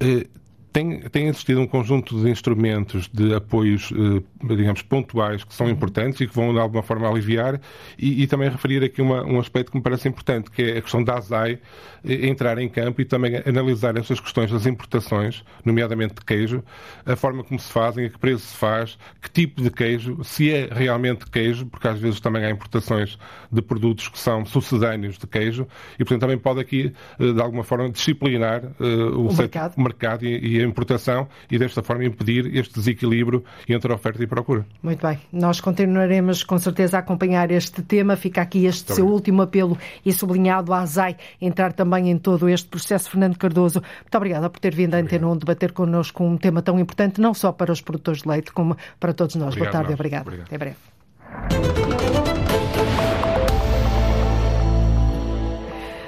Eh, 0.00 0.26
tem, 0.74 0.98
tem 1.02 1.28
existido 1.28 1.60
um 1.60 1.68
conjunto 1.68 2.20
de 2.20 2.28
instrumentos 2.28 3.08
de 3.08 3.32
apoios, 3.32 3.92
eh, 3.92 4.20
digamos, 4.56 4.82
pontuais 4.82 5.44
que 5.44 5.54
são 5.54 5.70
importantes 5.70 6.20
e 6.20 6.26
que 6.26 6.34
vão 6.34 6.52
de 6.52 6.58
alguma 6.58 6.82
forma 6.82 7.08
aliviar. 7.08 7.60
E, 7.96 8.24
e 8.24 8.26
também 8.26 8.50
referir 8.50 8.82
aqui 8.82 9.00
uma, 9.00 9.24
um 9.24 9.38
aspecto 9.38 9.70
que 9.70 9.76
me 9.76 9.82
parece 9.84 10.08
importante, 10.08 10.50
que 10.50 10.62
é 10.62 10.78
a 10.78 10.82
questão 10.82 11.04
da 11.04 11.16
ASAI 11.16 11.60
eh, 12.04 12.26
entrar 12.26 12.58
em 12.58 12.68
campo 12.68 13.00
e 13.00 13.04
também 13.04 13.40
analisar 13.46 13.96
essas 13.96 14.18
questões 14.18 14.50
das 14.50 14.66
importações, 14.66 15.44
nomeadamente 15.64 16.16
de 16.16 16.24
queijo, 16.24 16.64
a 17.06 17.14
forma 17.14 17.44
como 17.44 17.60
se 17.60 17.70
fazem, 17.70 18.06
a 18.06 18.10
que 18.10 18.18
preço 18.18 18.44
se 18.44 18.56
faz, 18.56 18.98
que 19.22 19.30
tipo 19.30 19.62
de 19.62 19.70
queijo, 19.70 20.24
se 20.24 20.52
é 20.52 20.68
realmente 20.72 21.30
queijo, 21.30 21.66
porque 21.66 21.86
às 21.86 22.00
vezes 22.00 22.18
também 22.18 22.44
há 22.44 22.50
importações 22.50 23.16
de 23.50 23.62
produtos 23.62 24.08
que 24.08 24.18
são 24.18 24.44
sucedâneos 24.44 25.18
de 25.18 25.26
queijo 25.28 25.68
e, 25.94 25.98
portanto, 25.98 26.22
também 26.22 26.38
pode 26.38 26.58
aqui, 26.58 26.92
eh, 27.20 27.32
de 27.32 27.40
alguma 27.40 27.62
forma, 27.62 27.88
disciplinar 27.88 28.64
o, 28.80 29.28
o 29.28 29.36
mercado, 29.36 29.80
mercado 29.80 30.26
e, 30.26 30.62
e 30.62 30.63
importação 30.64 31.28
e 31.50 31.58
desta 31.58 31.82
forma 31.82 32.04
impedir 32.04 32.54
este 32.56 32.74
desequilíbrio 32.74 33.44
entre 33.68 33.92
oferta 33.92 34.22
e 34.22 34.26
procura. 34.26 34.66
Muito 34.82 35.06
bem. 35.06 35.18
Nós 35.32 35.60
continuaremos 35.60 36.42
com 36.42 36.58
certeza 36.58 36.96
a 36.96 37.00
acompanhar 37.00 37.50
este 37.50 37.82
tema. 37.82 38.16
Fica 38.16 38.42
aqui 38.42 38.66
este 38.66 38.84
Muito 38.88 38.94
seu 38.96 39.04
bem. 39.06 39.14
último 39.14 39.42
apelo 39.42 39.78
e 40.04 40.12
sublinhado 40.12 40.72
a 40.72 40.80
ASAI 40.80 41.16
entrar 41.40 41.72
também 41.72 42.10
em 42.10 42.18
todo 42.18 42.48
este 42.48 42.68
processo. 42.68 43.10
Fernando 43.10 43.36
Cardoso, 43.36 43.80
muito 44.00 44.14
obrigada 44.16 44.48
por 44.50 44.58
ter 44.60 44.74
vindo 44.74 44.94
à 44.94 44.98
Antena 44.98 45.28
1 45.28 45.36
debater 45.38 45.72
connosco 45.72 46.24
um 46.24 46.36
tema 46.36 46.62
tão 46.62 46.78
importante, 46.78 47.20
não 47.20 47.34
só 47.34 47.52
para 47.52 47.72
os 47.72 47.80
produtores 47.80 48.22
de 48.22 48.28
leite, 48.28 48.52
como 48.52 48.76
para 48.98 49.12
todos 49.12 49.34
nós. 49.36 49.48
Obrigado, 49.54 49.72
Boa 49.72 49.82
tarde, 49.82 49.94
obrigado. 49.94 50.26
obrigado. 50.26 50.46
Até 50.46 50.58
breve. 50.58 52.33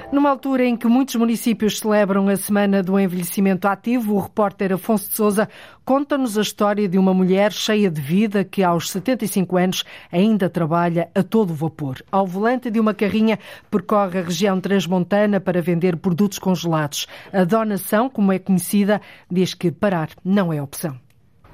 Numa 0.09 0.29
altura 0.29 0.63
em 0.63 0.77
que 0.77 0.87
muitos 0.87 1.15
municípios 1.15 1.79
celebram 1.79 2.29
a 2.29 2.37
Semana 2.37 2.81
do 2.81 2.97
Envelhecimento 2.97 3.67
Ativo, 3.67 4.15
o 4.15 4.19
repórter 4.19 4.71
Afonso 4.71 5.09
de 5.09 5.15
Souza 5.15 5.49
conta-nos 5.83 6.37
a 6.37 6.41
história 6.41 6.87
de 6.87 6.97
uma 6.97 7.13
mulher 7.13 7.51
cheia 7.51 7.91
de 7.91 7.99
vida 7.99 8.45
que 8.45 8.63
aos 8.63 8.89
75 8.89 9.57
anos 9.57 9.83
ainda 10.09 10.49
trabalha 10.49 11.09
a 11.13 11.21
todo 11.21 11.53
vapor. 11.53 12.01
Ao 12.09 12.25
volante 12.25 12.71
de 12.71 12.79
uma 12.79 12.93
carrinha 12.93 13.37
percorre 13.69 14.19
a 14.19 14.23
região 14.23 14.61
transmontana 14.61 15.41
para 15.41 15.61
vender 15.61 15.97
produtos 15.97 16.39
congelados. 16.39 17.05
A 17.33 17.43
donação, 17.43 18.09
como 18.09 18.31
é 18.31 18.39
conhecida, 18.39 19.01
diz 19.29 19.53
que 19.53 19.71
parar 19.71 20.09
não 20.23 20.53
é 20.53 20.61
opção. 20.61 21.06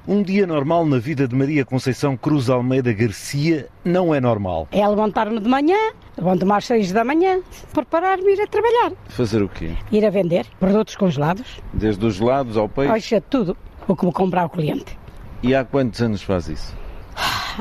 Um 0.06 0.22
dia 0.22 0.46
normal 0.46 0.86
na 0.86 1.00
vida 1.00 1.26
de 1.26 1.34
Maria 1.34 1.64
Conceição 1.64 2.18
Cruz 2.18 2.50
Almeida 2.50 2.92
Garcia 2.92 3.70
não 3.86 4.14
é 4.14 4.20
normal. 4.20 4.68
É 4.70 4.86
levantar-me 4.86 5.40
de 5.40 5.48
manhã, 5.48 5.78
levanto-me 6.18 6.52
às 6.52 6.66
seis 6.66 6.92
da 6.92 7.06
manhã, 7.06 7.40
preparar-me 7.72 8.30
e 8.30 8.34
ir 8.34 8.42
a 8.42 8.48
trabalhar. 8.48 8.92
Fazer 9.08 9.42
o 9.42 9.48
quê? 9.48 9.72
Ir 9.94 10.06
a 10.06 10.10
vender 10.10 10.46
produtos 10.60 10.98
congelados. 10.98 11.62
Desde 11.74 12.06
os 12.06 12.16
gelados 12.16 12.58
ao 12.58 12.68
peixe? 12.68 12.92
Peixe, 12.92 13.22
tudo 13.22 13.56
o 13.88 13.96
que 13.96 14.06
me 14.06 14.12
comprar 14.12 14.46
o 14.46 14.50
cliente. 14.50 14.98
E 15.42 15.56
há 15.56 15.64
quantos 15.64 16.02
anos 16.02 16.22
faz 16.22 16.50
isso? 16.50 16.76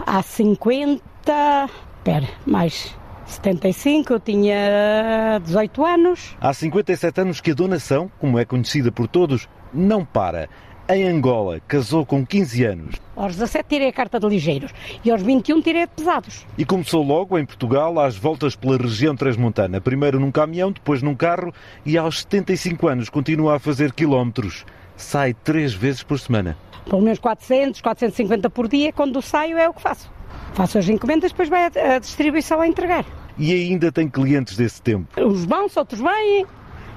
Há 0.04 0.20
50... 0.20 1.70
Espera, 1.98 2.28
mais 2.44 2.92
75, 3.24 4.14
eu 4.14 4.18
tinha 4.18 5.40
18 5.44 5.84
anos. 5.84 6.36
Há 6.40 6.52
57 6.52 7.20
anos 7.20 7.40
que 7.40 7.52
a 7.52 7.54
donação, 7.54 8.10
como 8.18 8.36
é 8.36 8.44
conhecida 8.44 8.90
por 8.90 9.06
todos, 9.06 9.48
não 9.72 10.04
para 10.04 10.48
em 10.88 11.08
Angola, 11.08 11.60
casou 11.66 12.04
com 12.04 12.24
15 12.24 12.64
anos. 12.64 12.96
Aos 13.16 13.32
17 13.36 13.68
tirei 13.68 13.88
a 13.88 13.92
carta 13.92 14.18
de 14.18 14.26
ligeiros 14.26 14.72
e 15.04 15.10
aos 15.10 15.22
21 15.22 15.62
tirei 15.62 15.86
de 15.86 15.92
pesados. 15.92 16.46
E 16.58 16.64
começou 16.64 17.02
logo 17.04 17.38
em 17.38 17.44
Portugal 17.44 17.98
às 18.00 18.16
voltas 18.16 18.56
pela 18.56 18.76
região 18.76 19.14
transmontana. 19.14 19.80
Primeiro 19.80 20.18
num 20.18 20.32
caminhão, 20.32 20.72
depois 20.72 21.02
num 21.02 21.14
carro 21.14 21.52
e 21.86 21.96
aos 21.96 22.20
75 22.20 22.88
anos 22.88 23.08
continua 23.08 23.56
a 23.56 23.58
fazer 23.58 23.92
quilómetros. 23.92 24.64
Sai 24.96 25.34
três 25.34 25.72
vezes 25.72 26.02
por 26.02 26.18
semana. 26.18 26.56
Pelo 26.84 27.02
menos 27.02 27.18
400, 27.18 27.80
450 27.80 28.50
por 28.50 28.68
dia. 28.68 28.92
Quando 28.92 29.22
saio 29.22 29.56
é 29.56 29.68
o 29.68 29.74
que 29.74 29.82
faço. 29.82 30.10
Faço 30.54 30.78
as 30.78 30.88
encomendas, 30.88 31.30
depois 31.30 31.48
vai 31.48 31.66
a 31.66 31.98
distribuição 31.98 32.60
a 32.60 32.66
entregar. 32.66 33.04
E 33.38 33.52
ainda 33.52 33.90
tem 33.90 34.08
clientes 34.08 34.56
desse 34.56 34.82
tempo? 34.82 35.08
Uns 35.18 35.44
vão, 35.44 35.66
outros 35.74 36.00
vêm. 36.00 36.46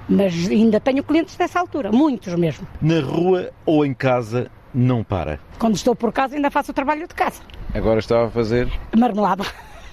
Mas 0.07 0.33
ainda 0.49 0.79
tenho 0.79 1.03
clientes 1.03 1.35
dessa 1.35 1.59
altura, 1.59 1.91
muitos 1.91 2.33
mesmo. 2.35 2.67
Na 2.81 2.99
rua 3.01 3.51
ou 3.65 3.85
em 3.85 3.93
casa, 3.93 4.51
não 4.73 5.03
para? 5.03 5.39
Quando 5.57 5.75
estou 5.75 5.95
por 5.95 6.11
casa, 6.11 6.35
ainda 6.35 6.51
faço 6.51 6.71
o 6.71 6.73
trabalho 6.73 7.07
de 7.07 7.13
casa. 7.13 7.41
Agora 7.73 7.99
estava 7.99 8.27
a 8.27 8.29
fazer? 8.29 8.71
Marmelada. 8.95 9.43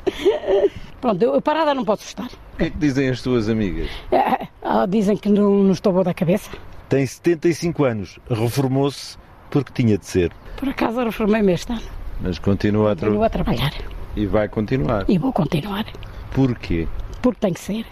Pronto, 1.00 1.20
eu 1.22 1.40
parada 1.42 1.74
não 1.74 1.84
posso 1.84 2.04
estar. 2.04 2.26
O 2.54 2.56
que 2.58 2.64
é 2.64 2.70
que 2.70 2.78
dizem 2.78 3.08
as 3.08 3.20
tuas 3.22 3.48
amigas? 3.48 3.90
É, 4.12 4.46
dizem 4.88 5.16
que 5.16 5.28
não, 5.28 5.50
não 5.64 5.72
estou 5.72 5.92
boa 5.92 6.04
da 6.04 6.14
cabeça. 6.14 6.50
Tem 6.88 7.04
75 7.04 7.84
anos, 7.84 8.18
reformou-se 8.30 9.16
porque 9.50 9.72
tinha 9.72 9.98
de 9.98 10.06
ser. 10.06 10.32
Por 10.56 10.68
acaso 10.68 11.02
reformei-me 11.02 11.52
este 11.54 11.72
ano. 11.72 11.82
Mas 12.20 12.38
continua, 12.38 12.90
continua 12.94 13.26
a, 13.26 13.30
tra... 13.30 13.40
a 13.40 13.44
trabalhar. 13.44 13.72
E 14.14 14.26
vai 14.26 14.48
continuar? 14.48 15.04
E 15.08 15.18
vou 15.18 15.32
continuar. 15.32 15.86
Porquê? 16.32 16.86
Porque 17.20 17.40
tem 17.40 17.52
que 17.52 17.60
ser. 17.60 17.86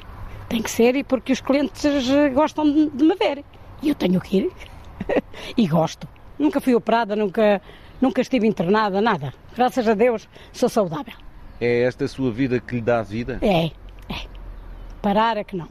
Tem 0.51 0.61
que 0.61 0.71
ser 0.71 0.97
e 0.97 1.05
porque 1.05 1.33
os 1.33 1.41
clientes 1.41 2.11
eh, 2.11 2.29
gostam 2.31 2.65
de 2.89 3.05
me 3.05 3.15
ver. 3.15 3.45
E 3.81 3.89
eu 3.89 3.95
tenho 3.95 4.21
que 4.21 4.39
ir. 4.39 4.51
e 5.57 5.67
gosto. 5.69 6.09
Nunca 6.37 6.61
fui 6.61 6.75
operada, 6.75 7.15
nunca, 7.15 7.63
nunca 8.01 8.21
estive 8.21 8.49
internada, 8.49 9.01
nada. 9.01 9.33
Graças 9.57 9.87
a 9.87 9.95
Deus 9.95 10.29
sou 10.53 10.69
saudável. 10.69 11.15
É 11.61 11.83
esta 11.83 12.05
a 12.05 12.09
sua 12.09 12.33
vida 12.33 12.59
que 12.59 12.75
lhe 12.75 12.81
dá 12.81 13.01
vida? 13.01 13.39
É, 13.41 13.67
é. 14.13 14.27
Parar 15.01 15.37
é 15.37 15.45
que 15.45 15.57
não. 15.57 15.69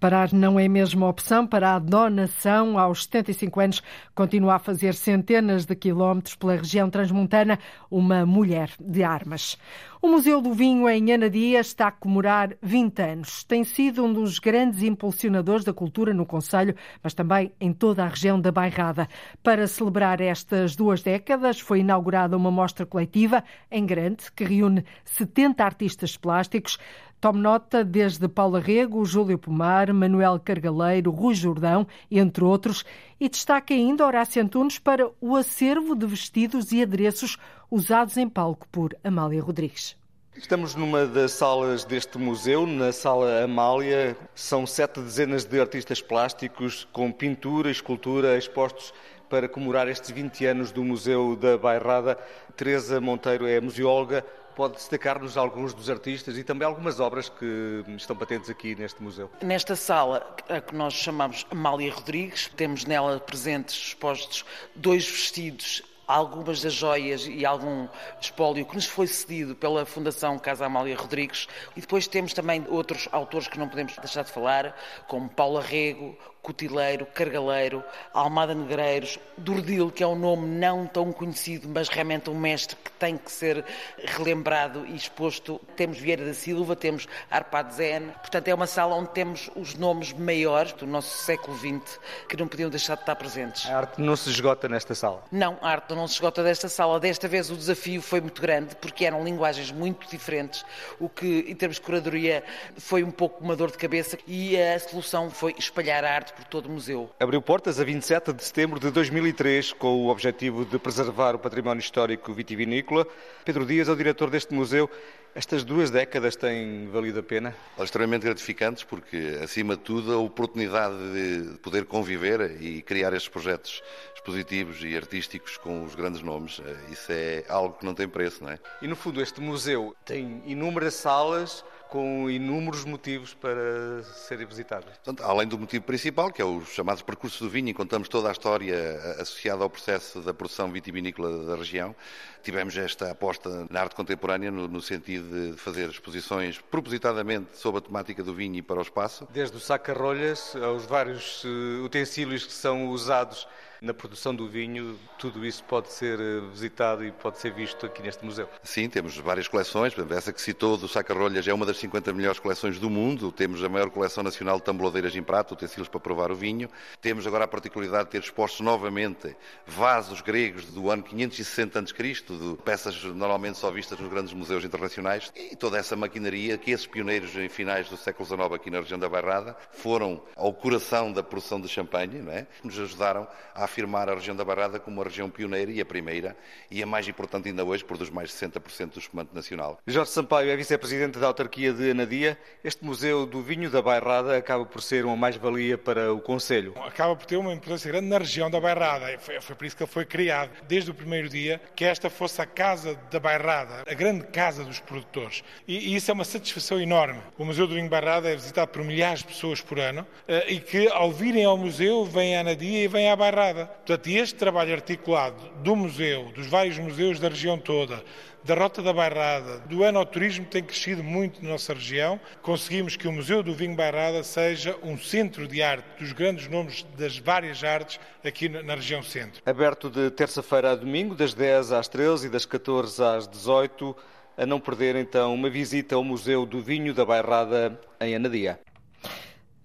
Parar 0.00 0.32
não 0.32 0.58
é 0.58 0.66
mesmo 0.66 1.06
opção 1.06 1.46
para 1.46 1.74
a 1.74 1.78
donação. 1.78 2.78
Aos 2.78 3.04
75 3.04 3.60
anos, 3.60 3.82
continua 4.14 4.56
a 4.56 4.58
fazer 4.58 4.94
centenas 4.94 5.64
de 5.64 5.76
quilómetros 5.76 6.34
pela 6.34 6.56
região 6.56 6.90
transmontana 6.90 7.58
uma 7.90 8.26
mulher 8.26 8.70
de 8.80 9.04
armas. 9.04 9.56
O 10.04 10.08
Museu 10.08 10.40
do 10.40 10.52
Vinho 10.52 10.88
em 10.90 11.12
Anadia 11.12 11.60
está 11.60 11.86
a 11.86 11.92
comemorar 11.92 12.56
20 12.60 13.00
anos. 13.00 13.44
Tem 13.44 13.62
sido 13.62 14.04
um 14.04 14.12
dos 14.12 14.40
grandes 14.40 14.82
impulsionadores 14.82 15.64
da 15.64 15.72
cultura 15.72 16.12
no 16.12 16.26
Conselho, 16.26 16.74
mas 17.00 17.14
também 17.14 17.52
em 17.60 17.72
toda 17.72 18.02
a 18.02 18.08
região 18.08 18.40
da 18.40 18.50
Bairrada. 18.50 19.08
Para 19.44 19.68
celebrar 19.68 20.20
estas 20.20 20.74
duas 20.74 21.02
décadas, 21.02 21.60
foi 21.60 21.78
inaugurada 21.78 22.36
uma 22.36 22.50
mostra 22.50 22.84
coletiva 22.84 23.44
em 23.70 23.86
grande 23.86 24.32
que 24.34 24.42
reúne 24.42 24.84
70 25.04 25.64
artistas 25.64 26.16
plásticos. 26.16 26.80
Tome 27.22 27.38
nota 27.38 27.84
desde 27.84 28.26
Paula 28.26 28.58
Rego, 28.58 29.04
Júlio 29.04 29.38
Pomar, 29.38 29.94
Manuel 29.94 30.40
Cargaleiro, 30.44 31.12
Rui 31.12 31.36
Jordão, 31.36 31.86
entre 32.10 32.42
outros, 32.42 32.84
e 33.20 33.28
destaca 33.28 33.72
ainda 33.72 34.04
Horácio 34.04 34.42
Antunes 34.42 34.80
para 34.80 35.08
o 35.20 35.36
acervo 35.36 35.94
de 35.94 36.04
vestidos 36.04 36.72
e 36.72 36.82
adereços 36.82 37.38
usados 37.70 38.16
em 38.16 38.28
palco 38.28 38.66
por 38.72 38.96
Amália 39.04 39.40
Rodrigues. 39.40 39.96
Estamos 40.36 40.74
numa 40.74 41.06
das 41.06 41.30
salas 41.30 41.84
deste 41.84 42.18
museu, 42.18 42.66
na 42.66 42.90
Sala 42.90 43.44
Amália. 43.44 44.16
São 44.34 44.66
sete 44.66 45.00
dezenas 45.00 45.44
de 45.44 45.60
artistas 45.60 46.02
plásticos 46.02 46.88
com 46.92 47.12
pintura 47.12 47.68
e 47.68 47.72
escultura 47.72 48.36
expostos 48.36 48.92
para 49.30 49.48
comemorar 49.48 49.86
estes 49.86 50.10
20 50.10 50.44
anos 50.44 50.72
do 50.72 50.82
Museu 50.82 51.36
da 51.36 51.56
Bairrada. 51.56 52.18
Teresa 52.56 53.00
Monteiro 53.00 53.46
é 53.46 53.60
museóloga 53.60 54.24
pode 54.54 54.74
destacar-nos 54.74 55.36
alguns 55.36 55.74
dos 55.74 55.88
artistas 55.90 56.36
e 56.36 56.44
também 56.44 56.66
algumas 56.66 57.00
obras 57.00 57.28
que 57.28 57.84
estão 57.96 58.16
patentes 58.16 58.50
aqui 58.50 58.74
neste 58.74 59.02
museu. 59.02 59.30
Nesta 59.42 59.76
sala, 59.76 60.36
a 60.48 60.60
que 60.60 60.74
nós 60.74 60.94
chamamos 60.94 61.46
Amália 61.50 61.92
Rodrigues, 61.92 62.50
temos 62.56 62.84
nela 62.84 63.18
presentes 63.20 63.74
expostos 63.74 64.44
dois 64.74 65.08
vestidos 65.08 65.82
algumas 66.06 66.60
das 66.60 66.74
joias 66.74 67.26
e 67.26 67.46
algum 67.46 67.88
espólio 68.20 68.66
que 68.66 68.74
nos 68.74 68.86
foi 68.86 69.06
cedido 69.06 69.54
pela 69.54 69.86
Fundação 69.86 70.38
Casa 70.38 70.66
Amália 70.66 70.96
Rodrigues. 70.96 71.48
E 71.76 71.80
depois 71.80 72.06
temos 72.06 72.34
também 72.34 72.64
outros 72.68 73.08
autores 73.12 73.48
que 73.48 73.58
não 73.58 73.68
podemos 73.68 73.96
deixar 73.96 74.22
de 74.22 74.30
falar, 74.30 74.76
como 75.08 75.28
Paula 75.28 75.62
Rego, 75.62 76.16
Cotileiro, 76.42 77.06
Cargaleiro, 77.06 77.84
Almada 78.12 78.52
Negreiros, 78.52 79.16
Durdil, 79.38 79.92
que 79.92 80.02
é 80.02 80.06
um 80.06 80.16
nome 80.16 80.44
não 80.48 80.86
tão 80.88 81.12
conhecido, 81.12 81.68
mas 81.68 81.88
realmente 81.88 82.28
um 82.28 82.34
mestre 82.34 82.76
que 82.76 82.90
tem 82.90 83.16
que 83.16 83.30
ser 83.30 83.64
relembrado 84.04 84.84
e 84.84 84.96
exposto. 84.96 85.60
Temos 85.76 85.98
Vieira 85.98 86.24
da 86.24 86.34
Silva, 86.34 86.74
temos 86.74 87.06
Arpad 87.30 87.72
Zen. 87.72 88.08
Portanto, 88.20 88.48
é 88.48 88.54
uma 88.54 88.66
sala 88.66 88.96
onde 88.96 89.10
temos 89.10 89.50
os 89.54 89.76
nomes 89.76 90.12
maiores 90.12 90.72
do 90.72 90.84
nosso 90.84 91.16
século 91.18 91.56
XX 91.56 92.00
que 92.28 92.36
não 92.36 92.48
podiam 92.48 92.68
deixar 92.68 92.96
de 92.96 93.02
estar 93.02 93.14
presentes. 93.14 93.64
A 93.66 93.78
arte 93.78 94.00
não 94.00 94.16
se 94.16 94.28
esgota 94.28 94.68
nesta 94.68 94.96
sala? 94.96 95.22
Não, 95.30 95.56
a 95.62 95.70
arte 95.70 95.94
não 95.94 96.08
se 96.08 96.14
esgota 96.14 96.42
desta 96.42 96.68
sala. 96.68 96.98
Desta 96.98 97.28
vez 97.28 97.50
o 97.50 97.56
desafio 97.56 98.02
foi 98.02 98.20
muito 98.20 98.42
grande, 98.42 98.74
porque 98.76 99.04
eram 99.04 99.22
linguagens 99.22 99.70
muito 99.70 100.08
diferentes, 100.10 100.64
o 100.98 101.08
que, 101.08 101.44
em 101.46 101.54
termos 101.54 101.76
de 101.76 101.82
curadoria, 101.82 102.42
foi 102.76 103.04
um 103.04 103.12
pouco 103.12 103.44
uma 103.44 103.54
dor 103.54 103.70
de 103.70 103.78
cabeça 103.78 104.18
e 104.26 104.60
a 104.60 104.78
solução 104.80 105.30
foi 105.30 105.54
espalhar 105.56 106.04
a 106.04 106.12
arte 106.12 106.31
por 106.34 106.44
todo 106.44 106.66
o 106.66 106.70
museu. 106.70 107.10
Abriu 107.20 107.40
portas 107.40 107.78
a 107.78 107.84
27 107.84 108.32
de 108.32 108.44
setembro 108.44 108.80
de 108.80 108.90
2003 108.90 109.72
com 109.72 110.06
o 110.06 110.08
objetivo 110.08 110.64
de 110.64 110.78
preservar 110.78 111.34
o 111.34 111.38
património 111.38 111.80
histórico 111.80 112.32
vitivinícola. 112.32 113.06
Pedro 113.44 113.64
Dias 113.66 113.88
é 113.88 113.92
o 113.92 113.96
diretor 113.96 114.30
deste 114.30 114.54
museu. 114.54 114.90
Estas 115.34 115.64
duas 115.64 115.90
décadas 115.90 116.36
têm 116.36 116.88
valido 116.88 117.20
a 117.20 117.22
pena? 117.22 117.56
Extremamente 117.78 118.24
gratificantes, 118.24 118.84
porque, 118.84 119.38
acima 119.42 119.76
de 119.76 119.82
tudo, 119.82 120.12
a 120.12 120.18
oportunidade 120.18 120.94
de 121.12 121.58
poder 121.58 121.86
conviver 121.86 122.60
e 122.60 122.82
criar 122.82 123.14
estes 123.14 123.30
projetos 123.30 123.82
expositivos 124.14 124.84
e 124.84 124.94
artísticos 124.94 125.56
com 125.56 125.84
os 125.84 125.94
grandes 125.94 126.20
nomes, 126.20 126.60
eh, 126.62 126.76
isso 126.92 127.10
é 127.10 127.44
algo 127.48 127.78
que 127.78 127.84
não 127.84 127.94
tem 127.94 128.06
preço, 128.06 128.44
não 128.44 128.50
é? 128.50 128.58
E, 128.82 128.86
no 128.86 128.94
fundo, 128.94 129.22
este 129.22 129.40
museu 129.40 129.96
tem 130.04 130.42
inúmeras 130.44 130.94
salas 130.94 131.64
com 131.92 132.30
inúmeros 132.30 132.86
motivos 132.86 133.34
para 133.34 134.02
serem 134.02 134.46
visitados. 134.46 134.86
Portanto, 134.86 135.22
além 135.24 135.46
do 135.46 135.58
motivo 135.58 135.84
principal, 135.84 136.32
que 136.32 136.40
é 136.40 136.44
os 136.44 136.70
chamados 136.70 137.02
percursos 137.02 137.38
do 137.38 137.50
vinho, 137.50 137.68
e 137.68 137.74
contamos 137.74 138.08
toda 138.08 138.30
a 138.30 138.32
história 138.32 138.96
associada 139.20 139.62
ao 139.62 139.68
processo 139.68 140.22
da 140.22 140.32
produção 140.32 140.72
vitivinícola 140.72 141.44
da 141.44 141.54
região, 141.54 141.94
tivemos 142.42 142.74
esta 142.78 143.10
aposta 143.10 143.66
na 143.68 143.82
arte 143.82 143.94
contemporânea 143.94 144.50
no, 144.50 144.66
no 144.66 144.80
sentido 144.80 145.52
de 145.52 145.58
fazer 145.58 145.90
exposições 145.90 146.58
propositadamente 146.58 147.58
sobre 147.58 147.80
a 147.80 147.82
temática 147.82 148.22
do 148.22 148.32
vinho 148.32 148.56
e 148.56 148.62
para 148.62 148.78
o 148.78 148.82
espaço. 148.82 149.28
Desde 149.30 149.58
o 149.58 149.60
saca-rolhas 149.60 150.56
aos 150.56 150.86
vários 150.86 151.44
uh, 151.44 151.84
utensílios 151.84 152.46
que 152.46 152.54
são 152.54 152.86
usados 152.88 153.46
na 153.82 153.92
produção 153.92 154.32
do 154.32 154.48
vinho, 154.48 154.96
tudo 155.18 155.44
isso 155.44 155.64
pode 155.64 155.92
ser 155.92 156.20
eh, 156.20 156.40
visitado 156.52 157.04
e 157.04 157.10
pode 157.10 157.38
ser 157.38 157.52
visto 157.52 157.84
aqui 157.84 158.00
neste 158.00 158.24
museu. 158.24 158.48
Sim, 158.62 158.88
temos 158.88 159.18
várias 159.18 159.48
coleções. 159.48 159.92
Essa 160.10 160.32
que 160.32 160.40
citou 160.40 160.76
do 160.76 160.86
Saca-Rolhas 160.86 161.48
é 161.48 161.52
uma 161.52 161.66
das 161.66 161.78
50 161.78 162.12
melhores 162.12 162.38
coleções 162.38 162.78
do 162.78 162.88
mundo. 162.88 163.32
Temos 163.32 163.62
a 163.64 163.68
maior 163.68 163.90
coleção 163.90 164.22
nacional 164.22 164.58
de 164.58 164.62
tamboladeiras 164.62 165.16
em 165.16 165.22
prato, 165.22 165.54
utensílios 165.54 165.88
para 165.88 165.98
provar 165.98 166.30
o 166.30 166.34
vinho. 166.36 166.70
Temos 167.00 167.26
agora 167.26 167.44
a 167.44 167.48
particularidade 167.48 168.04
de 168.04 168.10
ter 168.12 168.20
expostos 168.20 168.60
novamente 168.60 169.34
vasos 169.66 170.20
gregos 170.20 170.66
do 170.66 170.88
ano 170.88 171.02
560 171.02 171.80
a.C., 171.80 171.92
de 172.12 172.56
peças 172.64 173.02
normalmente 173.02 173.58
só 173.58 173.68
vistas 173.68 173.98
nos 173.98 174.08
grandes 174.08 174.32
museus 174.32 174.64
internacionais. 174.64 175.32
E 175.34 175.56
toda 175.56 175.76
essa 175.76 175.96
maquinaria 175.96 176.56
que 176.56 176.70
esses 176.70 176.86
pioneiros 176.86 177.34
em 177.34 177.48
finais 177.48 177.88
do 177.88 177.96
século 177.96 178.24
XIX 178.24 178.52
aqui 178.52 178.70
na 178.70 178.78
região 178.78 178.98
da 178.98 179.08
Bairrada 179.08 179.56
foram 179.72 180.22
ao 180.36 180.54
coração 180.54 181.12
da 181.12 181.22
produção 181.22 181.60
de 181.60 181.66
champanhe, 181.68 182.20
não 182.20 182.32
é? 182.32 182.46
nos 182.62 182.78
ajudaram 182.78 183.26
a 183.54 183.71
afirmar 183.72 184.10
a 184.10 184.14
região 184.14 184.36
da 184.36 184.44
Barrada 184.44 184.78
como 184.78 185.00
a 185.00 185.04
região 185.04 185.30
pioneira 185.30 185.72
e 185.72 185.80
a 185.80 185.84
primeira 185.84 186.36
e 186.70 186.82
a 186.82 186.86
mais 186.86 187.08
importante 187.08 187.48
ainda 187.48 187.64
hoje, 187.64 187.82
produz 187.82 188.10
mais 188.10 188.28
de 188.28 188.34
60% 188.36 188.92
do 188.92 188.98
espumante 188.98 189.34
nacional. 189.34 189.78
Jorge 189.86 190.10
Sampaio 190.10 190.50
é 190.50 190.56
vice-presidente 190.56 191.18
da 191.18 191.26
autarquia 191.26 191.72
de 191.72 191.90
Anadia. 191.90 192.38
Este 192.62 192.84
Museu 192.84 193.24
do 193.24 193.42
Vinho 193.42 193.70
da 193.70 193.80
Bairrada 193.80 194.36
acaba 194.36 194.66
por 194.66 194.82
ser 194.82 195.06
uma 195.06 195.16
mais-valia 195.16 195.78
para 195.78 196.12
o 196.12 196.20
Conselho. 196.20 196.74
Acaba 196.84 197.16
por 197.16 197.24
ter 197.24 197.36
uma 197.36 197.52
importância 197.52 197.90
grande 197.90 198.08
na 198.08 198.18
região 198.18 198.50
da 198.50 198.60
Bairrada. 198.60 199.18
Foi, 199.18 199.40
foi 199.40 199.56
por 199.56 199.64
isso 199.64 199.76
que 199.76 199.82
ele 199.82 199.90
foi 199.90 200.04
criado, 200.04 200.50
desde 200.68 200.90
o 200.90 200.94
primeiro 200.94 201.28
dia, 201.28 201.60
que 201.74 201.84
esta 201.84 202.10
fosse 202.10 202.42
a 202.42 202.46
casa 202.46 202.94
da 203.10 203.18
Bairrada, 203.18 203.84
a 203.90 203.94
grande 203.94 204.26
casa 204.26 204.64
dos 204.64 204.80
produtores. 204.80 205.42
E, 205.66 205.92
e 205.92 205.96
isso 205.96 206.10
é 206.10 206.14
uma 206.14 206.24
satisfação 206.24 206.78
enorme. 206.78 207.20
O 207.38 207.44
Museu 207.44 207.66
do 207.66 207.74
Vinho 207.74 207.88
Bairrada 207.88 208.30
é 208.30 208.34
visitado 208.34 208.70
por 208.70 208.84
milhares 208.84 209.20
de 209.20 209.28
pessoas 209.28 209.62
por 209.62 209.78
ano 209.78 210.06
eh, 210.28 210.52
e 210.52 210.60
que, 210.60 210.88
ao 210.88 211.10
virem 211.10 211.44
ao 211.44 211.56
museu, 211.56 212.04
vêm 212.04 212.36
à 212.36 212.40
Anadia 212.40 212.84
e 212.84 212.88
vêm 212.88 213.10
à 213.10 213.16
Bairrada. 213.16 213.61
Portanto, 213.66 214.06
este 214.08 214.34
trabalho 214.36 214.72
articulado 214.72 215.42
do 215.62 215.74
museu, 215.76 216.32
dos 216.34 216.46
vários 216.46 216.78
museus 216.78 217.18
da 217.18 217.28
região 217.28 217.58
toda, 217.58 218.02
da 218.44 218.54
Rota 218.54 218.82
da 218.82 218.92
Bairrada, 218.92 219.60
do 219.60 219.84
enoturismo 219.84 220.44
tem 220.46 220.62
crescido 220.62 221.02
muito 221.02 221.42
na 221.42 221.50
nossa 221.50 221.72
região. 221.72 222.18
Conseguimos 222.42 222.96
que 222.96 223.06
o 223.06 223.12
Museu 223.12 223.42
do 223.42 223.54
Vinho 223.54 223.76
Bairrada 223.76 224.22
seja 224.24 224.76
um 224.82 224.98
centro 224.98 225.46
de 225.46 225.62
arte 225.62 225.86
dos 226.00 226.12
grandes 226.12 226.48
nomes 226.48 226.84
das 226.98 227.18
várias 227.18 227.62
artes 227.62 228.00
aqui 228.24 228.48
na 228.48 228.74
região 228.74 229.02
centro. 229.02 229.40
Aberto 229.46 229.88
de 229.88 230.10
terça-feira 230.10 230.72
a 230.72 230.74
domingo, 230.74 231.14
das 231.14 231.34
10 231.34 231.72
às 231.72 231.86
13 231.86 232.26
e 232.26 232.30
das 232.30 232.44
14 232.44 233.02
às 233.02 233.28
18, 233.28 233.96
a 234.36 234.46
não 234.46 234.58
perder 234.58 234.96
então 234.96 235.32
uma 235.32 235.48
visita 235.48 235.94
ao 235.94 236.02
Museu 236.02 236.44
do 236.44 236.60
Vinho 236.60 236.92
da 236.92 237.04
Bairrada 237.04 237.78
em 238.00 238.14
Anadia. 238.14 238.58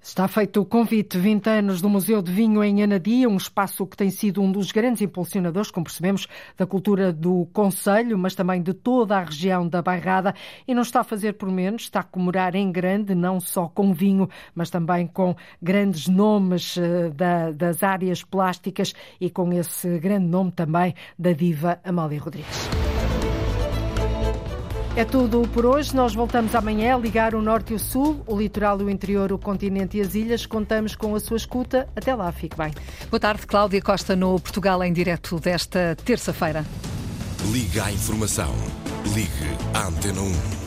Está 0.07 0.25
feito 0.25 0.61
o 0.61 0.65
convite 0.65 1.17
20 1.17 1.49
anos 1.49 1.81
do 1.81 1.89
Museu 1.89 2.21
de 2.21 2.31
Vinho 2.31 2.63
em 2.63 2.81
Anadia, 2.81 3.27
um 3.27 3.35
espaço 3.35 3.85
que 3.85 3.97
tem 3.97 4.09
sido 4.09 4.41
um 4.41 4.49
dos 4.49 4.71
grandes 4.71 5.01
impulsionadores, 5.01 5.69
como 5.69 5.83
percebemos, 5.83 6.27
da 6.57 6.65
cultura 6.65 7.11
do 7.11 7.45
Conselho, 7.51 8.17
mas 8.17 8.33
também 8.33 8.61
de 8.63 8.73
toda 8.73 9.17
a 9.17 9.23
região 9.25 9.67
da 9.67 9.81
Bairrada. 9.81 10.33
E 10.65 10.73
não 10.73 10.81
está 10.81 11.01
a 11.01 11.03
fazer 11.03 11.33
por 11.33 11.51
menos, 11.51 11.83
está 11.83 11.99
a 11.99 12.03
comemorar 12.03 12.55
em 12.55 12.71
grande, 12.71 13.13
não 13.13 13.41
só 13.41 13.67
com 13.67 13.93
vinho, 13.93 14.29
mas 14.55 14.69
também 14.69 15.05
com 15.07 15.35
grandes 15.61 16.07
nomes 16.07 16.77
uh, 16.77 17.11
da, 17.13 17.51
das 17.51 17.83
áreas 17.83 18.23
plásticas 18.23 18.93
e 19.19 19.29
com 19.29 19.51
esse 19.51 19.99
grande 19.99 20.25
nome 20.25 20.53
também 20.53 20.95
da 21.19 21.33
diva 21.33 21.81
Amália 21.83 22.21
Rodrigues. 22.21 22.86
É 24.97 25.05
tudo 25.05 25.47
por 25.49 25.63
hoje. 25.63 25.95
Nós 25.95 26.15
voltamos 26.15 26.55
amanhã 26.55 26.95
a 26.95 26.97
ligar 26.97 27.35
o 27.35 27.41
norte 27.41 27.71
e 27.71 27.75
o 27.75 27.79
sul, 27.79 28.23
o 28.25 28.35
litoral 28.35 28.81
e 28.81 28.83
o 28.83 28.89
interior, 28.89 29.31
o 29.31 29.37
continente 29.37 29.95
e 29.95 30.01
as 30.01 30.15
ilhas. 30.15 30.47
Contamos 30.47 30.95
com 30.95 31.13
a 31.13 31.19
sua 31.19 31.37
escuta. 31.37 31.87
Até 31.95 32.15
lá, 32.15 32.31
fique 32.31 32.57
bem. 32.57 32.73
Boa 33.11 33.19
tarde, 33.19 33.45
Cláudia 33.45 33.79
Costa, 33.79 34.15
no 34.15 34.39
Portugal 34.39 34.83
em 34.83 34.91
direto 34.91 35.39
desta 35.39 35.95
terça-feira. 36.03 36.65
Liga 37.51 37.83
à 37.85 37.91
informação. 37.91 38.51
Ligue 39.13 39.55
à 39.75 39.85
Antena 39.85 40.19
1. 40.19 40.66